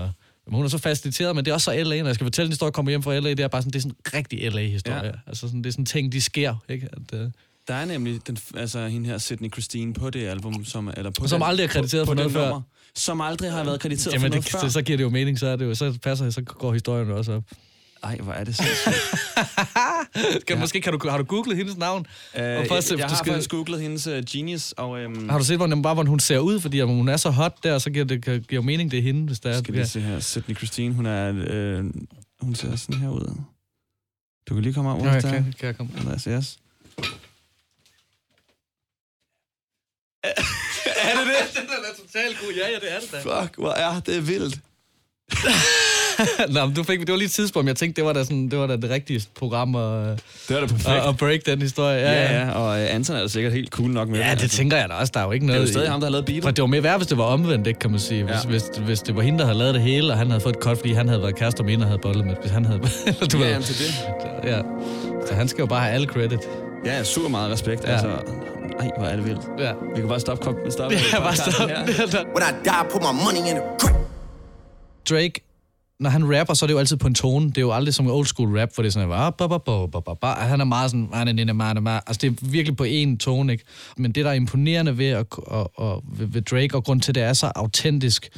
men 0.48 0.56
hun 0.56 0.66
er 0.66 0.70
så 0.70 0.78
faciliteret, 0.78 1.36
men 1.36 1.46
det 1.46 1.52
er 1.52 1.56
også 1.56 1.66
så 1.66 1.84
LA, 1.84 2.00
når 2.00 2.06
jeg 2.06 2.16
skal 2.16 2.26
fortælle 2.26 2.48
en 2.48 2.52
historie, 2.52 2.72
kommer 2.72 2.90
hjem 2.90 3.04
fra 3.04 3.20
LA, 3.20 3.30
det 3.30 3.40
er 3.40 3.48
bare 3.48 3.62
sådan, 3.62 3.72
det 3.72 3.80
er 3.80 3.82
sådan 3.82 3.96
en 4.06 4.14
rigtig 4.14 4.54
LA-historie. 4.54 5.06
Ja. 5.06 5.12
Altså 5.28 5.48
sådan, 5.48 5.62
det 5.62 5.66
er 5.66 5.72
sådan 5.72 5.86
ting, 5.86 6.12
de 6.12 6.22
sker, 6.22 6.56
ikke? 6.70 6.88
At, 6.94 7.20
uh, 7.20 7.32
Der 7.68 7.74
er 7.74 7.86
nemlig 7.86 8.28
den, 8.28 8.38
altså, 8.58 8.88
hende 8.88 9.10
her, 9.10 9.18
Sydney 9.18 9.52
Christine, 9.52 9.94
på 9.94 10.10
det 10.10 10.28
album, 10.28 10.66
som, 10.66 10.88
eller 10.98 11.12
på 11.20 11.28
Som 11.28 11.40
den, 11.40 11.48
aldrig 11.50 11.64
er 11.64 11.68
krediteret 11.68 12.06
på, 12.06 12.10
for 12.10 12.16
noget 12.16 12.32
før. 12.32 12.42
nummer, 12.46 12.62
Som 12.96 13.22
aldrig 13.22 13.52
har 13.52 13.64
været 13.64 13.80
krediteret 13.80 14.14
jamen, 14.14 14.22
for 14.22 14.30
noget 14.30 14.44
det, 14.44 14.52
før. 14.52 14.60
det, 14.60 14.74
så 14.74 14.82
giver 14.82 14.98
det 14.98 15.04
jo 15.04 15.10
mening, 15.10 15.40
så, 15.40 15.48
er 15.48 15.56
det 15.56 15.66
jo, 15.66 15.76
så 15.76 15.98
passer 16.04 16.30
så 16.30 16.42
går 16.42 16.74
historien 16.74 17.12
også 17.12 17.34
op. 17.34 17.44
Ej, 18.04 18.18
hvor 18.18 18.34
er 18.34 18.44
det 18.44 18.56
sindssygt. 18.56 18.96
Kan, 20.48 20.56
ja. 20.56 20.60
Måske 20.60 20.82
kan 20.82 20.94
du, 21.00 21.10
har 21.10 21.18
du 21.18 21.24
googlet 21.24 21.58
hendes 21.58 21.78
navn? 21.78 22.06
Øh, 22.38 22.60
Og 22.60 22.66
først, 22.70 22.92
jeg, 22.92 23.00
jeg 23.00 23.10
du 23.10 23.14
har 23.14 23.18
skal- 23.18 23.34
faktisk 23.34 23.50
googlet 23.50 23.82
hendes 23.82 24.08
uh, 24.08 24.14
Genius, 24.32 24.72
og 24.72 24.90
um, 24.90 25.30
Har 25.30 25.38
du 25.38 25.44
set, 25.46 25.58
hvordan, 25.58 25.82
bare, 25.82 25.94
hvordan 25.94 26.08
hun 26.10 26.20
ser 26.20 26.38
ud? 26.40 26.60
Fordi 26.60 26.82
om 26.82 26.90
hun 26.90 27.08
er 27.10 27.18
så 27.18 27.30
hot 27.30 27.64
der, 27.64 27.78
så 27.80 27.90
giver 27.90 28.06
det 28.06 28.48
giver 28.48 28.62
mening, 28.62 28.92
det 28.92 29.00
er 29.00 29.04
hende, 29.04 29.26
hvis 29.26 29.40
det 29.40 29.52
er. 29.56 29.60
skal 29.60 29.74
lige 29.74 29.88
se 29.88 30.00
her. 30.02 30.20
Sydney 30.20 30.58
Christine, 30.58 30.94
hun 30.94 31.06
er... 31.06 31.34
Øh, 31.48 31.84
hun 32.42 32.56
ser 32.56 32.76
sådan 32.76 33.02
her 33.02 33.10
ud. 33.10 33.36
Du 34.50 34.54
kan 34.54 34.64
lige 34.64 34.74
komme 34.74 34.92
over. 34.92 35.08
Ja, 35.08 35.14
der. 35.20 35.32
kan, 35.32 35.54
kan 35.60 35.68
jeg 35.68 35.78
komme? 35.78 35.92
Andreas, 36.00 36.24
yes. 36.24 36.58
Er 41.12 41.16
det 41.20 41.28
det? 41.28 41.56
Den 41.62 41.70
er 41.90 41.94
totalt 42.04 42.40
god. 42.40 42.54
Ja, 42.54 42.68
ja, 42.74 42.76
det 42.76 42.96
er 42.96 43.00
det 43.00 43.12
da. 43.12 43.42
Fuck, 43.42 43.56
hvor 43.58 43.72
er 43.72 44.00
det 44.06 44.28
vildt. 44.28 44.56
Nå, 46.54 46.66
men 46.66 46.76
du 46.76 46.84
fik, 46.84 47.00
det 47.00 47.10
var 47.10 47.16
lige 47.16 47.26
et 47.26 47.32
tidspunkt, 47.32 47.68
jeg 47.68 47.76
tænkte, 47.76 48.02
det 48.02 48.08
var 48.08 48.14
da, 48.14 48.24
sådan, 48.24 48.50
det, 48.50 48.60
var 48.60 48.68
da 48.68 48.76
det 48.76 48.90
rigtige 48.90 49.26
program 49.36 49.76
at, 49.76 50.20
Det 50.48 50.56
var 50.56 50.60
da 50.62 50.68
perfekt. 50.68 50.88
at, 50.90 51.10
at 51.10 51.18
break 51.18 51.40
den 51.46 51.62
historie. 51.62 51.98
Ja, 51.98 52.12
ja, 52.24 52.42
ja, 52.46 52.52
og 52.52 52.82
øh, 52.82 52.96
Anton 52.96 53.16
er 53.16 53.22
da 53.22 53.28
sikkert 53.28 53.54
helt 53.54 53.70
cool 53.70 53.90
nok 53.90 54.10
med 54.10 54.20
Ja, 54.20 54.24
det 54.26 54.32
altså. 54.42 54.58
tænker 54.58 54.78
jeg 54.78 54.90
da 54.90 54.94
også. 54.94 55.12
Der 55.14 55.20
er 55.20 55.26
jo 55.26 55.32
ikke 55.32 55.46
Det 55.46 55.52
er 55.52 55.56
noget... 55.56 55.68
jo 55.68 55.72
stadig 55.74 55.90
ham, 55.92 56.00
der 56.00 56.08
har 56.08 56.12
lavet 56.12 56.26
beatet. 56.26 56.44
For 56.44 56.52
det 56.52 56.62
var 56.62 56.68
mere 56.68 56.84
værd, 56.84 56.98
hvis 56.98 57.08
det 57.08 57.18
var 57.18 57.24
omvendt, 57.24 57.68
ikke, 57.68 57.80
kan 57.80 57.92
man 57.92 58.00
sige. 58.00 58.24
Hvis, 58.24 58.36
Ja. 58.44 58.50
hvis, 58.50 58.64
hvis 58.86 59.00
det 59.00 59.16
var 59.16 59.22
hende, 59.22 59.40
der 59.40 59.46
havde 59.46 59.58
lavet 59.58 59.74
det 59.74 59.82
hele, 59.84 60.12
og 60.14 60.18
han 60.18 60.28
havde 60.28 60.42
fået 60.42 60.56
et 60.56 60.62
cut, 60.64 60.78
fordi 60.78 60.94
han 60.94 61.08
havde 61.08 61.22
været 61.22 61.36
kærester 61.36 61.64
med 61.64 61.74
en, 61.74 61.82
og 61.82 61.88
havde 61.88 62.00
bollet 62.02 62.26
med. 62.26 62.36
Hvis 62.42 62.52
han 62.52 62.66
havde... 62.66 62.80
du 63.32 63.38
Ja, 63.38 63.38
ved. 63.38 63.48
jamen, 63.48 63.64
til 63.64 63.76
det. 63.80 63.94
Ja. 64.44 64.62
Så 65.28 65.34
han 65.34 65.48
skal 65.48 65.60
jo 65.62 65.66
bare 65.66 65.82
have 65.82 65.94
alle 65.94 66.08
credit. 66.08 66.40
Ja, 66.86 67.04
super 67.04 67.30
meget 67.30 67.52
respekt. 67.52 67.84
Ja. 67.84 67.90
Ja. 67.90 67.94
Altså, 67.96 68.10
ej, 68.80 68.90
hvor 68.98 69.08
er 69.08 69.16
det 69.16 69.26
vildt. 69.26 69.42
Ja. 69.60 69.74
Vi 69.96 70.00
kan 70.00 70.08
bare 70.08 70.20
stoppe, 70.20 70.44
kop- 70.46 70.72
stoppe 70.72 70.96
Ja, 70.96 71.20
bare 71.20 71.30
podcasten 71.30 71.54
stop. 71.54 71.70
her. 71.70 72.26
When 72.36 72.44
I 72.50 72.52
die, 72.64 72.84
put 72.92 73.02
my 73.02 73.14
money 73.26 73.50
in 73.50 73.56
the. 73.56 73.64
Drake, 75.10 75.42
når 76.00 76.10
han 76.10 76.40
rapper, 76.40 76.54
så 76.54 76.66
er 76.66 76.68
det 76.68 76.74
jo 76.74 76.80
altid 76.80 76.98
på 76.98 77.08
en 77.08 77.16
tone. 77.16 77.48
Det 77.50 77.58
er 77.58 77.62
jo 77.62 77.72
aldrig 77.72 77.94
som 77.94 78.08
old 78.12 78.26
school 78.26 78.60
rap, 78.60 78.70
hvor 78.76 78.82
det 78.84 78.88
er 78.90 78.92
sådan, 78.92 79.12
ah, 79.12 79.34
ba, 79.38 79.48
ba, 79.48 79.58
ba, 79.58 79.86
ba, 79.86 80.00
ba, 80.00 80.14
ba. 80.22 80.28
han 80.28 80.62
er 80.62 80.66
meget 80.66 80.92
sådan, 80.92 81.10
"Ah, 81.14 81.26
na, 81.26 81.32
na, 81.32 81.44
na, 81.44 81.74
na." 81.74 81.96
altså 82.08 82.20
det 82.22 82.28
er 82.32 82.34
virkelig 82.42 82.78
på 82.78 82.84
én 82.84 83.18
tone, 83.18 83.52
ikke? 83.54 83.64
Men 83.98 84.12
det, 84.12 84.26
der 84.26 84.32
er 84.32 84.36
imponerende 84.36 84.98
ved, 84.98 85.08
at, 85.10 85.26
og, 85.38 85.72
og, 85.76 86.04
ved, 86.18 86.28
ved 86.28 86.42
Drake, 86.42 86.76
og 86.76 86.84
grund 86.84 87.02
til, 87.02 87.12
at 87.12 87.16
det 87.16 87.24
er 87.24 87.34
så 87.34 87.52
autentisk, 87.56 88.30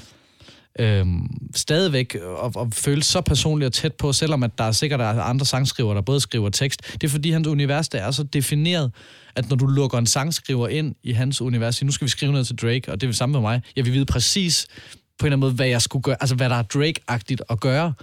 øhm, 0.80 1.28
stadigvæk 1.56 2.16
og, 2.24 2.52
og 2.56 2.74
føles 2.74 3.06
så 3.06 3.22
personligt 3.22 3.68
og 3.68 3.74
tæt 3.74 3.94
på, 3.94 4.14
selvom 4.14 4.44
at 4.44 4.58
der 4.58 4.64
er 4.64 4.72
sikkert 4.72 5.02
er 5.02 5.22
andre 5.22 5.46
sangskriver, 5.46 5.94
der 5.94 6.02
både 6.02 6.20
skriver 6.20 6.50
tekst. 6.50 6.94
Det 6.94 7.04
er 7.04 7.12
fordi, 7.12 7.32
hans 7.32 7.48
univers 7.48 7.90
der 7.90 8.00
er 8.00 8.12
så 8.12 8.24
defineret, 8.24 8.92
at 9.36 9.50
når 9.50 9.56
du 9.56 9.66
lukker 9.66 9.98
en 9.98 10.06
sangskriver 10.06 10.68
ind 10.68 10.96
i 11.04 11.12
hans 11.12 11.42
univers, 11.42 11.76
siger, 11.76 11.86
nu 11.86 11.92
skal 11.92 12.06
vi 12.06 12.10
skrive 12.10 12.32
noget 12.32 12.48
til 12.48 12.56
Drake, 12.56 12.92
og 12.92 13.02
det 13.02 13.08
er 13.08 13.12
det 13.12 13.18
samme 13.18 13.34
med 13.34 13.42
mig. 13.42 13.62
Jeg 13.76 13.86
vil 13.86 13.94
vide 13.94 14.06
præcis 14.06 14.68
på 15.20 15.26
en 15.26 15.28
eller 15.28 15.36
anden 15.36 15.40
måde, 15.40 15.54
hvad 15.54 15.68
jeg 15.68 15.82
skulle 15.82 16.04
gøre, 16.04 16.16
altså 16.20 16.36
hvad 16.36 16.50
der 16.50 16.56
er 16.56 16.64
Drake-agtigt 16.64 17.42
at 17.50 17.60
gøre 17.60 17.94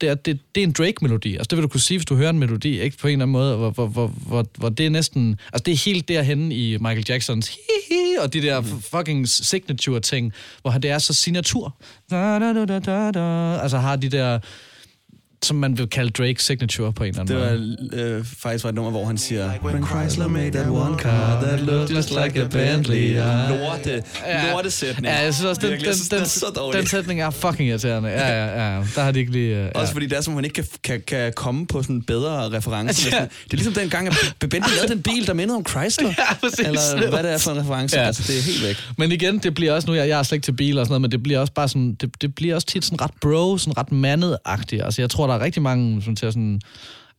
det 0.00 0.08
er, 0.08 0.14
det, 0.14 0.38
det 0.54 0.60
er 0.60 0.64
en 0.64 0.72
Drake-melodi. 0.72 1.32
Altså, 1.32 1.46
det 1.50 1.56
vil 1.56 1.62
du 1.62 1.68
kunne 1.68 1.80
sige, 1.80 1.98
hvis 1.98 2.06
du 2.06 2.16
hører 2.16 2.30
en 2.30 2.38
melodi, 2.38 2.80
ikke? 2.80 2.98
På 2.98 3.08
en 3.08 3.12
eller 3.12 3.22
anden 3.22 3.32
måde, 3.32 3.56
hvor, 3.56 3.70
hvor, 3.70 3.86
hvor, 3.86 4.06
hvor, 4.06 4.46
hvor 4.58 4.68
det 4.68 4.86
er 4.86 4.90
næsten... 4.90 5.38
Altså, 5.52 5.62
det 5.64 5.72
er 5.72 5.76
helt 5.84 6.08
derhenne 6.08 6.54
i 6.54 6.78
Michael 6.78 7.04
Jacksons 7.08 7.48
hi-hi, 7.48 8.16
og 8.20 8.32
de 8.32 8.42
der 8.42 8.62
fucking 8.62 9.28
signature-ting, 9.28 10.32
hvor 10.62 10.70
det 10.70 10.90
er 10.90 10.98
så 10.98 11.14
signatur. 11.14 11.76
Da, 12.10 12.38
da, 12.38 12.52
da, 12.52 12.64
da, 12.64 12.78
da, 12.78 13.10
da. 13.10 13.58
Altså, 13.62 13.78
har 13.78 13.96
de 13.96 14.08
der 14.08 14.38
som 15.42 15.56
man 15.56 15.78
vil 15.78 15.86
kalde 15.88 16.10
Drake 16.10 16.42
signature 16.42 16.92
på 16.92 17.04
en 17.04 17.08
eller 17.08 17.20
anden 17.20 17.36
Det 17.36 17.60
måde. 17.92 18.08
var 18.08 18.16
øh, 18.18 18.24
faktisk 18.24 18.64
var 18.64 18.68
et 18.68 18.74
nummer, 18.74 18.90
hvor 18.90 19.04
han 19.04 19.18
siger... 19.18 19.50
When 19.64 19.86
Chrysler 19.86 20.28
made 20.28 20.50
that 20.50 20.68
one 20.68 20.98
car 20.98 21.40
that 21.42 21.60
looked 21.60 21.96
just 21.96 22.10
like 22.10 22.40
a 22.42 22.46
Bentley. 22.46 23.14
Ja. 23.14 23.48
Lorte, 23.48 24.02
lorte 24.52 24.70
sætning. 24.70 25.06
Ja, 25.06 25.22
jeg 25.24 25.34
synes 25.34 25.46
også, 25.46 25.60
den, 25.60 25.70
Virkelig, 25.70 25.92
den, 25.92 26.00
den, 26.00 26.10
den 26.10 26.20
er 26.20 26.24
så 26.28 26.46
dårlig. 26.56 26.78
den 26.80 26.88
sætning 26.88 27.20
er 27.20 27.30
fucking 27.30 27.68
irriterende. 27.68 28.08
Ja, 28.08 28.28
ja, 28.44 28.74
ja. 28.76 28.84
Der 28.94 29.02
har 29.02 29.10
de 29.10 29.18
ikke 29.18 29.32
lige... 29.32 29.56
Uh, 29.56 29.62
ja. 29.64 29.70
Også 29.80 29.92
fordi 29.92 30.06
det 30.06 30.16
er 30.18 30.20
som, 30.20 30.34
hun 30.34 30.44
ikke 30.44 30.54
kan, 30.54 30.64
kan, 30.84 31.02
kan 31.06 31.32
komme 31.36 31.66
på 31.66 31.82
sådan 31.82 31.96
en 31.96 32.02
bedre 32.02 32.50
reference. 32.56 33.08
Ja. 33.12 33.16
Ja. 33.16 33.22
Det 33.22 33.52
er 33.52 33.56
ligesom 33.56 33.72
den 33.72 33.90
gang, 33.90 34.08
at 34.08 34.14
Bentley 34.40 34.74
lavede 34.76 34.92
den 34.94 35.02
bil, 35.02 35.26
der 35.26 35.32
mindede 35.34 35.56
om 35.56 35.66
Chrysler. 35.68 36.08
Ja, 36.18 36.34
præcis. 36.34 36.58
Eller 36.58 37.10
hvad 37.10 37.22
det 37.22 37.32
er 37.32 37.38
for 37.38 37.50
en 37.50 37.58
reference. 37.60 37.96
Ja. 37.96 38.00
Ja. 38.02 38.06
Altså, 38.06 38.22
det 38.32 38.38
er 38.38 38.42
helt 38.42 38.62
væk. 38.64 38.76
Men 38.98 39.12
igen, 39.12 39.38
det 39.38 39.54
bliver 39.54 39.72
også 39.72 39.88
nu, 39.88 39.94
jeg, 39.94 40.08
jeg 40.08 40.18
er 40.18 40.22
slet 40.22 40.36
ikke 40.36 40.44
til 40.44 40.52
bil 40.52 40.78
og 40.78 40.86
sådan 40.86 40.90
noget, 40.92 41.00
men 41.02 41.10
det 41.12 41.22
bliver 41.22 41.38
også 41.40 41.52
bare 41.52 41.68
sådan, 41.68 41.94
det, 42.00 42.10
det 42.22 42.34
bliver 42.34 42.54
også 42.54 42.66
tit 42.66 42.84
sådan 42.84 43.00
ret 43.00 43.10
bro, 43.20 43.58
sådan 43.58 43.78
ret 43.78 43.92
mandet-agtigt. 43.92 44.84
Altså 44.84 45.02
jeg 45.02 45.10
tror, 45.10 45.26
der 45.28 45.34
er 45.34 45.40
rigtig 45.40 45.62
mange, 45.62 46.02
som 46.02 46.16
til 46.16 46.32
sådan, 46.32 46.60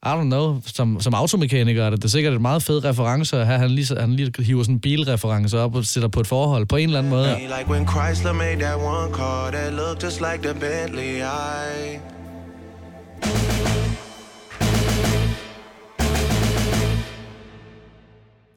I 0.05 0.07
don't 0.07 0.23
know, 0.23 0.61
som, 0.65 0.99
som 0.99 1.13
automekaniker 1.13 1.83
er 1.83 1.89
det, 1.89 1.99
det 1.99 2.05
er 2.05 2.09
sikkert 2.09 2.33
et 2.33 2.41
meget 2.41 2.63
fed 2.63 2.85
reference 2.85 3.37
at 3.37 3.45
have, 3.45 3.59
han 3.59 3.71
lige, 3.71 3.99
han 3.99 4.13
lige 4.13 4.31
hiver 4.39 4.63
sådan 4.63 4.75
en 4.75 4.79
bilreference 4.79 5.59
op 5.59 5.75
og 5.75 5.85
sætter 5.85 6.09
på 6.09 6.19
et 6.19 6.27
forhold 6.27 6.65
på 6.65 6.75
en 6.75 6.83
eller 6.89 6.99
anden 6.99 7.09
måde. 7.09 7.37
Like 7.39 7.69
when 7.69 7.87
Chrysler 7.87 8.33
made 8.33 8.59
that 8.59 8.77
one 8.77 9.13
car 9.13 9.51
that 9.51 9.73
looked 9.73 10.03
just 10.03 10.21
like 10.21 10.41
the 10.43 10.59
Bentley 10.59 11.17
I 11.17 11.99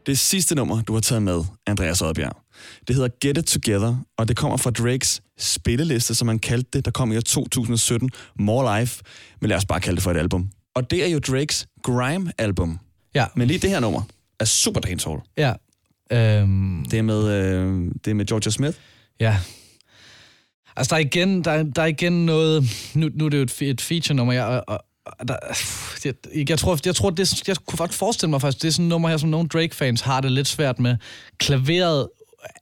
Det 0.06 0.18
sidste 0.18 0.54
nummer, 0.54 0.82
du 0.82 0.92
har 0.94 1.00
taget 1.00 1.22
med, 1.22 1.44
Andreas 1.66 2.02
Oddbjerg, 2.02 2.41
det 2.88 2.96
hedder 2.96 3.08
Get 3.20 3.38
It 3.38 3.44
Together, 3.44 3.96
og 4.16 4.28
det 4.28 4.36
kommer 4.36 4.56
fra 4.56 4.70
Drakes 4.70 5.22
spilleliste, 5.38 6.14
som 6.14 6.28
han 6.28 6.38
kaldte 6.38 6.68
det, 6.72 6.84
der 6.84 6.90
kom 6.90 7.12
i 7.12 7.16
år 7.16 7.20
2017, 7.20 8.10
More 8.38 8.80
Life, 8.80 9.02
men 9.40 9.48
lad 9.48 9.56
os 9.56 9.64
bare 9.64 9.80
kalde 9.80 9.96
det 9.96 10.02
for 10.02 10.10
et 10.10 10.16
album. 10.16 10.48
Og 10.74 10.90
det 10.90 11.04
er 11.04 11.08
jo 11.08 11.18
Drakes 11.18 11.66
Grime-album. 11.84 12.78
Ja. 13.14 13.26
Men 13.36 13.48
lige 13.48 13.58
det 13.58 13.70
her 13.70 13.80
nummer 13.80 14.02
er 14.40 14.44
super 14.44 14.80
dancehall. 14.80 15.18
Ja. 15.36 15.52
Øhm, 16.12 16.84
Det 16.90 16.98
er 16.98 17.02
med, 17.02 17.28
øh, 17.28 17.90
det 18.04 18.10
er 18.10 18.14
med 18.14 18.26
Georgia 18.26 18.50
Smith. 18.50 18.78
Ja. 19.20 19.38
Altså, 20.76 20.90
der 20.90 20.96
er 20.96 21.04
igen, 21.06 21.44
der, 21.44 21.50
er- 21.50 21.62
der 21.62 21.82
er 21.82 21.86
igen 21.86 22.26
noget... 22.26 22.64
Nu, 22.94 23.08
nu 23.14 23.24
er 23.24 23.28
det 23.28 23.38
jo 23.38 23.42
et, 23.42 23.62
et 23.62 23.80
feature-nummer, 23.80 24.32
jeg, 24.32 24.44
og, 24.46 24.64
og, 24.66 25.28
der, 25.28 25.36
jeg, 26.04 26.50
jeg, 26.50 26.58
tror, 26.58 26.78
jeg 26.86 26.94
tror, 26.94 27.10
det, 27.10 27.48
jeg 27.48 27.56
kunne 27.66 27.76
godt 27.76 27.94
forestille 27.94 28.30
mig 28.30 28.40
faktisk, 28.40 28.62
det 28.62 28.68
er 28.68 28.72
sådan 28.72 28.84
et 28.84 28.88
nummer 28.88 29.08
her, 29.08 29.16
som 29.16 29.28
nogle 29.28 29.48
Drake-fans 29.48 30.00
har 30.00 30.20
det 30.20 30.32
lidt 30.32 30.48
svært 30.48 30.78
med. 30.78 30.96
Klaveret 31.38 32.08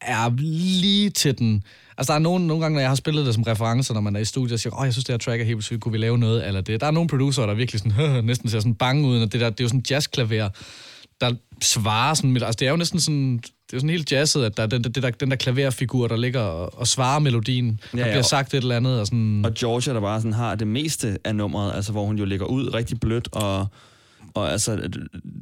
er 0.01 0.31
lige 0.39 1.11
til 1.11 1.39
den... 1.39 1.63
Altså, 1.99 2.13
der 2.13 2.19
er 2.19 2.23
nogle, 2.23 2.47
nogle 2.47 2.63
gange, 2.63 2.75
når 2.75 2.81
jeg 2.81 2.91
har 2.91 2.95
spillet 2.95 3.27
det 3.27 3.35
som 3.35 3.43
reference, 3.43 3.93
når 3.95 4.01
man 4.01 4.17
er 4.17 4.21
i 4.21 4.25
studiet 4.25 4.53
og 4.53 4.61
siger, 4.61 4.81
åh, 4.81 4.85
jeg 4.85 4.93
synes, 4.93 5.05
det 5.05 5.13
her 5.13 5.19
track 5.19 5.41
er 5.41 5.45
helt 5.45 5.65
sygt, 5.65 5.81
kunne 5.81 5.93
vi 5.93 5.99
lave 5.99 6.19
noget 6.19 6.47
eller 6.47 6.61
det? 6.61 6.81
Der 6.81 6.87
er 6.87 6.91
nogle 6.91 7.09
producer, 7.09 7.47
der 7.47 7.55
virkelig 7.55 7.81
sådan, 7.81 8.25
næsten 8.25 8.49
ser 8.49 8.61
sådan 8.61 8.75
bange 8.75 9.09
ud, 9.09 9.21
og 9.23 9.33
det, 9.33 9.41
der, 9.41 9.51
det 9.51 9.61
er 9.61 9.65
jo 9.65 9.69
sådan 9.69 9.85
jazzklaver, 9.91 10.49
der 11.21 11.35
svarer 11.63 12.15
sådan... 12.15 12.33
med- 12.33 12.43
Altså, 12.43 12.57
det 12.61 12.67
er 12.67 12.71
jo 12.71 12.77
næsten 12.77 13.01
sådan... 13.01 13.37
Det 13.37 13.75
er 13.75 13.77
jo 13.77 13.79
sådan 13.79 13.91
helt 13.91 14.13
jazzet, 14.13 14.45
at 14.45 14.57
der 14.57 14.63
er 14.63 14.67
den, 14.67 14.85
det 14.85 14.95
der, 15.03 15.11
den 15.11 15.31
der 15.31 15.37
klaverfigur, 15.37 16.09
der 16.09 16.17
ligger 16.17 16.41
og, 16.41 16.79
og 16.79 16.87
svarer 16.87 17.19
melodien. 17.19 17.81
Der 17.93 17.99
Ja, 17.99 18.05
ja, 18.07 18.13
bliver 18.13 18.23
sagt 18.23 18.55
et 18.55 18.59
eller 18.59 18.77
andet, 18.77 19.01
og 19.01 19.07
sådan... 19.07 19.45
Og 19.45 19.55
Georgia, 19.55 19.95
der 19.95 20.01
bare 20.01 20.19
sådan 20.21 20.33
har 20.33 20.55
det 20.55 20.67
meste 20.67 21.19
af 21.25 21.37
nummeret, 21.37 21.75
altså 21.75 21.93
hvor 21.93 22.05
hun 22.07 22.19
jo 22.19 22.25
ligger 22.25 22.47
ud 22.47 22.75
rigtig 22.75 23.01
blødt, 23.01 23.29
og, 23.33 23.67
og 24.35 24.53
altså, 24.53 24.91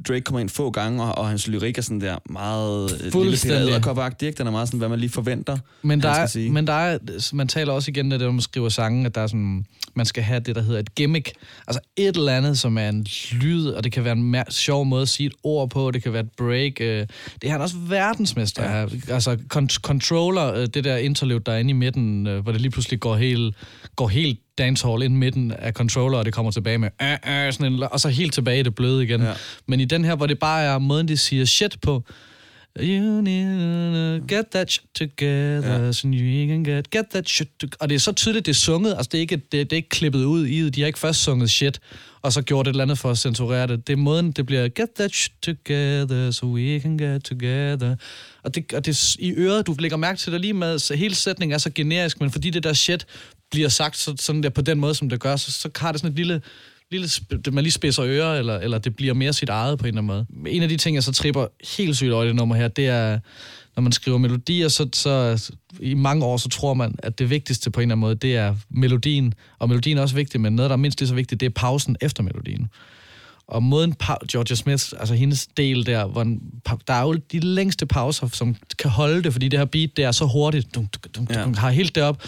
Drake 0.07 0.21
kommer 0.21 0.39
ind 0.39 0.49
få 0.49 0.71
gange, 0.71 1.03
og, 1.03 1.17
og 1.17 1.29
hans 1.29 1.47
lyrik 1.47 1.77
er 1.77 1.81
sådan 1.81 2.01
der 2.01 2.17
meget... 2.29 2.91
øh, 2.91 3.11
Lille. 3.23 3.37
Peter 3.37 4.25
ikke? 4.25 4.37
Den 4.37 4.47
er 4.47 4.51
meget 4.51 4.67
sådan, 4.67 4.77
hvad 4.77 4.89
man 4.89 4.99
lige 4.99 5.09
forventer, 5.09 5.57
Men 5.81 6.01
der, 6.01 6.09
er, 6.09 6.25
sige. 6.25 6.51
men 6.51 6.67
der 6.67 6.73
er, 6.73 6.97
man 7.33 7.47
taler 7.47 7.73
også 7.73 7.91
igen 7.91 8.11
det, 8.11 8.19
når 8.19 8.31
man 8.31 8.41
skriver 8.41 8.69
sange, 8.69 9.05
at 9.05 9.15
der 9.15 9.21
er 9.21 9.27
sådan, 9.27 9.65
man 9.95 10.05
skal 10.05 10.23
have 10.23 10.39
det, 10.39 10.55
der 10.55 10.61
hedder 10.61 10.79
et 10.79 10.95
gimmick. 10.95 11.31
Altså 11.67 11.79
et 11.95 12.15
eller 12.15 12.37
andet, 12.37 12.59
som 12.59 12.77
er 12.77 12.89
en 12.89 13.05
lyd, 13.31 13.67
og 13.67 13.83
det 13.83 13.91
kan 13.91 14.03
være 14.03 14.13
en 14.13 14.35
sjov 14.49 14.85
måde 14.85 15.01
at 15.01 15.09
sige 15.09 15.27
et 15.27 15.33
ord 15.43 15.69
på, 15.69 15.91
det 15.91 16.03
kan 16.03 16.13
være 16.13 16.23
et 16.23 16.31
break. 16.37 16.81
Øh, 16.81 17.07
det 17.41 17.47
er 17.47 17.51
han 17.51 17.61
også 17.61 17.75
verdensmester 17.77 18.79
ja. 18.79 18.85
Altså 19.13 19.37
con- 19.55 19.79
controller, 19.81 20.53
øh, 20.53 20.67
det 20.73 20.83
der 20.83 20.97
interlude, 20.97 21.39
der 21.45 21.51
er 21.51 21.57
inde 21.57 21.69
i 21.69 21.73
midten, 21.73 22.27
øh, 22.27 22.43
hvor 22.43 22.51
det 22.51 22.61
lige 22.61 22.71
pludselig 22.71 22.99
går 22.99 23.15
helt, 23.15 23.55
går 23.95 24.07
helt 24.07 24.39
dancehall 24.59 25.03
ind 25.03 25.15
midten 25.15 25.51
af 25.51 25.73
controller, 25.73 26.17
og 26.17 26.25
det 26.25 26.33
kommer 26.33 26.51
tilbage 26.51 26.77
med, 26.77 26.89
øh, 27.01 27.11
øh, 27.11 27.53
sådan 27.53 27.73
en, 27.73 27.83
og 27.91 27.99
så 27.99 28.09
helt 28.09 28.33
tilbage 28.33 28.59
i 28.59 28.63
det 28.63 28.75
bløde 28.75 29.03
igen. 29.03 29.21
Ja. 29.21 29.33
Men 29.67 29.79
i 29.79 29.85
den 29.85 30.05
her, 30.05 30.15
hvor 30.15 30.27
det 30.27 30.39
bare 30.39 30.63
er 30.63 30.79
måden, 30.79 31.07
de 31.07 31.17
siger 31.17 31.45
shit 31.45 31.77
på, 31.81 32.03
You 32.77 33.21
need 33.21 34.19
to 34.19 34.35
get 34.35 34.45
that 34.51 34.71
shit 34.71 34.85
together, 34.95 35.85
ja. 35.85 35.91
so 35.91 36.07
you 36.07 36.47
can 36.47 36.63
get, 36.63 36.91
get 36.91 37.05
that 37.09 37.29
shit 37.29 37.47
together. 37.59 37.77
Og 37.79 37.89
det 37.89 37.95
er 37.95 37.99
så 37.99 38.11
tydeligt, 38.11 38.45
det 38.45 38.51
er 38.51 38.55
sunget. 38.55 38.91
Altså, 38.91 39.09
det 39.11 39.17
er 39.17 39.21
ikke, 39.21 39.35
det, 39.35 39.51
det 39.51 39.71
er 39.71 39.75
ikke 39.75 39.89
klippet 39.89 40.23
ud 40.23 40.45
i. 40.45 40.69
De 40.69 40.81
har 40.81 40.87
ikke 40.87 40.99
først 40.99 41.23
sunget 41.23 41.49
shit, 41.49 41.79
og 42.21 42.33
så 42.33 42.41
gjort 42.41 42.67
et 42.67 42.71
eller 42.71 42.83
andet 42.83 42.97
for 42.97 43.11
at 43.11 43.17
censurere 43.17 43.67
det. 43.67 43.87
Det 43.87 43.93
er 43.93 43.97
måden, 43.97 44.31
det 44.31 44.45
bliver, 44.45 44.67
get 44.69 44.89
that 44.95 45.11
shit 45.11 45.31
together, 45.41 46.31
so 46.31 46.47
we 46.47 46.79
can 46.79 46.97
get 46.97 47.23
together. 47.23 47.95
Og 48.43 48.55
det, 48.55 48.73
og 48.73 48.85
det 48.85 49.15
i 49.19 49.33
øret, 49.37 49.67
du 49.67 49.75
lægger 49.79 49.97
mærke 49.97 50.19
til 50.19 50.33
det 50.33 50.41
lige 50.41 50.53
med, 50.53 50.79
så 50.79 50.95
hele 50.95 51.15
sætningen 51.15 51.53
er 51.53 51.57
så 51.57 51.69
generisk, 51.75 52.21
men 52.21 52.31
fordi 52.31 52.49
det 52.49 52.63
der 52.63 52.73
shit 52.73 53.05
bliver 53.51 53.69
sagt 53.69 53.97
så, 53.97 54.13
sådan 54.19 54.43
der 54.43 54.49
på 54.49 54.61
den 54.61 54.79
måde, 54.79 54.95
som 54.95 55.09
det 55.09 55.19
gør, 55.19 55.35
så, 55.35 55.51
så 55.51 55.69
har 55.77 55.91
det 55.91 56.01
sådan 56.01 56.11
et 56.11 56.17
lille 56.17 56.41
lille, 56.91 57.07
det- 57.45 57.53
man 57.53 57.63
lige 57.63 57.71
spidser 57.71 58.05
ører, 58.05 58.35
eller, 58.39 58.57
eller 58.57 58.77
det 58.77 58.95
bliver 58.95 59.13
mere 59.13 59.33
sit 59.33 59.49
eget 59.49 59.79
på 59.79 59.83
en 59.83 59.87
eller 59.97 60.01
anden 60.13 60.25
måde. 60.41 60.53
En 60.55 60.63
af 60.63 60.69
de 60.69 60.77
ting, 60.77 60.95
jeg 60.95 61.03
så 61.03 61.11
tripper 61.11 61.47
helt 61.77 61.95
sygt 61.95 62.11
over 62.11 62.23
i 62.23 62.27
det 62.27 62.35
nummer 62.35 62.55
her, 62.55 62.67
det 62.67 62.87
er, 62.87 63.19
når 63.75 63.81
man 63.81 63.91
skriver 63.91 64.17
melodier, 64.17 64.67
så, 64.67 64.89
så 64.93 65.43
i 65.79 65.93
mange 65.93 66.25
år, 66.25 66.37
så 66.37 66.49
tror 66.49 66.73
man, 66.73 66.95
at 67.03 67.19
det 67.19 67.29
vigtigste 67.29 67.69
på 67.71 67.79
en 67.79 67.81
eller 67.83 67.93
anden 67.95 67.99
måde, 68.01 68.15
det 68.15 68.35
er 68.35 68.55
melodien. 68.69 69.33
Og 69.59 69.69
melodien 69.69 69.97
er 69.97 70.01
også 70.01 70.15
vigtig, 70.15 70.41
men 70.41 70.53
noget, 70.55 70.69
der 70.69 70.73
er 70.75 70.77
mindst 70.79 70.99
lige 70.99 71.07
så 71.07 71.15
vigtigt, 71.15 71.39
det 71.41 71.45
er 71.45 71.49
pausen 71.55 71.95
efter 72.01 72.23
melodien. 72.23 72.67
Og 73.47 73.63
måden 73.63 73.95
pa- 74.03 74.25
Georgia 74.31 74.55
Smith, 74.55 74.85
altså 74.99 75.13
hendes 75.15 75.47
del 75.47 75.85
der, 75.85 76.05
hvor 76.05 76.23
pa- 76.69 76.79
der 76.87 76.93
er 76.93 77.01
jo 77.01 77.13
de 77.13 77.39
længste 77.39 77.85
pauser, 77.85 78.27
som 78.33 78.55
kan 78.79 78.89
holde 78.89 79.23
det, 79.23 79.31
fordi 79.33 79.47
det 79.47 79.59
her 79.59 79.65
beat, 79.65 79.89
det 79.97 80.05
er 80.05 80.11
så 80.11 80.25
hurtigt. 80.25 80.75
Dum, 80.75 80.87
dum, 80.87 81.11
dum, 81.15 81.27
Ja. 81.37 81.43
dum, 81.43 81.53
har 81.53 81.69
helt 81.69 81.95
det 81.95 82.03
op. 82.03 82.23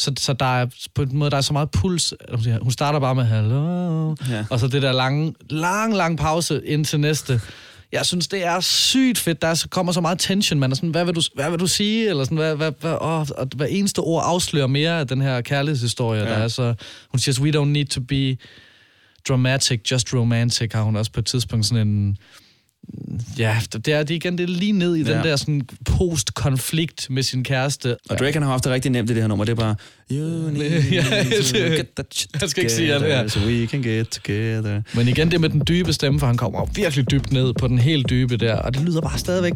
Så, 0.00 0.12
så 0.18 0.32
der 0.32 0.60
er 0.60 0.66
på 0.94 1.02
en 1.02 1.16
måde, 1.16 1.30
der 1.30 1.36
er 1.36 1.40
så 1.40 1.52
meget 1.52 1.70
puls. 1.70 2.14
Hun 2.62 2.70
starter 2.72 2.98
bare 3.00 3.14
med, 3.14 3.24
hello, 3.24 4.14
Ja. 4.30 4.44
og 4.50 4.60
så 4.60 4.68
det 4.68 4.82
der 4.82 4.92
lange, 4.92 5.34
lang, 5.50 5.96
lang 5.96 6.18
pause 6.18 6.60
ind 6.66 6.84
til 6.84 7.00
næste. 7.00 7.40
Jeg 7.92 8.06
synes, 8.06 8.28
det 8.28 8.44
er 8.46 8.60
sygt 8.60 9.18
fedt. 9.18 9.42
Der 9.42 9.48
er, 9.48 9.54
så 9.54 9.68
kommer 9.68 9.92
så 9.92 10.00
meget 10.00 10.18
tension. 10.18 10.60
Man 10.60 10.70
er 10.70 10.74
sådan, 10.74 10.90
hvad 10.90 11.04
vil 11.04 11.14
du, 11.14 11.22
hvad 11.34 11.50
vil 11.50 11.60
du 11.60 11.66
sige? 11.66 12.08
Eller 12.08 12.24
sådan, 12.24 12.38
hvad, 12.38 12.56
hvad, 12.56 12.72
hvad, 12.80 12.92
åh, 13.00 13.26
og 13.30 13.48
hver 13.56 13.66
eneste 13.66 13.98
ord 13.98 14.22
afslører 14.26 14.66
mere 14.66 15.00
af 15.00 15.06
den 15.06 15.20
her 15.20 15.40
kærlighedshistorie. 15.40 16.22
Ja. 16.22 16.28
Der 16.28 16.36
er 16.36 16.48
så, 16.48 16.74
hun 17.10 17.18
siger, 17.18 17.42
we 17.42 17.60
don't 17.60 17.64
need 17.68 17.86
to 17.86 18.00
be 18.00 18.36
dramatic, 19.28 19.80
just 19.90 20.14
romantic, 20.14 20.72
har 20.72 20.82
hun 20.82 20.96
også 20.96 21.12
på 21.12 21.20
et 21.20 21.26
tidspunkt 21.26 21.66
sådan 21.66 21.88
en... 21.88 22.16
Ja, 23.38 23.60
det 23.72 23.88
er, 23.88 24.02
det 24.02 24.10
er 24.10 24.16
igen, 24.16 24.38
det 24.38 24.44
er 24.44 24.48
lige 24.48 24.72
ned 24.72 24.96
i. 24.96 25.02
Ja. 25.02 25.16
den 25.16 25.24
der 25.24 25.36
sådan 25.36 25.62
post-konflikt 25.84 27.10
med 27.10 27.22
sin 27.22 27.44
kæreste. 27.44 27.96
Og 28.10 28.18
Drake 28.18 28.32
han 28.32 28.42
har 28.42 28.50
haft 28.50 28.64
det 28.64 28.72
rigtig 28.72 28.90
nemt 28.90 29.10
i 29.10 29.14
det 29.14 29.22
her 29.22 29.28
nummer. 29.28 29.44
Det 29.44 29.52
er 29.52 29.56
bare... 29.56 29.74
You 30.12 30.50
need 30.50 30.82
Ja, 30.92 31.02
to 31.02 31.58
det- 31.58 31.76
get 31.76 31.86
that 31.96 32.26
jeg 32.40 32.50
skal 32.50 32.62
ikke 32.62 32.72
sige 32.74 32.94
alt 32.94 33.04
her. 33.04 33.28
So 33.28 33.40
we 33.40 33.66
can 33.66 33.82
get 33.82 34.08
together. 34.08 34.80
Men 34.94 35.08
igen, 35.08 35.30
det 35.30 35.40
med 35.40 35.48
den 35.48 35.62
dybe 35.68 35.92
stemme, 35.92 36.20
for 36.20 36.26
han 36.26 36.36
kommer 36.36 36.66
virkelig 36.74 37.10
dybt 37.10 37.32
ned 37.32 37.52
på 37.54 37.68
den 37.68 37.78
helt 37.78 38.10
dybe 38.10 38.36
der, 38.36 38.54
og 38.56 38.74
det 38.74 38.82
lyder 38.82 39.00
bare 39.00 39.18
stadigvæk, 39.18 39.52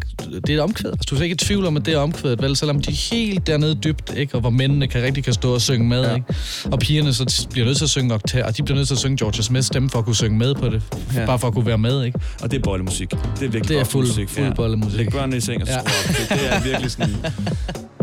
det 0.47 0.51
er 0.51 0.55
et 0.55 0.61
omkvæd. 0.61 0.91
Altså, 0.91 1.07
du 1.11 1.17
er 1.17 1.23
ikke 1.23 1.35
i 1.35 1.37
tvivl 1.37 1.67
om, 1.67 1.77
at 1.77 1.87
det 1.87 1.95
er 1.95 1.99
omkvædet, 1.99 2.43
vel, 2.43 2.57
selvom 2.57 2.83
de 2.83 2.91
er 2.91 3.15
helt 3.15 3.47
dernede 3.47 3.75
dybt, 3.75 4.13
ikke? 4.17 4.35
og 4.35 4.41
hvor 4.41 4.51
mændene 4.51 4.87
kan 4.87 5.03
rigtig 5.03 5.25
kan 5.25 5.33
stå 5.33 5.55
og 5.55 5.61
synge 5.61 5.89
med, 5.89 6.03
ja. 6.05 6.15
ikke? 6.15 6.35
og 6.65 6.79
pigerne 6.79 7.15
så 7.15 7.47
bliver 7.51 7.67
nødt 7.67 7.77
til 7.77 7.85
at 7.85 7.91
synge 7.91 8.15
oktav, 8.15 8.45
og 8.47 8.57
de 8.57 8.63
bliver 8.63 8.77
nødt 8.77 8.89
til 8.89 8.95
at 8.95 8.99
synge 8.99 9.17
Georgia 9.17 9.43
Smiths 9.43 9.67
stemme 9.67 9.91
for 9.91 9.99
at 9.99 10.05
kunne 10.05 10.17
synge 10.17 10.39
med 10.39 10.55
på 10.55 10.69
det, 10.69 10.83
Ja. 11.15 11.21
ja. 11.21 11.27
bare 11.27 11.39
for 11.39 11.49
at 11.49 11.55
kunne 11.55 11.67
være 11.67 11.79
med, 11.79 12.05
ikke? 12.05 12.19
Og 12.43 12.51
det 12.51 12.57
er 12.59 12.63
bollemusik. 12.63 13.11
Det 13.11 13.19
er 13.19 13.39
virkelig 13.41 13.69
Det 13.69 13.79
er 13.79 13.85
fuld- 13.85 14.07
musik. 14.07 14.29
fuld 14.29 14.55
bollemusik. 14.55 14.99
Læg 14.99 15.09
børnene 15.11 15.37
i 15.37 15.41
seng 15.41 15.63
og 15.63 15.69
Ja. 15.69 15.75
ja. 15.75 15.81
Det, 16.09 16.29
det 16.31 16.53
er 16.55 16.63
virkelig 16.63 16.91
sådan... 16.91 17.15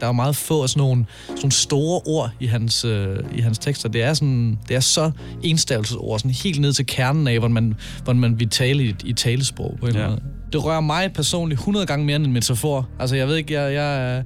der 0.00 0.06
er 0.06 0.12
meget 0.12 0.36
få 0.36 0.62
af 0.62 0.68
sådan 0.68 0.80
nogle, 0.80 1.04
sådan 1.26 1.38
nogle 1.38 1.52
store 1.52 2.00
ord 2.06 2.30
i 2.40 2.46
hans, 2.46 2.84
øh, 2.84 3.16
i 3.36 3.40
hans 3.40 3.58
tekster. 3.58 3.88
Det 3.88 4.02
er, 4.02 4.14
sådan, 4.14 4.58
det 4.68 4.76
er 4.76 4.80
så 4.80 5.10
enstavelsesord, 5.42 6.18
sådan 6.18 6.30
helt 6.30 6.60
ned 6.60 6.72
til 6.72 6.86
kernen 6.86 7.28
af, 7.28 7.38
hvordan 7.38 7.54
man, 7.54 7.74
hvordan 8.04 8.20
man 8.20 8.40
vil 8.40 8.48
tale 8.48 8.84
i, 8.84 8.94
i 9.04 9.12
talesprog 9.12 9.76
på 9.80 9.86
en 9.86 9.94
Ja. 9.94 10.08
måde. 10.08 10.20
Det 10.52 10.64
rører 10.64 10.80
mig 10.80 11.12
personligt 11.12 11.58
100 11.58 11.86
gange 11.86 12.06
mere 12.06 12.16
end 12.16 12.26
en 12.26 12.32
metafor. 12.32 12.88
Altså, 13.00 13.16
jeg 13.16 13.28
ved 13.28 13.36
ikke, 13.36 13.54
jeg... 13.60 13.74
jeg 13.74 14.16
er- 14.18 14.22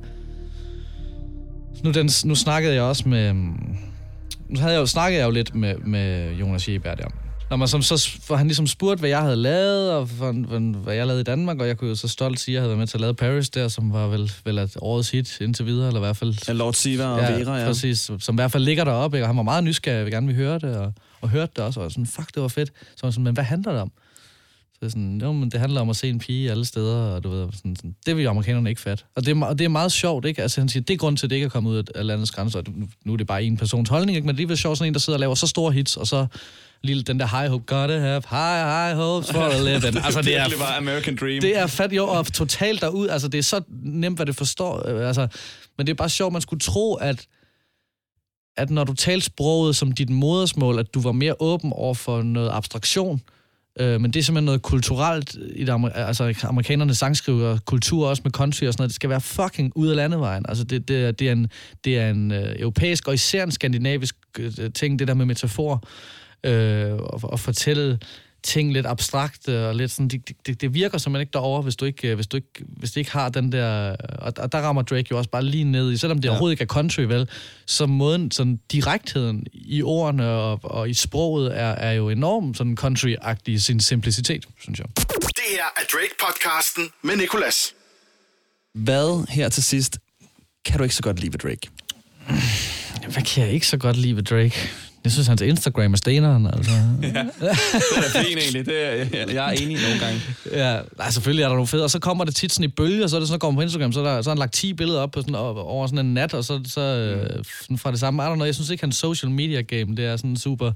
nu, 1.85 1.91
den, 1.91 2.11
nu 2.25 2.35
snakkede 2.35 2.75
jeg 2.75 2.83
også 2.83 3.09
med... 3.09 3.33
Nu 3.35 4.59
havde 4.61 4.73
jeg 4.73 4.81
jo, 4.81 4.87
snakkede 4.87 5.21
jeg 5.21 5.27
jo 5.27 5.31
lidt 5.31 5.55
med, 5.55 5.75
med 5.77 6.33
Jonas 6.33 6.69
Jeberg 6.69 6.99
der. 6.99 7.05
Når 7.53 7.57
man 7.57 7.69
som, 7.69 7.83
så, 7.83 8.19
for 8.23 8.37
han 8.37 8.47
ligesom 8.47 8.67
spurgte, 8.67 9.01
hvad 9.01 9.11
jeg 9.11 9.21
havde 9.21 9.37
lavet, 9.37 9.93
og 9.93 10.09
for, 10.09 10.35
for, 10.49 10.79
hvad 10.79 10.95
jeg 10.95 11.07
lavede 11.07 11.21
i 11.21 11.25
Danmark, 11.25 11.61
og 11.61 11.67
jeg 11.67 11.77
kunne 11.77 11.89
jo 11.89 11.95
så 11.95 12.09
stolt 12.09 12.41
sige, 12.41 12.53
at 12.53 12.55
jeg 12.55 12.63
havde 12.63 12.69
været 12.69 12.79
med 12.79 12.87
til 12.87 12.97
at 12.97 13.01
lave 13.01 13.15
Paris 13.15 13.51
der, 13.51 13.69
som 13.69 13.93
var 13.93 14.07
vel, 14.07 14.33
vel 14.45 14.59
et 14.59 14.77
årets 14.81 15.11
hit 15.11 15.41
indtil 15.41 15.67
videre, 15.67 15.87
eller 15.87 16.01
i 16.01 16.05
hvert 16.05 16.17
fald... 16.17 16.35
Ja, 16.49 16.53
Lord 16.53 16.75
Siva 16.75 17.05
og 17.05 17.19
Vera, 17.19 17.57
ja. 17.57 17.67
præcis. 17.67 18.11
Som 18.19 18.35
i 18.35 18.37
hvert 18.37 18.53
fald 18.53 18.65
ligger 18.65 18.85
deroppe, 18.85 19.17
ikke? 19.17 19.25
og 19.25 19.29
han 19.29 19.37
var 19.37 19.43
meget 19.43 19.65
nysgerrig, 19.65 19.97
jeg 19.97 20.05
vil 20.05 20.13
gerne 20.13 20.27
vil 20.27 20.37
høre 20.37 20.59
det, 20.59 20.77
og, 20.77 20.93
og 21.21 21.29
hørte 21.29 21.53
det 21.57 21.65
også, 21.65 21.81
og 21.81 21.91
sådan, 21.91 22.07
fuck, 22.07 22.35
det 22.35 22.43
var 22.43 22.49
fedt. 22.49 22.73
Så 22.97 23.01
var 23.03 23.11
sådan, 23.11 23.25
men 23.25 23.35
hvad 23.35 23.45
handler 23.45 23.73
det 23.73 23.81
om? 23.81 23.93
Så 24.83 24.91
sådan, 24.91 25.21
jo, 25.23 25.33
men 25.33 25.51
det 25.51 25.61
handler 25.61 25.81
om 25.81 25.91
at 25.91 25.97
se 25.97 26.09
en 26.09 26.19
pige 26.19 26.51
alle 26.51 26.65
steder, 26.65 26.97
og 26.97 27.25
du 27.25 27.31
ved, 27.31 27.49
sådan, 27.53 27.77
sådan, 27.77 27.95
det 28.07 28.17
vil 28.17 28.27
amerikanerne 28.27 28.69
ikke 28.69 28.81
fatte. 28.81 29.05
Og 29.17 29.27
det, 29.27 29.37
er, 29.37 29.45
og 29.45 29.59
det 29.59 29.65
er 29.65 29.69
meget 29.69 29.93
sjovt, 29.93 30.25
ikke? 30.25 30.43
Altså 30.43 30.61
han 30.61 30.69
siger, 30.69 30.83
det 30.83 30.95
er 30.95 30.99
grund 30.99 31.17
til, 31.17 31.27
at 31.27 31.31
det 31.31 31.37
ikke 31.37 31.45
er 31.45 31.49
kommet 31.49 31.71
ud 31.71 31.83
af 31.95 32.07
landets 32.07 32.31
grænser, 32.31 32.63
nu, 32.69 32.89
nu 33.05 33.13
er 33.13 33.17
det 33.17 33.27
bare 33.27 33.45
en 33.45 33.57
persons 33.57 33.89
holdning, 33.89 34.17
ikke? 34.17 34.27
Men 34.27 34.37
det 34.37 34.51
er 34.51 34.55
sjovt, 34.55 34.79
sådan 34.79 34.91
en, 34.91 34.95
der 34.95 35.01
sidder 35.01 35.17
og 35.17 35.21
laver 35.21 35.35
så 35.35 35.47
store 35.47 35.73
hits, 35.73 35.97
og 35.97 36.07
så 36.07 36.27
lille 36.83 37.03
den 37.03 37.21
der 37.21 37.27
high 37.27 37.51
hope, 37.51 37.65
gotta 37.67 37.99
have 37.99 38.23
high, 38.31 38.67
high 38.67 38.97
hopes 38.97 39.31
for 39.33 39.41
a 39.41 39.59
living. 39.73 40.05
Altså, 40.05 40.23
det 40.23 40.37
er, 40.37 40.49
bare 40.59 40.77
American 40.77 41.17
Dream. 41.17 41.41
det 41.41 41.59
er 41.59 41.67
fat, 41.67 41.93
jo, 41.93 42.07
og 42.07 42.33
totalt 42.33 42.81
derud. 42.81 43.09
Altså, 43.09 43.29
det 43.29 43.39
er 43.39 43.43
så 43.43 43.61
nemt, 43.83 44.19
hvad 44.19 44.27
det 44.27 44.37
forstår. 44.37 44.89
øh, 44.89 45.07
Altså, 45.07 45.27
men 45.79 45.87
det 45.87 45.93
er 45.93 45.97
bare 45.97 46.09
sjovt, 46.09 46.33
man 46.33 46.43
skulle 46.43 46.61
tro, 46.61 46.95
at, 46.95 47.27
at 48.57 48.71
når 48.71 48.85
du 48.85 48.93
talte 48.95 49.27
sproget 49.27 49.77
som 49.77 49.93
dit 49.93 50.11
modersmål, 50.11 50.79
at 50.79 50.95
du 50.95 51.01
var 51.01 51.13
mere 51.13 51.35
åben 51.41 51.73
over 51.73 51.95
for 51.95 52.23
noget 52.23 52.51
abstraktion. 52.53 53.21
Øh, 53.81 54.01
men 54.01 54.11
det 54.11 54.21
er 54.21 54.25
simpelthen 54.25 54.45
noget 54.45 54.63
kulturelt 54.63 55.37
i 55.55 55.65
det, 55.65 55.73
amer- 55.73 55.93
altså 55.93 56.35
amerikanerne 56.43 56.95
sangskriver 56.95 57.59
kultur 57.59 58.09
også 58.09 58.23
med 58.25 58.33
country 58.33 58.67
og 58.67 58.73
sådan 58.73 58.83
noget. 58.83 58.89
Det 58.89 58.95
skal 58.95 59.11
være 59.11 59.21
fucking 59.21 59.73
ud 59.75 59.89
af 59.89 59.97
landevejen. 59.97 60.45
Altså 60.49 60.65
det, 60.65 60.89
det, 60.89 61.19
det 61.19 61.29
er 61.29 61.33
en, 61.33 61.51
det 61.85 61.99
er 61.99 62.11
en 62.11 62.33
øh, 62.33 62.55
europæisk 62.59 63.09
og 63.09 63.15
især 63.15 63.45
en 63.45 63.51
skandinavisk 63.51 64.17
øh, 64.39 64.73
ting, 64.75 64.99
det 64.99 65.09
der 65.09 65.15
med 65.15 65.27
metafor 65.27 65.89
øh, 66.45 66.93
og, 66.93 67.21
og 67.23 67.41
fortælle 67.41 67.99
ting 68.45 68.73
lidt 68.73 68.87
abstrakt 68.87 69.49
og 69.49 69.75
lidt 69.75 69.91
sådan, 69.91 70.09
det, 70.09 70.47
det, 70.47 70.61
det 70.61 70.75
virker 70.75 70.99
simpelthen 70.99 71.21
ikke 71.21 71.33
derovre, 71.33 71.63
hvis 71.63 71.77
du 71.77 71.85
ikke, 71.85 72.09
øh, 72.09 72.15
hvis 72.15 72.27
du 72.27 72.37
ikke, 72.37 72.49
hvis 72.59 72.91
det 72.91 72.97
ikke 72.97 73.11
har 73.11 73.29
den 73.29 73.53
der, 73.53 73.97
og, 74.19 74.33
og 74.37 74.53
der 74.53 74.59
rammer 74.59 74.83
Drake 74.83 75.07
jo 75.11 75.19
også 75.19 75.31
bare 75.31 75.45
lige 75.45 75.65
ned 75.65 75.93
i, 75.93 75.97
selvom 75.97 76.19
det 76.19 76.25
ja. 76.25 76.31
overhovedet 76.31 76.53
ikke 76.53 76.63
er 76.63 76.67
country, 76.67 77.01
vel, 77.01 77.29
så 77.67 77.87
måden, 77.87 78.31
sådan 78.31 78.61
direktheden 78.73 79.47
i 79.53 79.83
ordene 79.83 80.29
og, 80.29 80.61
og 80.63 80.91
i 80.91 80.95
sproget 80.95 81.59
er, 81.59 81.71
er 81.73 81.93
jo 81.93 82.09
enormt 82.09 82.57
sådan 82.57 82.77
country-agtig 82.81 83.53
i 83.53 83.59
sin 83.59 83.81
simplicitet, 83.81 84.47
synes 84.61 84.79
jeg. 84.79 84.87
Det 84.97 85.49
her 85.51 85.65
er 85.77 85.85
Drake-podcasten 85.93 86.93
med 87.03 87.17
Nicolas. 87.17 87.75
Hvad 88.75 89.27
her 89.29 89.49
til 89.49 89.65
sidst 89.65 89.99
kan 90.65 90.79
du 90.79 90.83
ikke 90.83 90.95
så 90.95 91.03
godt 91.03 91.21
lide 91.21 91.33
ved 91.33 91.39
Drake? 91.39 91.69
Hvad 93.13 93.23
kan 93.23 93.45
jeg 93.45 93.53
ikke 93.53 93.67
så 93.67 93.77
godt 93.77 93.97
lide 93.97 94.17
ved 94.17 94.23
Drake? 94.23 94.69
Jeg 95.05 95.13
synes, 95.13 95.27
hans 95.27 95.41
Instagram 95.41 95.93
er 95.93 95.97
steneren, 95.97 96.47
altså. 96.47 96.71
Ja, 97.03 97.09
det 97.09 97.49
er 98.15 98.25
fint 98.25 98.39
egentlig. 98.39 98.67
Det 98.67 98.87
er, 98.87 98.91
jeg, 98.91 99.35
jeg 99.35 99.49
er 99.49 99.51
enig 99.51 99.79
nogle 99.83 100.01
gange. 100.01 100.21
Ja, 100.53 100.81
nej, 100.99 101.11
selvfølgelig 101.11 101.43
er 101.43 101.49
der 101.49 101.55
nogle 101.55 101.67
fede. 101.67 101.85
Og 101.85 101.91
så 101.91 101.99
kommer 101.99 102.25
det 102.25 102.35
tit 102.35 102.53
sådan 102.53 102.65
i 102.65 102.69
bølger, 102.69 103.07
så 103.07 103.17
er 103.17 103.21
det 103.21 103.29
sådan, 103.29 103.35
at 103.37 103.41
kommer 103.41 103.59
på 103.59 103.63
Instagram, 103.63 103.93
så 103.93 104.01
er, 104.01 104.05
der, 104.05 104.23
så 104.23 104.31
har 104.31 104.35
han 104.35 104.39
lagt 104.39 104.53
10 104.55 104.73
billeder 104.73 105.01
op 105.01 105.11
på 105.11 105.21
sådan, 105.21 105.35
over 105.35 105.87
sådan 105.87 106.07
en 106.07 106.15
nat, 106.15 106.35
og 106.35 106.45
så, 106.45 106.61
så 106.67 107.15
sådan 107.61 107.79
fra 107.79 107.91
det 107.91 108.01
samme. 108.01 108.23
I 108.23 108.27
don't 108.27 108.35
know, 108.35 108.47
jeg 108.47 108.55
synes 108.55 108.71
ikke, 108.71 108.83
hans 108.85 108.97
social 108.97 109.33
media 109.33 109.61
game, 109.61 109.97
det 109.97 110.05
er 110.05 110.17
sådan 110.17 110.37
super 110.37 110.73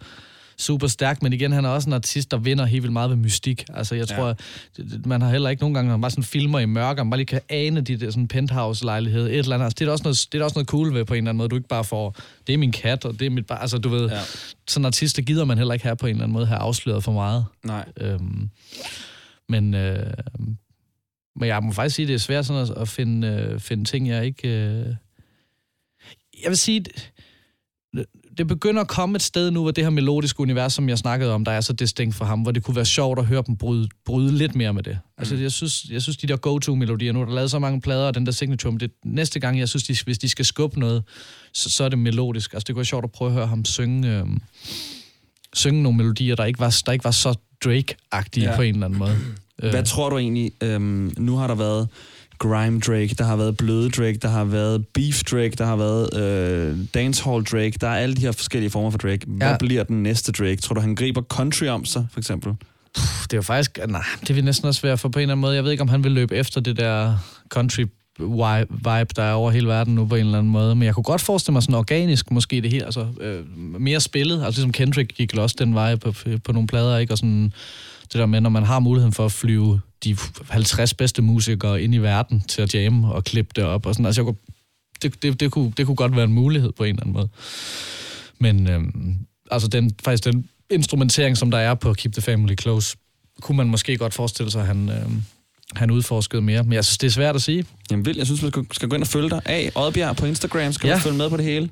super 0.59 0.87
stærkt, 0.87 1.23
men 1.23 1.33
igen, 1.33 1.53
han 1.53 1.65
er 1.65 1.69
også 1.69 1.89
en 1.89 1.93
artist, 1.93 2.31
der 2.31 2.37
vinder 2.37 2.65
helt 2.65 2.83
vildt 2.83 2.93
meget 2.93 3.11
ved 3.11 3.17
mystik. 3.17 3.65
Altså, 3.75 3.95
jeg 3.95 4.09
tror, 4.09 4.29
ja. 4.79 4.85
man 5.05 5.23
har 5.23 5.31
heller 5.31 5.51
ikke 5.51 5.63
nogen 5.63 5.75
gange, 5.75 5.89
når 5.89 5.97
man 5.97 6.01
bare 6.01 6.11
sådan 6.11 6.25
filmer 6.25 6.59
i 6.59 6.67
mørke, 6.67 7.05
man 7.05 7.11
bare 7.11 7.19
lige 7.19 7.27
kan 7.27 7.41
ane 7.49 7.81
de 7.81 7.97
der 7.97 8.11
sådan 8.11 8.29
penthouse-lejlighed, 8.29 9.27
et 9.27 9.39
eller 9.39 9.55
andet. 9.55 9.65
Altså, 9.65 9.77
det, 9.79 9.89
er 9.89 9.93
også 9.93 10.05
noget, 10.05 10.29
det 10.33 10.41
er 10.41 10.45
også 10.45 10.55
noget 10.55 10.69
cool 10.69 10.95
ved 10.95 11.05
på 11.05 11.15
en 11.15 11.19
eller 11.19 11.29
anden 11.29 11.39
måde. 11.39 11.49
Du 11.49 11.57
ikke 11.57 11.69
bare 11.69 11.85
får, 11.85 12.17
det 12.47 12.53
er 12.53 12.59
min 12.59 12.73
kat, 12.73 13.05
og 13.05 13.21
det 13.21 13.27
er 13.27 13.31
mit 13.31 13.47
bare, 13.47 13.61
altså 13.61 13.79
du 13.79 13.89
ved, 13.89 14.09
ja. 14.09 14.21
sådan 14.69 14.83
en 14.83 14.87
artist, 14.87 15.17
der 15.17 15.23
gider 15.23 15.45
man 15.45 15.59
heller 15.59 15.75
ikke 15.75 15.85
have 15.85 15.97
på 15.97 16.07
en 16.07 16.11
eller 16.11 16.25
anden 16.25 16.33
måde, 16.33 16.47
have 16.47 16.59
afsløret 16.59 17.05
for 17.05 17.13
meget. 17.13 17.45
Nej. 17.65 17.85
Øhm, 18.01 18.51
men, 19.49 19.75
øh, 19.75 20.13
men 21.37 21.49
jeg 21.49 21.63
må 21.63 21.73
faktisk 21.73 21.97
sige, 21.97 22.05
at 22.05 22.09
det 22.09 22.15
er 22.15 22.19
svært 22.19 22.47
sådan 22.47 22.63
at, 22.63 22.71
at 22.71 22.89
finde, 22.89 23.29
øh, 23.29 23.61
finde 23.61 23.85
ting, 23.85 24.09
jeg 24.09 24.25
ikke... 24.25 24.49
Øh... 24.49 24.87
Jeg 26.43 26.49
vil 26.49 26.57
sige, 26.57 26.85
det 28.39 28.47
begynder 28.47 28.81
at 28.81 28.89
komme 28.89 29.17
et 29.17 29.23
sted 29.23 29.51
nu, 29.51 29.63
hvor 29.63 29.71
det 29.71 29.85
her 29.85 29.91
melodiske 29.91 30.41
univers, 30.41 30.73
som 30.73 30.89
jeg 30.89 30.99
snakkede 30.99 31.33
om, 31.33 31.45
der 31.45 31.53
er 31.53 31.61
så 31.61 31.73
distinkt 31.73 32.15
for 32.15 32.25
ham, 32.25 32.41
hvor 32.41 32.53
det 32.53 32.63
kunne 32.63 32.77
være 32.77 32.85
sjovt 32.85 33.19
at 33.19 33.27
høre 33.27 33.43
dem 33.47 33.57
bryde, 33.57 33.89
bryde 34.05 34.33
lidt 34.33 34.55
mere 34.55 34.73
med 34.75 34.83
det. 34.83 34.99
Altså, 35.19 35.37
jeg 35.37 35.53
synes, 35.53 35.87
jeg 35.91 36.03
synes, 36.03 36.17
de 36.17 36.27
der 36.27 36.37
go-to-melodier, 36.37 37.13
nu 37.13 37.21
er 37.21 37.25
der 37.25 37.35
lavet 37.35 37.51
så 37.51 37.59
mange 37.59 37.81
plader, 37.81 38.07
og 38.07 38.15
den 38.15 38.27
der 38.27 38.33
signature, 38.33 38.73
men 38.73 38.81
det 38.81 38.91
næste 39.05 39.41
gang, 39.41 39.59
jeg 39.59 39.69
synes, 39.69 39.85
de, 39.85 39.97
hvis 40.05 40.19
de 40.19 40.29
skal 40.29 40.45
skubbe 40.45 40.81
noget, 40.81 41.03
så, 41.53 41.71
så 41.71 41.85
er 41.85 41.89
det 41.89 41.99
melodisk. 41.99 42.53
Altså, 42.53 42.65
det 42.67 42.75
kunne 42.75 42.81
være 42.81 42.85
sjovt 42.85 43.05
at 43.05 43.13
prøve 43.13 43.29
at 43.29 43.35
høre 43.35 43.47
ham 43.47 43.65
synge, 43.65 44.09
øh, 44.19 44.27
synge 45.55 45.83
nogle 45.83 45.97
melodier, 45.97 46.35
der 46.35 46.45
ikke 46.45 46.61
var, 46.61 46.83
der 46.87 46.93
ikke 46.93 47.05
var 47.05 47.11
så 47.11 47.35
Drake-agtige 47.65 48.45
Ja. 48.45 48.57
på 48.57 48.63
en 48.63 48.75
eller 48.75 48.87
anden 48.87 48.99
måde. 48.99 49.17
Øh, 49.63 49.71
Hvad 49.71 49.85
tror 49.85 50.11
du 50.11 50.19
egentlig, 50.19 50.53
øhm, 50.63 51.15
nu 51.19 51.37
har 51.37 51.47
der 51.47 51.55
været 51.55 51.89
Grime 52.39 52.81
Drake, 52.81 53.15
der 53.19 53.25
har 53.25 53.37
været 53.37 53.57
Bløde 53.57 53.91
Drake, 53.91 54.19
der 54.23 54.29
har 54.29 54.45
været 54.45 54.87
Beef 54.95 55.23
Drake, 55.25 55.51
der 55.59 55.65
har 55.67 55.77
været 55.77 56.17
øh, 56.21 56.79
Dancehall 56.95 57.45
Drake, 57.45 57.73
der 57.81 57.89
er 57.89 57.97
alle 57.97 58.15
de 58.15 58.21
her 58.21 58.33
forskellige 58.33 58.71
former 58.71 58.91
for 58.91 58.99
Drake. 58.99 59.21
Hvad 59.27 59.49
Ja. 59.49 59.57
bliver 59.59 59.85
den 59.85 60.03
næste 60.03 60.33
Drake? 60.33 60.57
Tror 60.57 60.75
du, 60.75 60.81
han 60.81 60.95
griber 60.95 61.23
country 61.23 61.67
om 61.67 61.85
sig, 61.85 62.07
for 62.13 62.21
eksempel? 62.21 62.53
det 63.23 63.33
er 63.33 63.37
jo 63.37 63.43
faktisk... 63.43 63.79
Nej, 63.89 64.03
det 64.29 64.37
vil 64.37 64.45
næsten 64.45 64.69
også 64.69 64.83
være 64.83 64.99
for 64.99 65.09
på 65.09 65.19
en 65.19 65.23
eller 65.23 65.33
anden 65.33 65.41
måde. 65.41 65.55
Jeg 65.55 65.65
ved 65.65 65.71
ikke, 65.71 65.81
om 65.83 65.89
han 65.89 66.05
vil 66.05 66.13
løbe 66.13 66.35
efter 66.37 66.61
det 66.61 66.77
der 66.77 67.17
country 67.49 67.85
vibe, 68.19 69.07
der 69.17 69.23
er 69.23 69.33
over 69.33 69.51
hele 69.51 69.67
verden 69.69 69.95
nu 69.95 70.07
på 70.07 70.15
en 70.15 70.27
eller 70.27 70.39
anden 70.39 70.53
måde. 70.53 70.75
Men 70.75 70.83
jeg 70.87 70.95
kunne 70.95 71.05
godt 71.05 71.21
forestille 71.21 71.53
mig 71.53 71.63
sådan 71.63 71.75
organisk, 71.75 72.31
måske 72.31 72.61
det 72.61 72.71
her, 72.71 72.85
altså 72.85 73.07
øh, 73.21 73.45
mere 73.81 74.01
spillet. 74.01 74.35
Altså 74.45 74.61
ligesom 74.61 74.73
Kendrick 74.73 75.15
gik 75.17 75.37
også 75.37 75.57
den 75.59 75.75
vej 75.75 75.97
på, 75.97 76.13
på 76.45 76.53
nogle 76.53 76.67
plader, 76.67 76.99
ikke? 76.99 77.13
Og 77.15 77.19
sådan 77.19 77.53
det 78.13 78.19
der 78.19 78.27
med, 78.27 78.41
når 78.41 78.51
man 78.51 78.63
har 78.63 78.79
muligheden 78.79 79.13
for 79.13 79.25
at 79.25 79.33
flyve 79.33 79.81
de 80.05 80.17
50 80.49 80.95
bedste 80.95 81.23
musikere 81.23 81.83
ind 81.83 81.95
i 81.95 81.99
verden 81.99 82.43
til 82.49 82.63
at 82.63 82.75
jamme 82.75 83.13
og 83.13 83.25
klippe 83.25 83.53
det 83.57 83.65
op. 83.65 83.87
Og 83.87 83.95
sådan. 83.95 84.07
Altså, 84.07 84.21
jeg 84.21 84.27
kunne, 84.27 84.37
det, 85.03 85.23
det, 85.23 85.41
det, 85.41 85.53
kunne, 85.53 85.73
det 85.77 85.87
kunne 85.87 85.97
godt 85.97 86.17
være 86.17 86.25
en 86.25 86.33
mulighed 86.33 86.73
på 86.73 86.85
en 86.85 86.91
eller 86.91 87.03
anden 87.03 87.13
måde. 87.13 87.29
Men 88.39 88.69
øhm, 88.69 89.17
altså 89.51 89.69
den, 89.69 89.91
faktisk 90.05 90.25
den 90.25 90.49
instrumentering, 90.71 91.37
som 91.37 91.51
der 91.51 91.59
er 91.59 91.75
på 91.75 91.95
Keep 91.95 92.13
the 92.13 92.23
Family 92.23 92.55
Close, 92.61 92.97
kunne 93.41 93.57
man 93.57 93.69
måske 93.69 93.97
godt 93.97 94.15
forestille 94.15 94.51
sig, 94.51 94.61
at 94.61 94.67
han, 94.67 94.89
øhm, 94.89 95.23
han 95.75 95.91
udforskede 95.91 96.43
mere. 96.43 96.63
Men 96.63 96.73
jeg 96.73 96.85
synes, 96.85 96.99
det 96.99 97.07
er 97.07 97.11
svært 97.11 97.35
at 97.35 97.43
sige. 97.43 97.65
Jamen 97.91 98.07
vil, 98.07 98.17
jeg 98.17 98.27
synes, 98.27 98.43
man 98.43 98.51
skal, 98.51 98.67
skal 98.73 98.89
gå 98.89 98.95
ind 98.95 99.03
og 99.03 99.09
følge 99.09 99.31
dig 99.31 99.41
af 99.45 99.73
Oddbjerg 99.75 100.17
på 100.17 100.27
Instagram. 100.27 100.73
Skal 100.73 100.89
ja. 100.89 100.95
Du 100.95 101.01
følge 101.01 101.17
med 101.17 101.31
på 101.31 101.37
det 101.37 101.45
hele. 101.45 101.71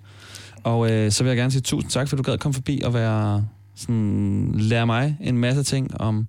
Og 0.65 0.91
øh, 0.91 1.13
så 1.13 1.25
vil 1.25 1.31
jeg 1.31 1.37
gerne 1.37 1.53
sige 1.53 1.63
tusind 1.63 1.91
tak, 1.91 2.09
for 2.09 2.17
du 2.17 2.23
gad 2.23 2.39
komme 2.39 2.55
forbi 2.55 2.81
og 2.85 2.95
være 2.95 3.47
sådan, 3.77 4.51
lære 4.55 4.87
mig 4.87 5.17
en 5.21 5.39
masse 5.39 5.63
ting 5.63 6.01
om 6.01 6.27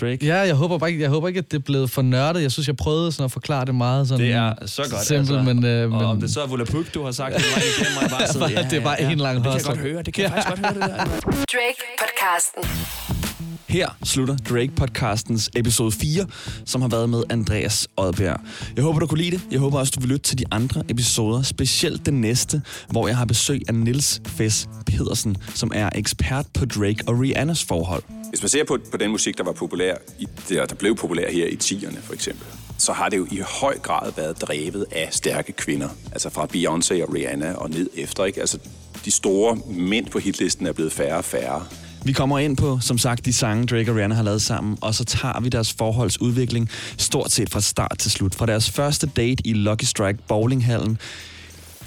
Drake. 0.00 0.26
Ja, 0.26 0.38
jeg 0.38 0.54
håber, 0.54 0.78
bare 0.78 0.90
ikke, 0.90 1.02
jeg 1.02 1.10
håber 1.10 1.28
ikke, 1.28 1.38
at 1.38 1.50
det 1.52 1.58
er 1.58 1.62
blevet 1.62 1.90
for 1.90 2.02
nørdet. 2.02 2.42
Jeg 2.42 2.52
synes, 2.52 2.66
jeg 2.68 2.76
prøvede 2.76 3.12
sådan 3.12 3.24
at 3.24 3.32
forklare 3.32 3.64
det 3.64 3.74
meget 3.74 4.08
sådan 4.08 4.24
Det 4.24 4.32
er 4.32 4.54
så 4.66 4.82
godt, 4.90 5.04
simpelt, 5.04 5.38
altså. 5.38 5.54
men, 5.54 5.64
øh, 5.64 5.90
men 5.90 6.00
Og 6.00 6.06
om 6.06 6.20
det 6.20 6.30
så 6.32 6.42
er 6.42 6.46
Volapuk, 6.46 6.94
du 6.94 7.04
har 7.04 7.12
sagt, 7.12 7.34
det 7.34 7.44
var 7.54 7.62
ikke 7.62 8.00
mig 8.00 8.10
bare 8.10 8.28
sidde. 8.32 8.68
Det 8.70 8.78
er 8.78 8.82
bare 8.84 9.02
en 9.02 9.18
lang 9.18 9.36
Det 9.36 9.44
kan 9.44 9.52
jeg 9.52 9.62
godt 9.64 9.78
høre, 9.78 10.02
det 10.02 10.14
kan 10.14 10.24
jeg 10.24 10.30
faktisk 10.32 10.48
godt 10.48 10.60
høre, 10.60 10.74
det 10.74 10.82
der. 10.82 11.04
Drake 11.52 11.82
podcasten. 11.98 13.31
Her 13.68 13.96
slutter 14.04 14.36
Drake-podcastens 14.36 15.48
episode 15.56 15.92
4, 15.92 16.26
som 16.64 16.80
har 16.80 16.88
været 16.88 17.10
med 17.10 17.22
Andreas 17.30 17.88
Odbjerg. 17.96 18.40
Jeg 18.76 18.84
håber, 18.84 18.98
du 18.98 19.06
kunne 19.06 19.22
lide 19.22 19.30
det. 19.30 19.40
Jeg 19.50 19.60
håber 19.60 19.78
også, 19.78 19.92
du 19.96 20.00
vil 20.00 20.08
lytte 20.08 20.22
til 20.22 20.38
de 20.38 20.44
andre 20.50 20.82
episoder, 20.88 21.42
specielt 21.42 22.06
den 22.06 22.20
næste, 22.20 22.62
hvor 22.90 23.08
jeg 23.08 23.16
har 23.16 23.24
besøg 23.24 23.62
af 23.68 23.74
Nils 23.74 24.20
Fes 24.26 24.68
Pedersen, 24.86 25.36
som 25.54 25.72
er 25.74 25.90
ekspert 25.94 26.46
på 26.54 26.64
Drake 26.64 27.04
og 27.06 27.20
Rihannas 27.20 27.64
forhold. 27.64 28.02
Hvis 28.28 28.42
man 28.42 28.48
ser 28.48 28.64
på, 28.64 28.78
på 28.90 28.96
den 28.96 29.10
musik, 29.10 29.38
der 29.38 29.44
var 29.44 29.52
populær, 29.52 29.94
i, 30.18 30.26
der, 30.48 30.66
der 30.66 30.74
blev 30.74 30.96
populær 30.96 31.30
her 31.30 31.46
i 31.46 31.58
10'erne 31.62 32.00
for 32.00 32.12
eksempel, 32.12 32.46
så 32.78 32.92
har 32.92 33.08
det 33.08 33.16
jo 33.16 33.26
i 33.30 33.40
høj 33.60 33.78
grad 33.78 34.12
været 34.16 34.42
drevet 34.42 34.86
af 34.92 35.08
stærke 35.10 35.52
kvinder. 35.52 35.88
Altså 36.12 36.30
fra 36.30 36.46
Beyoncé 36.54 37.02
og 37.02 37.14
Rihanna 37.14 37.52
og 37.52 37.70
ned 37.70 37.90
efter. 37.94 38.24
Ikke? 38.24 38.40
Altså, 38.40 38.58
de 39.04 39.10
store 39.10 39.58
mænd 39.66 40.06
på 40.06 40.18
hitlisten 40.18 40.66
er 40.66 40.72
blevet 40.72 40.92
færre 40.92 41.16
og 41.16 41.24
færre. 41.24 41.66
Vi 42.04 42.12
kommer 42.12 42.38
ind 42.38 42.56
på, 42.56 42.78
som 42.80 42.98
sagt, 42.98 43.24
de 43.24 43.32
sange, 43.32 43.66
Drake 43.66 43.90
og 43.90 43.96
Rihanna 43.96 44.14
har 44.14 44.22
lavet 44.22 44.42
sammen, 44.42 44.78
og 44.80 44.94
så 44.94 45.04
tager 45.04 45.40
vi 45.40 45.48
deres 45.48 45.72
forholdsudvikling 45.72 46.68
stort 46.98 47.30
set 47.30 47.50
fra 47.50 47.60
start 47.60 47.96
til 47.98 48.10
slut. 48.10 48.34
Fra 48.34 48.46
deres 48.46 48.70
første 48.70 49.06
date 49.06 49.46
i 49.46 49.52
Lucky 49.52 49.84
Strike 49.84 50.18
bowlinghallen 50.28 50.98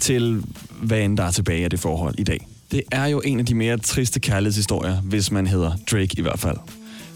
til 0.00 0.44
hvad 0.82 0.98
end 0.98 1.16
der 1.16 1.24
er 1.24 1.30
tilbage 1.30 1.64
af 1.64 1.70
det 1.70 1.80
forhold 1.80 2.14
i 2.18 2.24
dag. 2.24 2.46
Det 2.70 2.82
er 2.92 3.06
jo 3.06 3.22
en 3.24 3.40
af 3.40 3.46
de 3.46 3.54
mere 3.54 3.78
triste 3.78 4.20
kærlighedshistorier, 4.20 5.00
hvis 5.00 5.30
man 5.30 5.46
hedder 5.46 5.72
Drake 5.90 6.14
i 6.18 6.22
hvert 6.22 6.38
fald. 6.38 6.56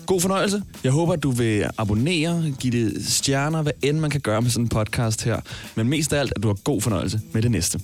God 0.06 0.20
fornøjelse. 0.20 0.62
Jeg 0.84 0.92
håber, 0.92 1.12
at 1.12 1.22
du 1.22 1.30
vil 1.30 1.70
abonnere, 1.78 2.54
give 2.60 2.84
det 2.84 3.06
stjerner, 3.06 3.62
hvad 3.62 3.72
end 3.82 3.98
man 3.98 4.10
kan 4.10 4.20
gøre 4.20 4.42
med 4.42 4.50
sådan 4.50 4.64
en 4.64 4.68
podcast 4.68 5.24
her. 5.24 5.40
Men 5.74 5.88
mest 5.88 6.12
af 6.12 6.20
alt, 6.20 6.32
at 6.36 6.42
du 6.42 6.48
har 6.48 6.54
god 6.54 6.80
fornøjelse 6.80 7.20
med 7.32 7.42
det 7.42 7.50
næste. 7.50 7.80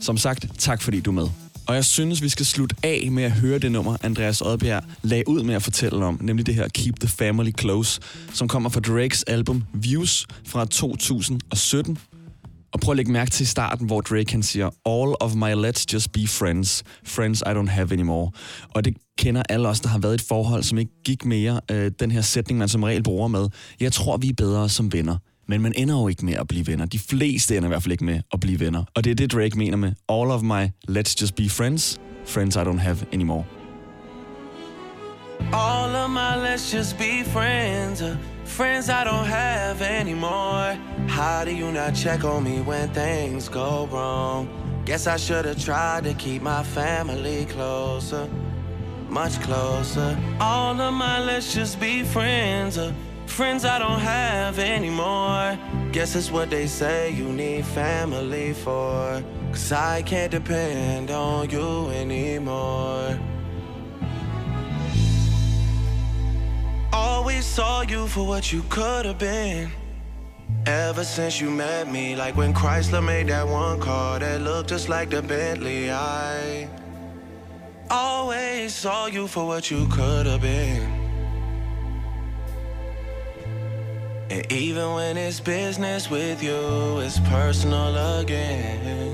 Som 0.00 0.16
sagt, 0.16 0.46
tak 0.58 0.82
fordi 0.82 1.00
du 1.00 1.10
er 1.10 1.14
med. 1.14 1.28
Og 1.66 1.74
jeg 1.74 1.84
synes, 1.84 2.22
vi 2.22 2.28
skal 2.28 2.46
slutte 2.46 2.76
af 2.82 3.08
med 3.10 3.22
at 3.22 3.32
høre 3.32 3.58
det 3.58 3.72
nummer, 3.72 3.96
Andreas 4.02 4.40
Oddbjerg 4.40 4.82
lagde 5.02 5.28
ud 5.28 5.42
med 5.42 5.54
at 5.54 5.62
fortælle 5.62 6.04
om, 6.04 6.18
nemlig 6.22 6.46
det 6.46 6.54
her 6.54 6.68
Keep 6.68 7.00
the 7.00 7.08
Family 7.08 7.50
Close, 7.58 8.00
som 8.32 8.48
kommer 8.48 8.70
fra 8.70 8.80
Drakes 8.80 9.22
album 9.22 9.64
Views 9.74 10.26
fra 10.46 10.64
2017. 10.64 11.98
Og 12.72 12.80
prøv 12.80 12.92
at 12.92 12.96
lægge 12.96 13.12
mærke 13.12 13.30
til 13.30 13.42
i 13.42 13.46
starten, 13.46 13.86
hvor 13.86 14.00
Drake 14.00 14.32
han 14.32 14.42
siger, 14.42 14.66
All 14.66 15.14
of 15.20 15.34
my 15.34 15.66
let's 15.66 15.84
just 15.92 16.12
be 16.12 16.26
friends. 16.26 16.82
Friends 17.04 17.40
I 17.40 17.50
don't 17.50 17.70
have 17.70 17.92
anymore. 17.92 18.30
Og 18.68 18.84
det 18.84 18.96
kender 19.18 19.42
alle 19.48 19.68
os, 19.68 19.80
der 19.80 19.88
har 19.88 19.98
været 19.98 20.12
i 20.12 20.14
et 20.14 20.28
forhold, 20.28 20.62
som 20.62 20.78
ikke 20.78 20.92
gik 21.04 21.24
mere. 21.24 21.60
Øh, 21.70 21.90
den 22.00 22.10
her 22.10 22.20
sætning, 22.20 22.58
man 22.58 22.68
som 22.68 22.82
regel 22.82 23.02
bruger 23.02 23.28
med, 23.28 23.48
jeg 23.80 23.92
tror, 23.92 24.16
vi 24.16 24.28
er 24.28 24.34
bedre 24.36 24.68
som 24.68 24.92
venner. 24.92 25.16
Men 25.52 25.62
man 25.62 25.72
ender 25.76 25.94
jo 25.94 26.08
ikke 26.08 26.24
med 26.24 26.34
at 26.34 26.48
blive 26.48 26.66
venner. 26.66 26.86
De 26.86 26.98
fleste 26.98 27.56
ender 27.56 27.68
i 27.68 27.70
hvert 27.70 27.82
fald 27.82 27.92
ikke 27.92 28.04
med 28.04 28.20
at 28.32 28.40
blive 28.40 28.60
venner. 28.60 28.84
Og 28.94 29.04
det 29.04 29.10
er 29.10 29.14
det, 29.14 29.32
Drake 29.32 29.58
mener 29.58 29.76
med, 29.76 29.92
All 30.08 30.30
of 30.30 30.42
my 30.42 30.64
let's 30.88 31.14
just 31.20 31.34
be 31.34 31.48
friends. 31.48 32.00
Friends 32.26 32.56
I 32.56 32.58
don't 32.58 32.78
have 32.78 32.96
anymore. 33.12 33.44
All 35.52 35.96
of 35.96 36.10
my 36.10 36.32
let's 36.46 36.76
just 36.76 36.98
be 36.98 37.24
friends, 37.24 38.00
uh, 38.02 38.16
friends 38.44 38.88
I 38.88 39.04
don't 39.04 39.26
have 39.26 39.82
anymore. 40.00 40.78
How 41.08 41.44
do 41.44 41.50
you 41.50 41.72
not 41.72 41.94
check 41.94 42.24
on 42.24 42.44
me 42.44 42.60
when 42.70 42.88
things 42.88 43.48
go 43.48 43.88
wrong? 43.92 44.48
Guess 44.84 45.06
I 45.06 45.18
should 45.18 45.44
have 45.44 45.64
tried 45.64 46.04
to 46.04 46.14
keep 46.14 46.42
my 46.42 46.62
family 46.62 47.44
closer, 47.44 48.26
much 49.08 49.34
closer. 49.42 50.16
All 50.40 50.80
of 50.80 50.94
my 50.94 51.24
let's 51.26 51.54
just 51.54 51.78
be 51.80 52.04
friends, 52.04 52.78
uh, 52.78 52.92
friends 53.32 53.64
I 53.64 53.78
don't 53.78 53.98
have 53.98 54.58
anymore. 54.58 55.58
Guess 55.90 56.16
it's 56.16 56.30
what 56.30 56.50
they 56.50 56.66
say 56.66 57.10
you 57.12 57.24
need 57.24 57.64
family 57.64 58.52
for. 58.52 59.22
Cause 59.50 59.72
I 59.72 60.02
can't 60.02 60.30
depend 60.30 61.10
on 61.10 61.48
you 61.48 61.88
anymore. 61.90 63.18
Always 66.92 67.46
saw 67.46 67.80
you 67.80 68.06
for 68.06 68.26
what 68.26 68.52
you 68.52 68.62
could 68.68 69.06
have 69.06 69.18
been. 69.18 69.70
Ever 70.66 71.02
since 71.02 71.40
you 71.40 71.50
met 71.50 71.90
me, 71.90 72.14
like 72.14 72.36
when 72.36 72.52
Chrysler 72.52 73.02
made 73.02 73.28
that 73.28 73.48
one 73.48 73.80
car 73.80 74.18
that 74.18 74.42
looked 74.42 74.68
just 74.68 74.90
like 74.90 75.08
the 75.08 75.22
Bentley. 75.22 75.90
I 75.90 76.68
always 77.90 78.74
saw 78.74 79.06
you 79.06 79.26
for 79.26 79.46
what 79.46 79.70
you 79.70 79.86
could 79.88 80.26
have 80.26 80.42
been. 80.42 81.01
And 84.32 84.50
even 84.50 84.94
when 84.94 85.18
it's 85.18 85.40
business 85.40 86.08
with 86.08 86.42
you, 86.42 87.00
it's 87.00 87.18
personal 87.36 87.92
again. 88.18 89.12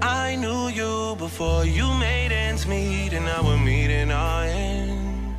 I 0.00 0.36
knew 0.36 0.68
you 0.68 1.16
before 1.16 1.64
you 1.64 1.92
made 1.94 2.30
ends 2.30 2.64
meet, 2.64 3.12
and 3.12 3.24
now 3.24 3.42
we're 3.42 3.58
meeting 3.58 4.12
our 4.12 4.44
end. 4.44 5.34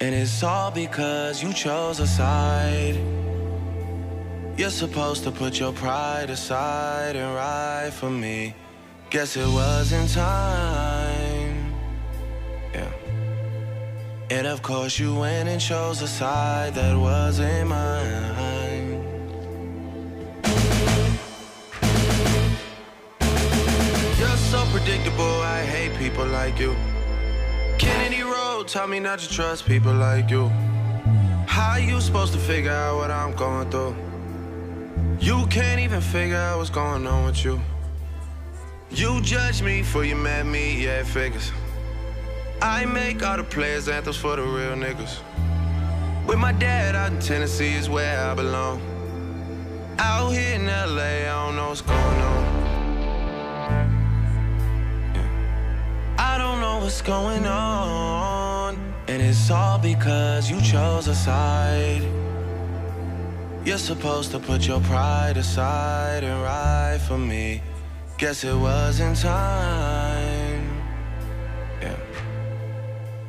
And 0.00 0.14
it's 0.14 0.42
all 0.42 0.70
because 0.70 1.42
you 1.42 1.50
chose 1.54 1.98
a 2.00 2.06
side. 2.06 2.98
You're 4.58 4.76
supposed 4.84 5.24
to 5.24 5.30
put 5.30 5.58
your 5.58 5.72
pride 5.72 6.28
aside 6.28 7.16
and 7.16 7.34
ride 7.34 7.94
for 7.94 8.10
me. 8.10 8.54
Guess 9.08 9.38
it 9.38 9.48
wasn't 9.48 10.10
time. 10.10 11.23
And 14.36 14.48
of 14.48 14.62
course, 14.62 14.98
you 14.98 15.14
went 15.14 15.48
and 15.48 15.60
chose 15.60 16.02
a 16.02 16.08
side 16.08 16.74
that 16.74 16.98
wasn't 16.98 17.68
mine. 17.68 19.00
You're 24.18 24.40
so 24.50 24.60
predictable, 24.72 25.36
I 25.56 25.62
hate 25.64 25.96
people 25.98 26.26
like 26.26 26.58
you. 26.58 26.74
Kennedy 27.78 28.22
Road 28.24 28.66
taught 28.66 28.90
me 28.90 28.98
not 28.98 29.20
to 29.20 29.28
trust 29.30 29.66
people 29.66 29.94
like 29.94 30.28
you. 30.28 30.48
How 31.46 31.76
you 31.76 32.00
supposed 32.00 32.32
to 32.32 32.40
figure 32.40 32.72
out 32.72 32.96
what 32.96 33.12
I'm 33.12 33.36
going 33.36 33.70
through? 33.70 33.94
You 35.20 35.46
can't 35.46 35.78
even 35.78 36.00
figure 36.00 36.36
out 36.36 36.58
what's 36.58 36.70
going 36.70 37.06
on 37.06 37.26
with 37.26 37.44
you. 37.44 37.60
You 38.90 39.20
judge 39.20 39.62
me 39.62 39.84
for 39.84 40.02
you 40.02 40.16
met 40.16 40.44
me, 40.44 40.82
yeah, 40.86 41.02
it 41.02 41.06
figures. 41.06 41.52
I 42.62 42.84
make 42.86 43.22
all 43.22 43.36
the 43.36 43.44
players 43.44 43.88
anthems 43.88 44.16
for 44.16 44.36
the 44.36 44.42
real 44.42 44.74
niggas. 44.74 45.20
With 46.26 46.38
my 46.38 46.52
dad 46.52 46.94
out 46.94 47.12
in 47.12 47.18
Tennessee 47.18 47.74
is 47.74 47.88
where 47.88 48.18
I 48.30 48.34
belong. 48.34 48.80
Out 49.98 50.30
here 50.30 50.54
in 50.54 50.66
LA, 50.66 51.28
I 51.28 51.46
don't 51.46 51.56
know 51.56 51.68
what's 51.68 51.82
going 51.82 52.20
on. 52.30 52.44
I 56.18 56.38
don't 56.38 56.60
know 56.60 56.78
what's 56.78 57.02
going 57.02 57.46
on. 57.46 58.76
And 59.06 59.20
it's 59.22 59.50
all 59.50 59.78
because 59.78 60.50
you 60.50 60.60
chose 60.62 61.08
a 61.08 61.14
side. 61.14 62.02
You're 63.64 63.78
supposed 63.78 64.30
to 64.32 64.38
put 64.38 64.66
your 64.66 64.80
pride 64.80 65.36
aside 65.36 66.24
and 66.24 66.42
ride 66.42 67.00
for 67.06 67.18
me. 67.18 67.62
Guess 68.18 68.44
it 68.44 68.54
wasn't 68.54 69.18
time. 69.18 70.23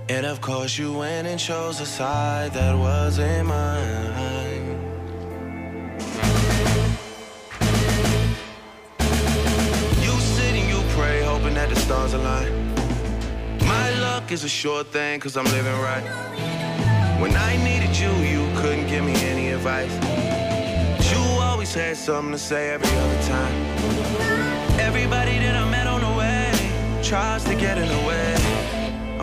And 0.07 0.23
of 0.27 0.39
course, 0.39 0.77
you 0.77 0.93
went 0.93 1.27
and 1.27 1.39
chose 1.39 1.81
a 1.81 1.85
side 1.85 2.53
that 2.53 2.77
wasn't 2.77 3.47
mine. 3.47 4.77
You 9.99 10.11
sit 10.19 10.53
and 10.53 10.69
you 10.69 10.79
pray, 10.93 11.23
hoping 11.23 11.55
that 11.55 11.69
the 11.69 11.75
stars 11.75 12.13
align. 12.13 12.75
My 13.65 13.89
luck 13.99 14.31
is 14.31 14.43
a 14.43 14.49
sure 14.49 14.83
thing, 14.83 15.19
cause 15.19 15.35
I'm 15.35 15.45
living 15.45 15.79
right. 15.81 16.03
When 17.19 17.35
I 17.35 17.57
needed 17.63 17.97
you, 17.97 18.11
you 18.29 18.47
couldn't 18.61 18.85
give 18.85 19.03
me 19.03 19.15
any 19.25 19.53
advice. 19.53 19.91
You 21.11 21.41
always 21.41 21.73
had 21.73 21.97
something 21.97 22.31
to 22.31 22.37
say 22.37 22.69
every 22.69 22.95
other 22.95 23.21
time. 23.23 23.55
Everybody 24.79 25.39
that 25.39 25.55
I 25.55 25.67
met 25.71 25.87
on 25.87 26.01
the 26.01 26.15
way 26.15 27.01
tries 27.01 27.43
to 27.45 27.55
get 27.55 27.79
in 27.79 27.87
the 27.87 28.07
way. 28.07 28.44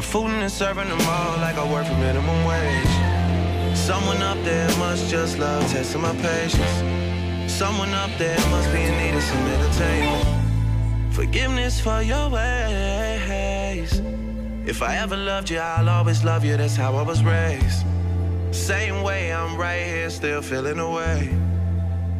I'm 0.02 0.26
and 0.42 0.50
serving 0.50 0.88
them 0.88 1.00
all 1.00 1.36
like 1.38 1.56
I 1.56 1.72
work 1.72 1.86
for 1.86 1.94
minimum 1.94 2.44
wage. 2.44 3.76
Someone 3.76 4.20
up 4.22 4.36
there 4.44 4.68
must 4.78 5.08
just 5.08 5.38
love 5.38 5.62
testing 5.70 6.02
my 6.02 6.14
patience. 6.16 7.52
Someone 7.52 7.94
up 7.94 8.10
there 8.18 8.38
must 8.50 8.70
be 8.72 8.82
in 8.82 8.96
need 8.98 9.14
of 9.14 9.22
some 9.22 9.46
entertainment. 9.46 11.14
Forgiveness 11.14 11.80
for 11.80 12.02
your 12.02 12.28
ways. 12.28 14.00
If 14.66 14.82
I 14.82 14.96
ever 14.96 15.16
loved 15.16 15.50
you, 15.50 15.58
I'll 15.58 15.88
always 15.88 16.24
love 16.24 16.44
you. 16.44 16.56
That's 16.56 16.76
how 16.76 16.94
I 16.96 17.02
was 17.02 17.22
raised. 17.22 17.84
Same 18.50 19.02
way 19.02 19.32
I'm 19.32 19.56
right 19.56 19.82
here, 19.82 20.10
still 20.10 20.42
feeling 20.42 20.78
away. 20.78 21.34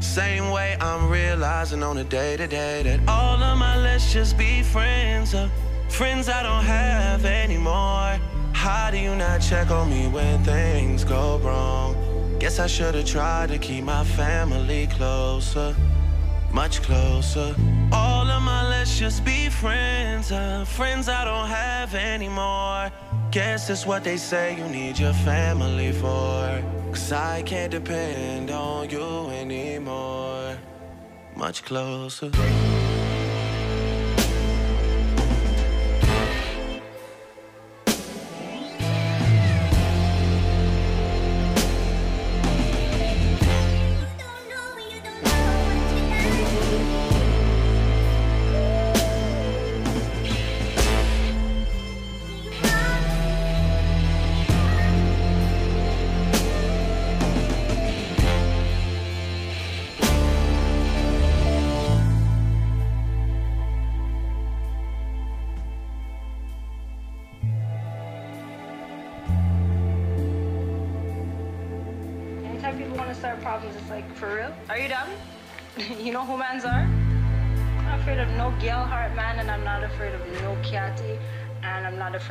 Same 0.00 0.50
way 0.50 0.76
I'm 0.80 1.10
realizing 1.10 1.82
on 1.82 1.98
a 1.98 2.04
day 2.04 2.36
to 2.36 2.46
day 2.46 2.82
that 2.84 3.00
all 3.08 3.42
of 3.42 3.58
my 3.58 3.76
let's 3.76 4.12
just 4.12 4.38
be 4.38 4.62
friends 4.62 5.34
friends 5.92 6.28
I 6.28 6.42
don't 6.42 6.64
have 6.64 7.24
anymore. 7.24 8.18
How 8.52 8.90
do 8.90 8.98
you 8.98 9.14
not 9.14 9.40
check 9.40 9.70
on 9.70 9.90
me 9.90 10.08
when 10.08 10.42
things 10.42 11.04
go 11.04 11.38
wrong? 11.38 11.94
Guess 12.38 12.58
I 12.58 12.66
should 12.66 12.94
have 12.94 13.04
tried 13.04 13.50
to 13.50 13.58
keep 13.58 13.84
my 13.84 14.04
family 14.04 14.86
closer, 14.86 15.76
much 16.52 16.82
closer. 16.82 17.54
All 17.92 18.26
of 18.26 18.42
my 18.42 18.68
let's 18.70 18.98
just 18.98 19.24
be 19.24 19.48
friends 19.48 20.32
are 20.32 20.64
friends 20.64 21.08
I 21.08 21.24
don't 21.24 21.48
have 21.48 21.94
anymore. 21.94 22.90
Guess 23.30 23.68
that's 23.68 23.86
what 23.86 24.02
they 24.02 24.16
say 24.16 24.56
you 24.56 24.68
need 24.68 24.98
your 24.98 25.12
family 25.12 25.92
for. 25.92 26.62
Cause 26.90 27.12
I 27.12 27.42
can't 27.42 27.70
depend 27.70 28.50
on 28.50 28.88
you 28.88 29.28
anymore. 29.30 30.56
Much 31.36 31.64
closer. 31.64 32.30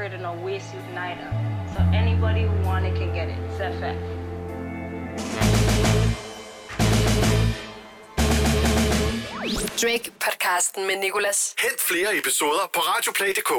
And 0.04 0.14
I'm 0.16 0.22
not 0.22 0.36
of 0.36 0.39
no 0.39 0.45
waist 0.45 0.72
suit 0.72 0.93
neither. 0.93 1.30
So 1.74 1.80
anybody 1.93 2.43
who 2.43 2.66
want 2.66 2.86
it 2.86 2.95
can 2.95 3.14
get 3.14 3.30
it. 3.30 3.38
It's 3.49 3.60
a 3.60 3.72
fact. 3.80 3.99
Drake-podcasten 9.80 10.86
med 10.86 10.99
Nicolas. 10.99 11.54
Hent 11.58 11.82
flere 11.82 12.18
episoder 12.18 12.70
på 12.74 12.80
radioplay.dk. 12.80 13.52